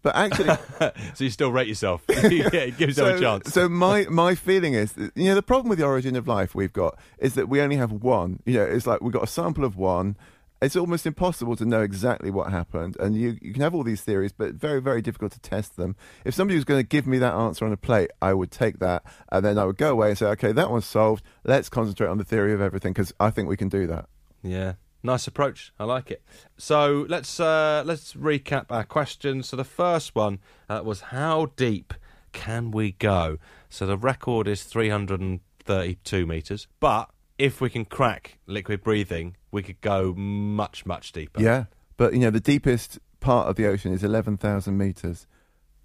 But 0.03 0.15
actually, 0.15 0.57
so 1.15 1.25
you 1.25 1.31
still 1.31 1.51
rate 1.51 1.67
yourself. 1.67 2.03
yeah, 2.09 2.67
give 2.67 2.81
yourself 2.81 3.09
so, 3.09 3.17
a 3.17 3.21
chance. 3.21 3.53
So 3.53 3.69
my 3.69 4.05
my 4.05 4.35
feeling 4.35 4.75
is, 4.75 4.95
you 4.97 5.25
know, 5.25 5.35
the 5.35 5.43
problem 5.43 5.69
with 5.69 5.79
the 5.79 5.87
origin 5.87 6.17
of 6.17 6.29
life 6.29 6.55
we've 6.55 6.73
got 6.73 6.99
is 7.19 7.35
that 7.35 7.49
we 7.49 7.61
only 7.61 7.77
have 7.77 7.91
one. 7.91 8.41
You 8.45 8.59
know, 8.59 8.65
it's 8.65 8.87
like 8.87 9.01
we've 9.01 9.13
got 9.13 9.25
a 9.25 9.29
sample 9.29 9.65
of 9.65 9.77
one. 9.77 10.17
It's 10.61 10.75
almost 10.75 11.07
impossible 11.07 11.55
to 11.57 11.65
know 11.65 11.83
exactly 11.83 12.31
what 12.31 12.51
happened, 12.51 12.97
and 12.99 13.15
you 13.15 13.39
you 13.41 13.53
can 13.53 13.63
have 13.63 13.75
all 13.75 13.85
these 13.85 14.01
theories, 14.01 14.33
but 14.33 14.55
very 14.55 14.81
very 14.81 15.01
difficult 15.01 15.33
to 15.33 15.41
test 15.41 15.77
them. 15.77 15.95
If 16.25 16.35
somebody 16.35 16.57
was 16.57 16.65
going 16.65 16.81
to 16.81 16.87
give 16.87 17.07
me 17.07 17.19
that 17.19 17.35
answer 17.35 17.65
on 17.65 17.73
a 17.73 17.77
plate, 17.77 18.11
I 18.21 18.35
would 18.35 18.51
take 18.51 18.81
that, 18.81 19.05
and 19.31 19.45
then 19.45 19.57
I 19.57 19.65
would 19.65 19.77
go 19.77 19.93
away 19.93 20.11
and 20.11 20.19
say, 20.19 20.27
okay, 20.27 20.53
that 20.53 20.71
one's 20.71 20.87
solved. 20.87 21.25
Let's 21.45 21.69
concentrate 21.69 22.09
on 22.09 22.19
the 22.19 22.25
theory 22.25 22.53
of 22.53 22.61
everything 22.61 22.93
because 22.93 23.13
I 23.21 23.31
think 23.31 23.49
we 23.49 23.57
can 23.57 23.69
do 23.69 23.87
that. 23.87 24.09
Yeah, 24.43 24.75
nice 25.03 25.27
approach. 25.29 25.73
I 25.79 25.85
like 25.85 26.11
it. 26.11 26.23
So 26.57 27.07
let's 27.09 27.39
uh, 27.39 27.85
let's 27.87 28.15
recap 28.15 28.67
our 28.71 28.85
questions. 28.85 29.49
So 29.49 29.57
the 29.57 29.65
first 29.65 30.15
one 30.15 30.41
uh, 30.69 30.83
was 30.85 31.01
how 31.01 31.53
deep 31.57 31.95
can 32.33 32.71
we 32.73 32.93
go? 32.93 33.39
So 33.69 33.87
the 33.87 33.97
record 33.97 34.49
is 34.49 34.65
332 34.65 36.27
meters, 36.27 36.67
but 36.81 37.11
if 37.39 37.61
we 37.61 37.71
can 37.71 37.85
crack 37.85 38.39
liquid 38.47 38.83
breathing, 38.83 39.37
we 39.51 39.63
could 39.63 39.81
go 39.81 40.13
much 40.15 40.85
much 40.87 41.13
deeper. 41.13 41.41
Yeah, 41.41 41.65
but 41.97 42.13
you 42.13 42.21
know, 42.21 42.31
the 42.31 42.41
deepest 42.41 42.99
part 43.21 43.49
of 43.49 43.57
the 43.57 43.67
ocean 43.67 43.93
is 43.93 44.03
eleven 44.05 44.37
thousand 44.37 44.77
meters. 44.77 45.27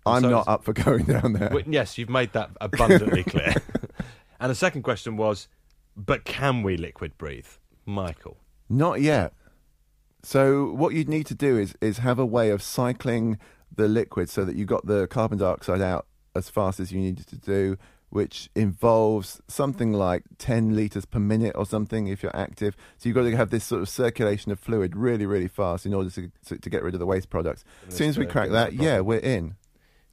I'm 0.05 0.21
So 0.23 0.29
not 0.29 0.47
up 0.47 0.63
for 0.63 0.73
going 0.85 1.05
down 1.05 1.33
there. 1.33 1.49
Well, 1.51 1.63
yes, 1.65 1.97
you've 1.97 2.09
made 2.09 2.33
that 2.33 2.49
abundantly 2.59 3.23
clear. 3.33 3.53
and 4.39 4.51
the 4.51 4.55
second 4.55 4.81
question 4.81 5.15
was, 5.15 5.47
but 5.95 6.25
can 6.25 6.63
we 6.63 6.75
liquid 6.75 7.17
breathe, 7.17 7.47
Michael? 7.85 8.37
Not 8.69 9.01
yet. 9.01 9.33
So 10.23 10.71
what 10.71 10.93
you'd 10.93 11.09
need 11.09 11.25
to 11.27 11.35
do 11.35 11.57
is 11.57 11.75
is 11.81 11.99
have 11.99 12.17
a 12.19 12.25
way 12.25 12.49
of 12.49 12.61
cycling 12.63 13.37
the 13.75 13.87
liquid 13.87 14.29
so 14.29 14.45
that 14.45 14.55
you 14.55 14.65
got 14.65 14.85
the 14.85 15.07
carbon 15.07 15.37
dioxide 15.37 15.81
out 15.81 16.05
as 16.35 16.49
fast 16.49 16.79
as 16.79 16.91
you 16.91 16.99
needed 16.99 17.27
to 17.27 17.37
do, 17.37 17.77
which 18.13 18.47
involves 18.53 19.41
something 19.47 19.91
like 19.91 20.21
10 20.37 20.75
liters 20.75 21.03
per 21.03 21.17
minute 21.17 21.53
or 21.55 21.65
something 21.65 22.05
if 22.07 22.21
you're 22.21 22.35
active. 22.35 22.77
So 22.99 23.09
you've 23.09 23.15
got 23.15 23.23
to 23.23 23.35
have 23.35 23.49
this 23.49 23.63
sort 23.63 23.81
of 23.81 23.89
circulation 23.89 24.51
of 24.51 24.59
fluid 24.59 24.95
really, 24.95 25.25
really 25.25 25.47
fast 25.47 25.87
in 25.87 25.95
order 25.95 26.11
to 26.11 26.31
to, 26.45 26.57
to 26.59 26.69
get 26.69 26.83
rid 26.83 26.93
of 26.93 26.99
the 26.99 27.07
waste 27.07 27.31
products. 27.31 27.65
As 27.87 27.95
soon 27.95 28.09
as 28.09 28.19
we 28.19 28.27
crack 28.27 28.51
that, 28.51 28.77
that 28.77 28.83
yeah, 28.83 28.99
we're 28.99 29.17
in. 29.17 29.55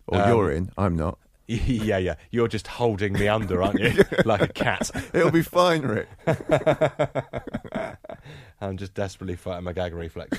Or 0.07 0.19
Um, 0.19 0.29
you're 0.31 0.51
in. 0.51 0.71
I'm 0.79 0.97
not. 0.97 1.19
yeah, 1.47 1.99
yeah. 1.99 2.15
You're 2.31 2.49
just 2.49 2.69
holding 2.69 3.13
me 3.13 3.29
under, 3.29 3.63
aren't 3.63 3.81
you? 3.81 3.93
like 4.25 4.41
a 4.41 4.49
cat. 4.49 4.91
It'll 5.13 5.31
be 5.31 5.43
fine, 5.43 5.83
Rick. 5.83 6.09
I'm 8.63 8.77
just 8.77 8.95
desperately 8.95 9.37
fighting 9.37 9.65
my 9.65 9.73
gag 9.73 9.93
reflex. 9.93 10.39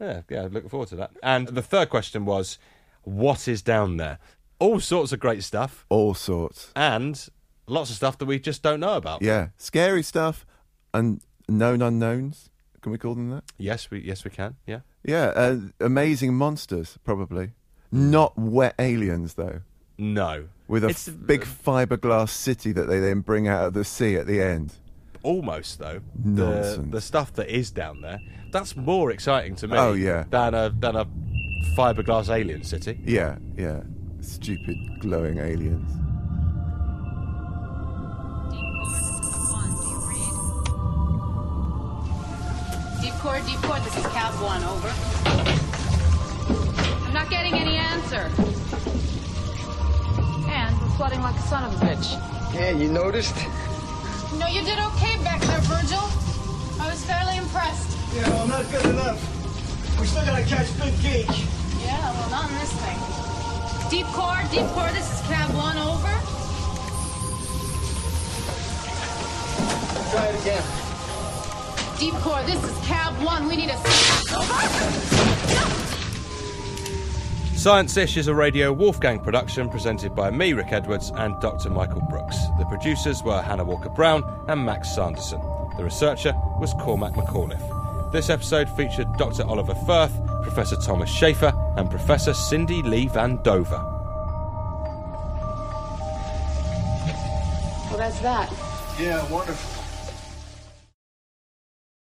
yeah, 0.00 0.22
yeah, 0.28 0.48
looking 0.50 0.68
forward 0.70 0.88
to 0.88 0.96
that. 0.96 1.10
And 1.22 1.48
the 1.48 1.62
third 1.62 1.88
question 1.90 2.24
was, 2.24 2.58
what 3.02 3.46
is 3.46 3.62
down 3.62 3.96
there? 3.98 4.18
All 4.58 4.80
sorts 4.80 5.12
of 5.12 5.20
great 5.20 5.42
stuff. 5.44 5.84
All 5.88 6.14
sorts. 6.14 6.72
And 6.74 7.28
lots 7.66 7.90
of 7.90 7.96
stuff 7.96 8.16
that 8.18 8.26
we 8.26 8.38
just 8.38 8.62
don't 8.62 8.80
know 8.80 8.96
about. 8.96 9.22
Yeah, 9.22 9.48
scary 9.58 10.02
stuff 10.02 10.46
and 10.94 11.20
known 11.48 11.82
unknowns. 11.82 12.50
Can 12.80 12.92
we 12.92 12.98
call 12.98 13.14
them 13.14 13.30
that? 13.30 13.44
Yes, 13.58 13.90
we 13.90 14.00
yes 14.00 14.24
we 14.24 14.30
can. 14.30 14.56
Yeah. 14.66 14.80
Yeah, 15.04 15.26
uh, 15.36 15.58
amazing 15.80 16.34
monsters, 16.34 16.98
probably. 17.04 17.52
Not 17.92 18.36
wet 18.38 18.74
aliens, 18.78 19.34
though. 19.34 19.60
No. 19.98 20.48
With 20.68 20.82
a 20.84 20.88
It's- 20.88 21.08
f- 21.08 21.14
big 21.26 21.42
fiberglass 21.42 22.30
city 22.30 22.72
that 22.72 22.86
they 22.88 22.98
then 23.00 23.20
bring 23.20 23.46
out 23.48 23.66
of 23.66 23.74
the 23.74 23.84
sea 23.84 24.16
at 24.16 24.26
the 24.26 24.40
end. 24.42 24.74
Almost 25.22 25.78
though. 25.80 26.00
The 26.24 26.30
Nonsense. 26.30 26.92
the 26.92 27.00
stuff 27.00 27.32
that 27.34 27.48
is 27.48 27.70
down 27.72 28.00
there, 28.00 28.20
that's 28.52 28.76
more 28.76 29.10
exciting 29.10 29.56
to 29.56 29.68
me. 29.68 29.76
Oh, 29.76 29.92
yeah. 29.94 30.24
Than 30.30 30.54
a 30.54 30.70
than 30.70 30.94
a 30.96 31.06
fiberglass 31.76 32.28
alien 32.28 32.62
city. 32.64 33.00
Yeah, 33.04 33.38
yeah. 33.56 33.82
Stupid 34.26 34.98
glowing 34.98 35.38
aliens. 35.38 35.88
Deep 43.00 43.14
core, 43.14 43.40
deep 43.46 43.60
core, 43.62 43.78
this 43.80 43.96
is 43.96 44.06
cab 44.08 44.34
one, 44.42 44.62
over. 44.64 44.90
I'm 47.06 47.14
not 47.14 47.30
getting 47.30 47.54
any 47.54 47.76
answer. 47.76 48.28
And 50.50 50.80
we're 50.80 50.96
flooding 50.96 51.22
like 51.22 51.36
a 51.36 51.42
son 51.42 51.62
of 51.62 51.80
a 51.80 51.86
bitch. 51.86 52.18
Yeah, 52.52 52.70
you 52.70 52.88
noticed? 52.88 53.36
No, 54.38 54.48
you 54.48 54.62
did 54.62 54.78
okay 54.90 55.22
back 55.22 55.40
there, 55.42 55.60
Virgil. 55.60 56.02
I 56.82 56.90
was 56.90 57.04
fairly 57.04 57.36
impressed. 57.38 57.96
Yeah, 58.14 58.28
well, 58.30 58.48
not 58.48 58.70
good 58.72 58.86
enough. 58.86 59.20
We 60.00 60.06
still 60.06 60.24
gotta 60.26 60.44
catch 60.44 60.66
Big 60.80 60.94
Geek. 61.00 61.28
Yeah, 61.84 62.12
well, 62.12 62.30
not 62.30 62.50
in 62.50 62.58
this 62.58 62.72
thing. 62.72 63.25
Deep 63.90 64.06
core, 64.06 64.42
deep 64.50 64.66
core, 64.68 64.90
this 64.90 65.12
is 65.12 65.20
cab 65.28 65.54
one, 65.54 65.78
over. 65.78 66.08
Try 70.10 70.26
it 70.26 70.40
again. 70.40 70.62
Deep 71.96 72.14
core, 72.14 72.42
this 72.42 72.62
is 72.64 72.84
cab 72.84 73.14
one. 73.24 73.46
We 73.48 73.54
need 73.54 73.70
a. 73.70 73.76
Science-ish 77.56 78.16
is 78.16 78.26
a 78.26 78.34
Radio 78.34 78.72
Wolfgang 78.72 79.20
production 79.20 79.68
presented 79.68 80.16
by 80.16 80.30
me, 80.30 80.52
Rick 80.52 80.72
Edwards, 80.72 81.12
and 81.14 81.40
Dr. 81.40 81.70
Michael 81.70 82.02
Brooks. 82.10 82.36
The 82.58 82.64
producers 82.64 83.22
were 83.22 83.40
Hannah 83.40 83.64
Walker 83.64 83.88
Brown 83.88 84.24
and 84.48 84.64
Max 84.64 84.92
Sanderson. 84.94 85.40
The 85.76 85.84
researcher 85.84 86.34
was 86.58 86.74
Cormac 86.74 87.12
McAuliffe. 87.12 88.10
This 88.10 88.30
episode 88.30 88.68
featured 88.70 89.06
Dr. 89.16 89.44
Oliver 89.44 89.74
Firth, 89.74 90.12
Professor 90.46 90.76
Thomas 90.76 91.10
Shaffer, 91.10 91.52
and 91.76 91.90
Professor 91.90 92.32
Cindy 92.32 92.80
Lee 92.80 93.08
Van 93.08 93.36
Dover. 93.42 93.82
Well, 97.88 97.98
that's 97.98 98.20
that. 98.20 98.48
Yeah, 98.98 99.28
wonderful. 99.28 99.75